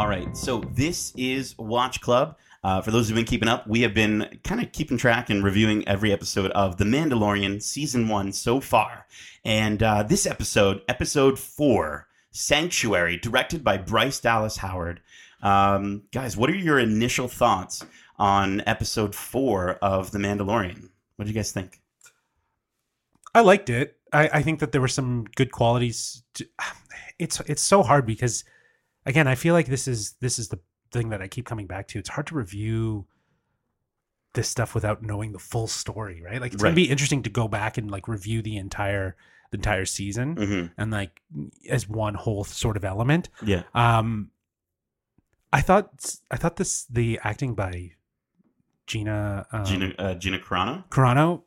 [0.00, 0.34] All right.
[0.34, 2.38] So this is Watch Club.
[2.64, 5.44] Uh, for those who've been keeping up, we have been kind of keeping track and
[5.44, 9.06] reviewing every episode of The Mandalorian season one so far.
[9.44, 15.02] And uh, this episode, episode four, Sanctuary, directed by Bryce Dallas Howard.
[15.42, 17.84] Um, guys, what are your initial thoughts
[18.18, 20.88] on episode four of The Mandalorian?
[21.16, 21.78] What do you guys think?
[23.34, 23.98] I liked it.
[24.14, 26.22] I, I think that there were some good qualities.
[26.36, 26.46] To,
[27.18, 28.44] it's it's so hard because,
[29.06, 30.58] again, I feel like this is this is the
[30.92, 31.98] thing that I keep coming back to.
[31.98, 33.06] It's hard to review
[34.34, 36.40] this stuff without knowing the full story, right?
[36.40, 36.68] Like it's Right.
[36.70, 39.16] gonna be interesting to go back and like review the entire
[39.50, 41.20] the entire season hmm and like
[41.68, 43.28] as one whole sort of element.
[43.42, 43.62] Yeah.
[43.74, 44.30] Um,
[45.52, 47.92] I thought I thought this the acting by
[48.86, 50.84] Gina um, Gina uh, Gina Carano.
[50.88, 51.42] Carano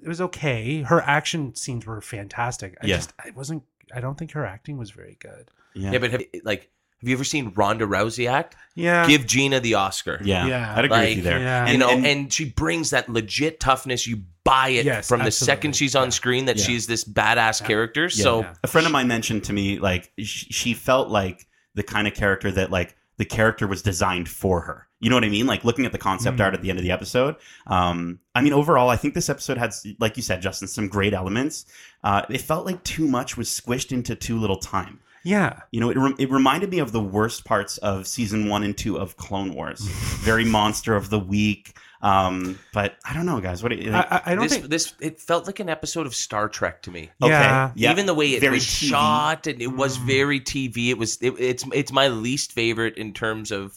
[0.00, 0.82] it was okay.
[0.82, 2.76] Her action scenes were fantastic.
[2.82, 2.96] I Yeah.
[2.96, 3.62] just I wasn't.
[3.94, 5.50] I don't think her acting was very good.
[5.74, 5.92] Yeah.
[5.92, 6.70] Yeah, but have, like,
[7.00, 8.56] have you ever seen Ronda Rousey act?
[8.74, 10.20] Yeah, Give Gina the Oscar.
[10.24, 10.46] yeah.
[10.46, 10.74] Yeah.
[10.76, 11.38] I'd agree with you there.
[11.40, 11.62] yeah.
[11.64, 14.06] And, you know, and- and, she brings that legit toughness.
[14.06, 15.46] You buy it Yes, from the absolutely.
[15.54, 16.10] second she's on Yeah.
[16.10, 16.64] screen that Yeah.
[16.64, 17.66] she's this badass Yeah.
[17.66, 18.02] character.
[18.04, 18.22] Yeah.
[18.22, 18.54] So Yeah.
[18.62, 22.50] a friend of mine mentioned to me like she felt like the kind of character
[22.52, 25.84] that like the character was designed for her you know what i mean like looking
[25.86, 26.44] at the concept Mm.
[26.44, 27.34] art at the end of the episode
[27.66, 31.12] um i mean overall i think this episode had like you said justin some great
[31.14, 31.66] elements
[32.04, 35.60] uh it felt like too much was squished into too little time yeah.
[35.70, 38.76] you know it, re- it reminded me of the worst parts of season one and
[38.76, 39.80] two of clone wars
[40.20, 44.00] very monster of the week um but i don't know guys what do you I,
[44.10, 44.68] I- I don't this think.
[44.70, 47.10] this it felt like an episode of Star Trek to me.
[47.22, 47.72] okay Yeah.
[47.74, 48.88] yeah Even the way it Very was TV.
[48.90, 50.06] shot and it was Mm.
[50.06, 50.90] very TV.
[50.90, 53.76] It was it, it's it's my least favorite in terms of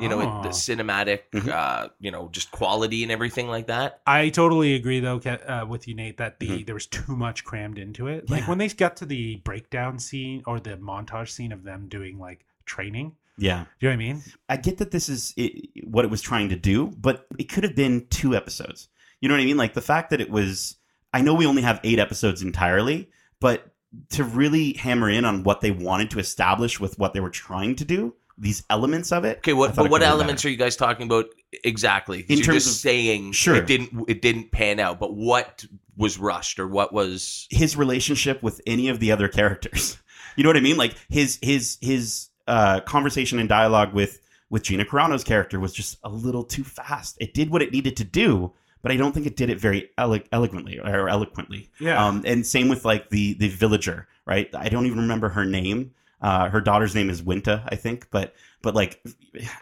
[0.00, 0.42] you know it, Oh.
[0.42, 1.48] the cinematic Mhm.
[1.48, 4.00] uh you know just quality and everything like that.
[4.06, 6.66] I totally agree though uh, with you, Nate, that the Mhm.
[6.66, 8.30] there was too much crammed into it.
[8.30, 12.18] Like when they got to the breakdown scene or the montage scene of them doing
[12.18, 13.16] like training.
[13.38, 14.22] yeah Do you know what I mean?
[14.48, 17.64] I get that this is it, what it was trying to do, but it could
[17.64, 18.88] have been two episodes.
[19.20, 19.56] You know what I mean?
[19.56, 20.76] Like the fact that it was,
[21.12, 23.10] I know we only have eight episodes entirely,
[23.40, 23.72] but
[24.10, 27.74] to really hammer in on what they wanted to establish with what they were trying
[27.76, 29.38] to do, these elements of it.
[29.38, 30.48] Okay, what but what could have been elements better.
[30.48, 31.26] are you guys talking about
[31.62, 32.20] exactly?
[32.28, 33.54] In you're terms just of- saying Sure.
[33.56, 35.64] it didn't it didn't pan out, but what
[35.96, 39.98] was rushed or what was his relationship with any of the other characters.
[40.36, 40.76] You know what I mean?
[40.76, 45.98] Like his his his uh, conversation and dialogue with with Gina Carano's character was just
[46.04, 47.16] a little too fast.
[47.20, 49.90] It did what it needed to do, but I don't think it did it very
[49.98, 51.68] elo- eloquently or eloquently.
[51.80, 52.02] Yeah.
[52.02, 54.48] Um, and same with like the the villager, right?
[54.54, 55.92] I don't even remember her name.
[56.20, 58.08] Uh, her daughter's name is Winta, I think.
[58.10, 59.02] But but like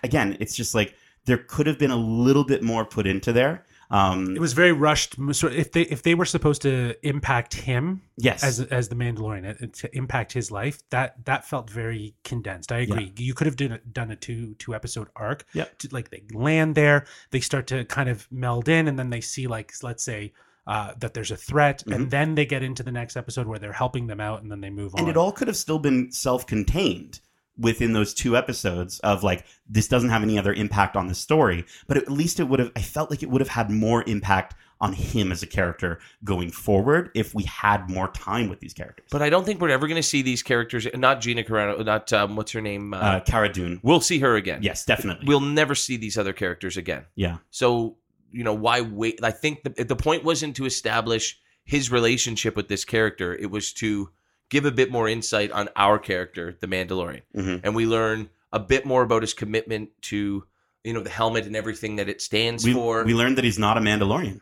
[0.02, 0.94] again, it's just like
[1.24, 3.64] there could have been a little bit more put into there.
[3.90, 5.16] Um, It was very rushed.
[5.32, 9.62] So if they if they were supposed to impact him yes, as as the Mandalorian
[9.62, 12.70] uh, to impact his life, that that felt very condensed.
[12.70, 13.12] I agree.
[13.16, 15.46] You could have done a, done a two two episode arc.
[15.54, 15.66] Yeah.
[15.90, 19.46] Like they land there, they start to kind of meld in, and then they see
[19.46, 20.32] like let's say.
[20.68, 21.94] Uh, that there's a threat, Mhm.
[21.94, 24.60] and then they get into the next episode where they're helping them out, and then
[24.60, 25.00] they move on.
[25.00, 27.20] and it all could have still been self-contained
[27.58, 31.64] within those two episodes of like this doesn't have any other impact on the story
[31.88, 34.54] but at least it would have i felt like it would have had more impact
[34.80, 39.06] on him as a character going forward if we had more time with these characters
[39.10, 40.86] But I don't think we're ever going to see these characters.
[40.94, 41.84] Not Gina Carano.
[41.84, 42.94] Not um, what's her name.
[42.94, 44.60] Uh, uh, Cara Dune we'll see her again.
[44.62, 47.06] yes definitely We'll never see these other characters again.
[47.16, 47.96] yeah So
[48.30, 49.20] you know why wait?
[49.22, 53.34] I think the the point wasn't to establish his relationship with this character.
[53.34, 54.10] It was to
[54.50, 57.60] give a bit more insight on our character, the Mandalorian, Mhm.
[57.64, 60.44] and we learn a bit more about his commitment to
[60.84, 63.04] you know the helmet and everything that it stands we, for.
[63.04, 64.40] we learned that he's not a mandalorian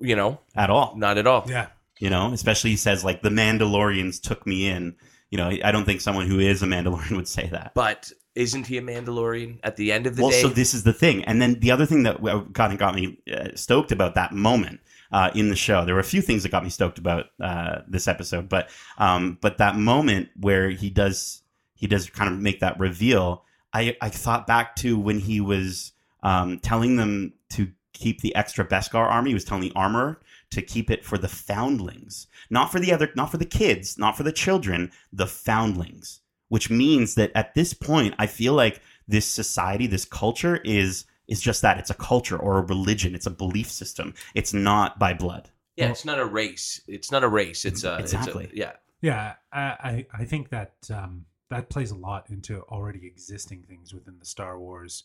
[0.00, 1.44] you know, at all not at all.
[1.48, 1.68] yeah,
[2.00, 4.96] you know especially he says like the mandalorians took me in
[5.30, 8.66] you know i don't think someone who is a mandalorian would say that But isn't
[8.66, 10.42] he a Mandalorian at the end of the well, day?
[10.42, 12.18] so this is the thing, and then the other thing that
[12.54, 14.80] kind of got me uh, stoked about that moment
[15.12, 15.84] uh, in the show.
[15.84, 19.38] There were a few things that got me stoked about uh, this episode, but um,
[19.40, 21.42] but that moment where he does
[21.74, 23.44] he does kind of make that reveal.
[23.72, 25.92] I I thought back to when he was
[26.22, 29.30] um, telling them to keep the extra Beskar army.
[29.30, 30.20] He was telling the armor
[30.50, 34.16] to keep it for the foundlings, not for the other, not for the kids, not
[34.16, 36.20] for the children, the foundlings.
[36.48, 41.40] Which means that at this point, I feel like this society, this culture is is
[41.40, 41.78] just that.
[41.78, 43.14] It's a culture or a religion.
[43.14, 44.14] It's a belief system.
[44.34, 45.50] It's not by blood.
[45.76, 46.80] yeah, it's not a race.
[46.86, 47.64] It's not a race.
[47.64, 48.44] It's a Exactly.
[48.44, 48.72] It's a, yeah.
[49.00, 49.34] yeah.
[49.52, 54.18] I I, I think that um, that plays a lot into already existing things within
[54.18, 55.04] the Star Wars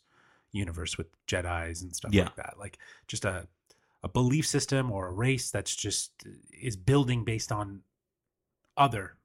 [0.51, 2.23] universe with Jedi's and stuff Yeah.
[2.25, 2.53] like that.
[2.59, 3.47] Like just a
[4.03, 6.11] a belief system or a race that's just
[6.61, 7.81] is building based on
[8.77, 9.15] other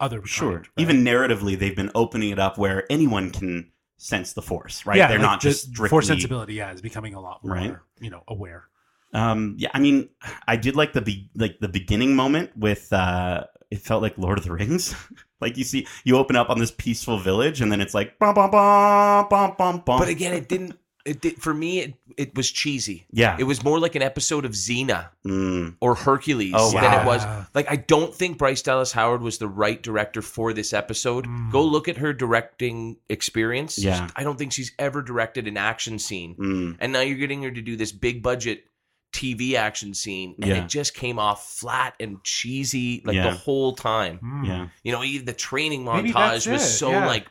[0.00, 0.52] other Sure.
[0.54, 0.82] kind, right?
[0.82, 4.86] Even narratively, they've been opening it up where anyone can sense the force.
[4.86, 4.96] Right.
[4.96, 5.88] yeah, They're like not the just strictly.
[5.88, 6.54] force sensibility.
[6.54, 7.76] Yeah, is becoming a lot more Right.
[8.00, 8.68] you know aware.
[9.14, 10.10] Um, yeah, I mean,
[10.46, 14.38] I did like the be- like the beginning moment with uh, it felt like Lord
[14.38, 14.94] of the Rings.
[15.40, 18.34] like you see, you open up on this peaceful village, and then it's like bum
[18.34, 19.98] bum bum bum bum bum.
[19.98, 20.78] But again, it didn't.
[21.04, 21.78] It did, for me.
[21.80, 23.06] It, it was cheesy.
[23.12, 27.00] yeah, It was more like an episode of Xena Mm, or Hercules Oh, than wow.
[27.02, 27.24] it was.
[27.54, 31.26] Like I don't think Bryce Dallas Howard was the right director for this episode.
[31.26, 31.50] Mm.
[31.52, 33.78] Go look at her directing experience.
[33.78, 34.08] Yeah.
[34.16, 36.34] I don't think she's ever directed an action scene.
[36.34, 36.76] mm.
[36.80, 38.64] And now you're getting her to do this big budget
[39.12, 40.64] TV action scene, and Yeah.
[40.64, 43.30] it just came off flat and cheesy like Yeah.
[43.30, 44.18] the whole time.
[44.22, 44.46] Mm.
[44.46, 44.68] Yeah.
[44.82, 47.06] You know, even the training Maybe montage was it, so yeah.
[47.06, 47.26] like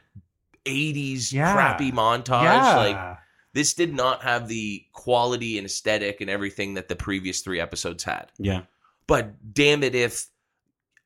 [0.65, 1.53] 80s Yeah.
[1.53, 2.43] crappy montage.
[2.43, 2.75] Yeah.
[2.77, 3.17] Like
[3.57, 8.03] this did not have the quality and aesthetic and everything that the previous three episodes
[8.03, 8.27] had.
[8.37, 8.61] Yeah.
[9.07, 10.27] But damn it if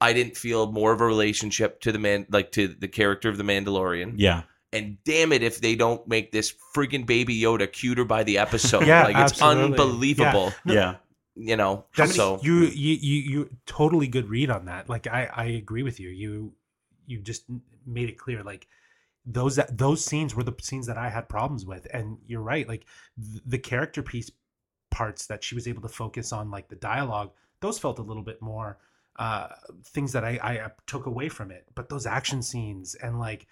[0.02, 3.38] I didn't feel more of a relationship to the man like to the character of
[3.38, 4.15] the Mandalorian.
[4.18, 4.41] Yeah.
[4.73, 8.86] And damn it if they don't make this freaking baby Yoda cuter by the episode.
[8.86, 9.64] Yeah, like it's absolutely.
[9.64, 10.52] unbelievable.
[10.65, 10.95] No, Yeah.
[11.36, 11.86] You know.
[11.95, 14.90] That's so you, you you you totally good read on that.
[14.90, 16.10] Like I I agree with you.
[16.10, 16.52] You
[17.06, 17.45] you just
[17.86, 18.68] made it clear like
[19.26, 22.68] those that those scenes were the scenes that I had problems with and you're right
[22.68, 22.85] like
[23.18, 24.31] th- the character piece
[24.89, 28.23] parts that she was able to focus on like the dialogue those felt a little
[28.23, 28.80] bit more
[29.18, 29.49] uh
[29.85, 33.45] things that I I took away from it but those action scenes and like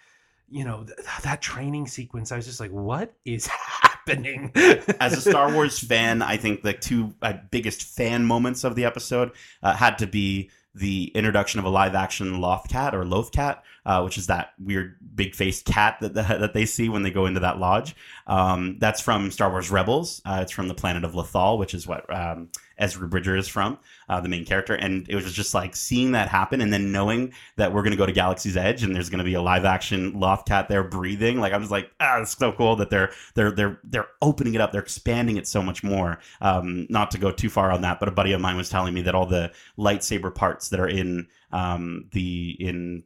[0.47, 3.47] you know th- that training sequence I was just like what is
[4.09, 4.51] happening?
[4.99, 8.85] As a Star Wars fan, I think the two uh, biggest fan moments of the
[8.85, 9.31] episode
[9.61, 13.63] uh, had to be the introduction of a live action Loth cat or Loth cat,
[13.89, 17.09] uh, which is that weird big faced cat that, that that they see when they
[17.09, 17.95] go into that lodge.
[18.27, 20.21] Um, that's from Star Wars Rebels.
[20.23, 23.79] Uh, it's from the planet of Lothal, which is what um, Ezra Bridger is from,
[24.07, 24.75] uh, the main character.
[24.75, 27.97] And it was just like seeing that happen and then knowing that we're going to
[27.97, 30.83] go to Galaxy's Edge and there's going to be a live action Loth cat there
[30.83, 31.39] breathing.
[31.39, 34.61] Like I was like, ah, it's so cool that they're they're they're they're opening it
[34.61, 34.71] up.
[34.71, 36.19] They're expanding it so much more.
[36.41, 38.93] Um, not to go too far on that, but a buddy of mine was telling
[38.93, 43.03] me that all the lightsaber parts that are in um, the in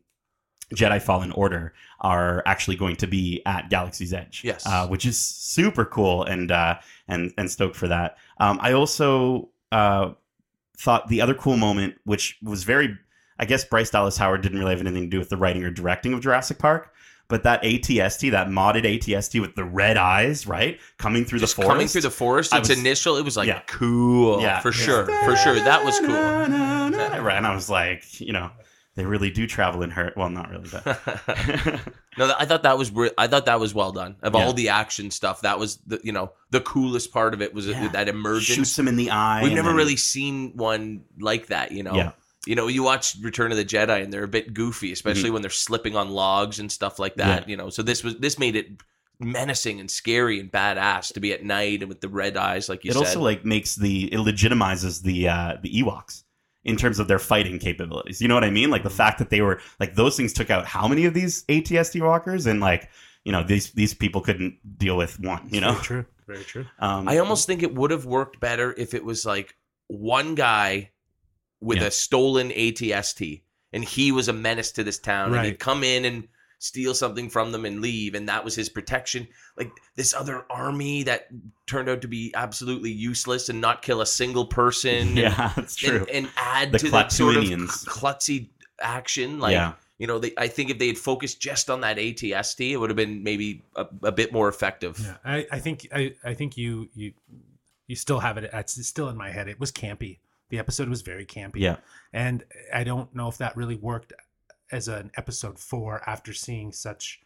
[0.76, 4.41] Jedi Fallen Order are actually going to be at Galaxy's Edge.
[4.44, 4.65] Yes.
[4.65, 6.76] uh, which is super cool, and uh,
[7.07, 8.18] and and stoked for that.
[8.40, 10.11] Um, I also uh,
[10.77, 12.98] thought the other cool moment, which was very,
[13.40, 15.72] I guess Bryce Dallas Howard didn't really have anything to do with the writing or
[15.72, 16.90] directing of Jurassic Park.
[17.30, 21.61] But that ATST, that modded ATST with the red eyes, right, coming through just the
[21.61, 23.61] forest, coming through the forest, its was- initial, it was like Yeah.
[23.65, 24.41] cool.
[24.41, 24.60] Yeah.
[24.60, 25.06] For sure.
[25.23, 25.56] For sure.
[25.56, 26.10] That was cool.
[26.10, 28.52] Right, and I was like, you know,
[28.95, 30.14] they really do travel in her.
[30.15, 30.86] Well, not really, but
[32.18, 34.15] no, I thought that was re- I thought that was well done.
[34.22, 34.44] Of Yeah.
[34.45, 37.68] all the action stuff, that was the you know the coolest part of it was
[37.68, 37.88] Yeah.
[37.90, 38.45] that emergence.
[38.45, 39.41] shoots him in the eye.
[39.44, 41.72] We've never then- really seen one like that.
[41.72, 41.95] You know.
[41.95, 42.11] Yeah.
[42.45, 45.34] You know, you watch Return of the Jedi and they're a bit goofy, especially Mm-hmm.
[45.34, 47.48] when they're slipping on logs and stuff like that.
[47.48, 48.68] You know, so this was this made it
[49.20, 52.84] menacing and scary and badass to be at night and with the red eyes, like
[52.84, 52.99] you it said.
[52.99, 56.24] also like makes the it legitimizes the uh the Ewoks
[56.65, 58.22] in terms of their fighting capabilities.
[58.22, 58.69] You know what I mean?
[58.69, 61.44] Like the fact that they were like those things took out how many of these
[61.45, 62.90] ATST walkers and like
[63.26, 65.48] you know these these people couldn't deal with one.
[65.52, 68.73] You know, very true very true um, I almost think it would have worked better
[68.77, 69.56] if it was like
[69.88, 70.91] one guy
[71.60, 71.88] with Yeah.
[71.88, 73.41] a stolen ATST
[73.73, 76.27] and he was a menace to this town and he'd come in and
[76.64, 79.27] steal something from them and leave and that was his protection
[79.57, 81.27] like this other army that
[81.68, 85.76] turned out to be absolutely useless and not kill a single person and- yeah, that's
[85.76, 85.99] true.
[85.99, 87.85] and, and add The to the sort of Klatooinians.
[87.88, 88.49] klutzy
[88.81, 91.98] action like yeah, you know they, i think if they had focused just on that
[91.98, 95.88] atst it would have been maybe a, a bit more effective Yeah, I, I think
[95.94, 97.14] I, I think you you
[97.88, 98.49] you still have it.
[98.53, 99.49] It's still in my head.
[99.49, 100.19] It was campy.
[100.49, 101.57] The episode was very campy.
[101.57, 101.76] yeah,
[102.14, 104.14] and I don't know if that really worked
[104.72, 107.22] as an episode four after seeing such,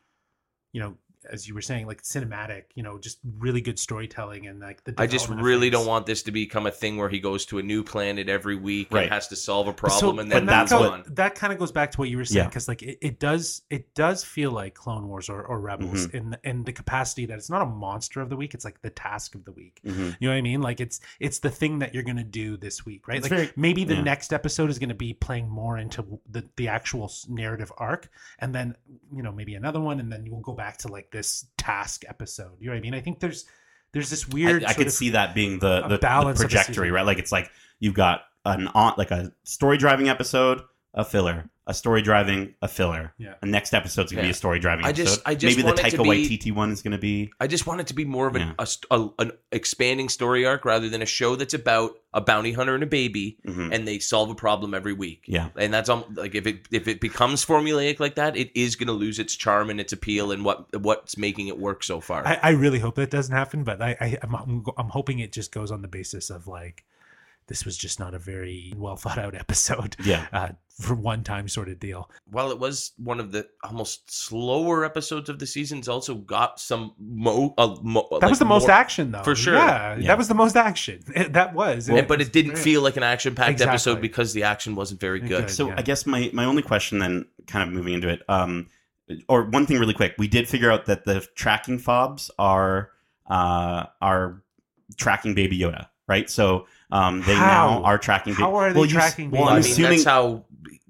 [0.73, 0.97] you know,
[1.31, 4.93] as you were saying, like cinematic, you know, just really good storytelling and like the.
[4.97, 7.63] I just really don't want this to become a thing where he goes to a
[7.63, 9.03] new planet every week Right.
[9.03, 11.35] and has to solve a So- problem and then that that's moves go- what- that
[11.35, 12.47] kind of goes back to what you were saying Yeah.
[12.49, 16.17] because like it, it does it does feel like Clone Wars or, or Rebels Mm-hmm.
[16.17, 18.81] in the, in the capacity that it's not a monster of the week, it's like
[18.81, 19.79] the task of the week.
[19.85, 20.15] mhm.
[20.19, 20.61] You know what I mean?
[20.61, 23.17] Like it's it's the thing that you're gonna do this week, right?
[23.17, 24.01] It's like very- maybe the yeah.
[24.01, 28.09] next episode is gonna be playing more into the the actual narrative arc,
[28.39, 28.75] and then
[29.13, 32.53] you know maybe another one, and then you'll go back to like this task episode.
[32.59, 32.93] You know what I mean?
[32.93, 33.45] I think there's
[33.91, 34.63] there's this weird.
[34.63, 37.05] I, I could see that being the the, the balance a trajectory, right?
[37.05, 37.49] Like it's like
[37.79, 40.61] you've got an on like a story driving episode,
[40.93, 43.13] a filler, a story driving, a filler.
[43.17, 43.33] Yeah.
[43.41, 45.03] The next episode's gonna be a story driving I episode.
[45.05, 47.31] just- I just maybe the want it to Taika be- Waititi one is gonna be
[47.39, 48.65] I just want it to be more of an, Yeah.
[48.89, 52.73] a a- an expanding story arc rather than a show that's about a bounty hunter
[52.73, 53.73] and a baby Mhm.
[53.75, 55.23] and they solve a problem every week.
[55.27, 55.49] yeah.
[55.57, 58.87] And that's um, like if it if it becomes formulaic like that, it is going
[58.87, 62.25] to lose its charm and its appeal and what what's making it work so far.
[62.25, 65.33] I, I really hope that doesn't happen, but I, I I'm, I'm I'm hoping it
[65.33, 66.85] just goes on the basis of like
[67.47, 69.95] this was just not a very well thought out episode.
[70.03, 70.25] Yeah.
[70.33, 70.49] Uh,
[70.79, 72.07] for one time sort of deal.
[72.29, 76.93] While it was one of the almost slower episodes of the seasons, also got some
[76.99, 77.55] mo.
[77.57, 79.23] Uh, mo That was the most more, action though.
[79.23, 79.55] For sure.
[79.55, 80.07] Yeah, Yeah.
[80.07, 81.01] that was the most action.
[81.15, 81.89] It- that was.
[81.89, 83.71] and- but it didn't was- feel like an action packed Exactly.
[83.71, 85.41] episode because the action wasn't very Very good.
[85.47, 85.49] good.
[85.49, 85.75] So yeah.
[85.77, 88.67] I guess my my only question then, kind of moving into it, um,
[89.27, 92.91] or one thing really quick, we did figure out that the tracking fobs are
[93.29, 94.43] uh are
[94.95, 95.87] tracking Baby Yoda.
[96.07, 96.29] right?
[96.29, 97.45] So um, they How?
[97.79, 98.33] now are tracking.
[98.33, 98.51] People.
[98.51, 100.45] How are they well, you- tracking Well, I'm I mean, assuming that's how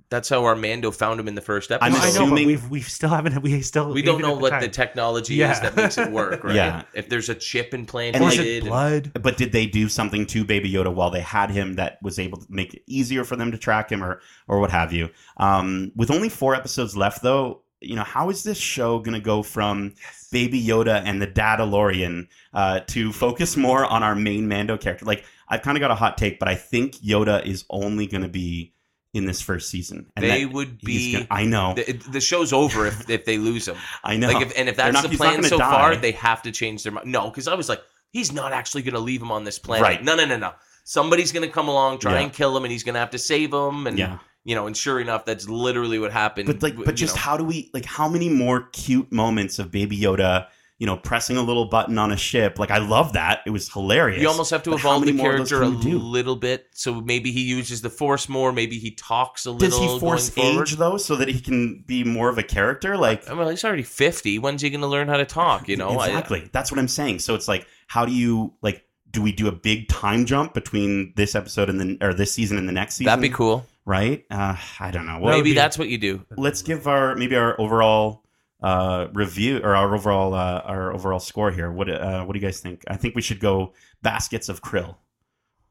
[0.09, 1.85] that's how Armando found him in the first episode.
[1.85, 3.41] I'm No, I know, but assuming- we've we still haven't.
[3.41, 4.61] We still we don't know at what time.
[4.61, 5.51] the technology Yeah.
[5.51, 6.55] is that makes it work, right?
[6.55, 6.83] Yeah.
[6.93, 9.11] If there's a chip And, implanted, like, Is and- it blood?
[9.21, 12.37] But did they do something to Baby Yoda while they had him that was able
[12.37, 15.09] to make it easier for them to track him, or or what have you?
[15.37, 19.19] Um, with only four episodes left, though, you know, how is this show going to
[19.23, 19.93] go from
[20.31, 25.05] Baby Yoda and the Dadalorian uh, to focus more on our main Mando character?
[25.05, 28.23] Like, I've kind of got a hot take, but I think Yoda is only going
[28.23, 28.73] to be
[29.13, 30.07] in this first season.
[30.15, 31.13] And they would be.
[31.13, 33.75] gonna- I know, the, the show's over if, if they lose him.
[34.03, 34.27] I know.
[34.27, 35.71] Like, if, and if that's not- the plan so die.
[35.71, 37.11] far, they have to change their mind.
[37.11, 39.83] No, because I was like, he's not actually going to leave him on this planet.
[39.83, 40.03] Right.
[40.03, 40.53] No, no, no, no.
[40.83, 42.19] Somebody's going to come along, try Yeah.
[42.21, 43.87] and kill him, and he's going to have to save him.
[43.87, 44.19] And yeah.
[44.43, 46.47] you know, and sure enough, that's literally what happened.
[46.47, 47.21] but like but just know.
[47.21, 50.47] how do we like how many more cute moments of baby yoda
[50.79, 53.67] you know pressing a little button on a ship like i love that it was
[53.73, 56.35] hilarious You almost have to But evolve the many more of those character a little
[56.35, 56.67] bit.
[56.73, 58.51] So maybe he uses the force more.
[58.51, 59.69] Maybe he talks a little.
[59.69, 63.27] does he force age though so that he can be more of a character like
[63.29, 64.37] I mean, he's already fifty.
[64.37, 65.67] When's he going to learn how to talk?
[65.67, 68.83] You know, I- exactly that's what i'm saying so it's like how do you like
[69.09, 72.57] do we do a big time jump between this episode and then or this season
[72.57, 73.65] and the next season that'd be cool.
[73.85, 76.23] right uh i don't know well, maybe be- that's what you do.
[76.37, 78.23] let's give our maybe our overall
[78.63, 82.45] uh review or our overall uh our overall score here what uh what do you
[82.45, 83.71] guys think i think we should go
[84.01, 84.95] baskets of krill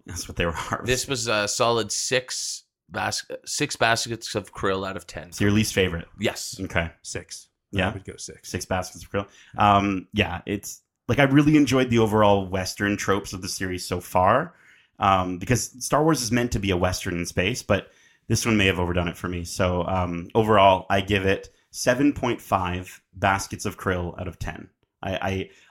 [0.06, 0.86] that's what they were harvesting.
[0.86, 5.28] This was a solid six bas- six baskets of krill out of ten.
[5.28, 6.60] it's your least favorite Yes.
[6.60, 7.48] okay Six.
[7.72, 7.90] Yeah.
[7.90, 8.48] I would go six.
[8.48, 9.26] six baskets of krill
[9.58, 14.00] um yeah it's like i really enjoyed the overall western tropes of the series so
[14.00, 14.54] far
[15.00, 17.88] um because star wars is meant to be a western in space but
[18.28, 23.00] this one may have overdone it for me so um overall i give it 7.5
[23.14, 24.68] baskets of krill out of 10
[25.02, 25.12] I,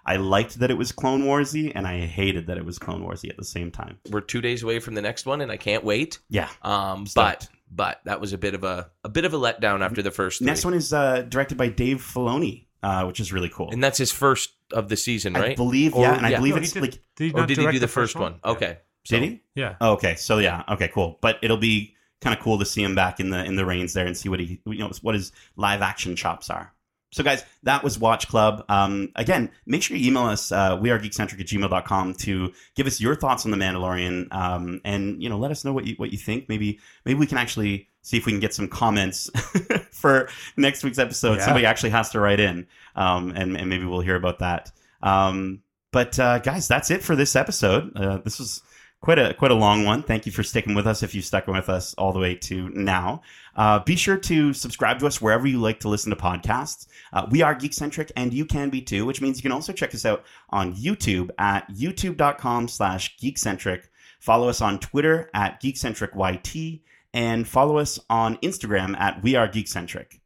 [0.06, 3.02] I I liked that it was Clone Warsy, and I hated that it was Clone
[3.02, 3.98] Warsy at the same time.
[4.11, 6.19] We're two days away from the next one, and I can't wait.
[6.30, 6.48] Yeah.
[6.61, 10.03] Um, but but that was a bit of a a bit of a letdown after
[10.03, 10.38] the first.
[10.38, 10.45] Three.
[10.45, 13.72] Next one is uh, directed by Dave Filoni, uh, which is really cool.
[13.72, 15.57] and that's his first of the season, I right?
[15.57, 17.57] believe, Or- yeah, and I believe No, it's did- like Did he, or not did
[17.57, 18.40] he do the first one?
[18.45, 18.52] Yeah.
[18.52, 18.77] Okay.
[19.10, 19.41] did he?
[19.56, 19.76] Yeah.
[19.82, 21.18] Oh, okay, so yeah, okay, cool.
[21.19, 21.94] But it'll be
[22.26, 24.30] kind of cool to see him back in the in the reins there and see
[24.30, 26.73] what he you know what his live action chops are.
[27.11, 28.65] So guys, that was Watch Club.
[28.68, 33.15] Um, again, make sure you email us uh, wearegeekcentric at gmail.com to give us your
[33.15, 36.18] thoughts on the Mandalorian um, and you know let us know what you what you
[36.18, 36.49] think.
[36.49, 39.30] Maybe maybe we can actually see if we can get some comments
[39.91, 41.38] for next week's episode.
[41.38, 41.45] Yeah.
[41.45, 42.65] Somebody actually has to write in,
[42.95, 44.72] um, and, and maybe we'll hear about that.
[45.03, 45.61] Um,
[45.91, 47.95] but uh, guys, that's it for this episode.
[47.95, 48.61] Uh, this was
[49.01, 50.03] quite a quite a long one.
[50.03, 51.03] Thank you for sticking with us.
[51.03, 53.22] If you stuck with us all the way to now,
[53.55, 56.88] uh, be sure to subscribe to us wherever you like to listen to podcasts.
[57.13, 59.05] Uh, we are Geekcentric, and you can be too.
[59.05, 63.84] Which means you can also check us out on YouTube at youtube.com/slash geekcentric.
[64.19, 66.81] Follow us on Twitter at geekcentricyt,
[67.13, 70.19] and follow us on Instagram at we are geekcentric.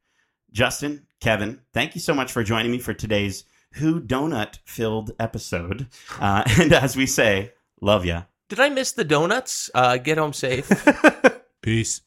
[0.52, 3.44] Justin, Kevin, thank you so much for joining me for today's
[3.74, 5.88] Who Donut filled episode.
[6.20, 8.24] Uh, and as we say, love ya.
[8.50, 9.70] Did I miss the donuts?
[9.76, 10.70] Uh, get home safe.
[11.62, 12.02] Peace.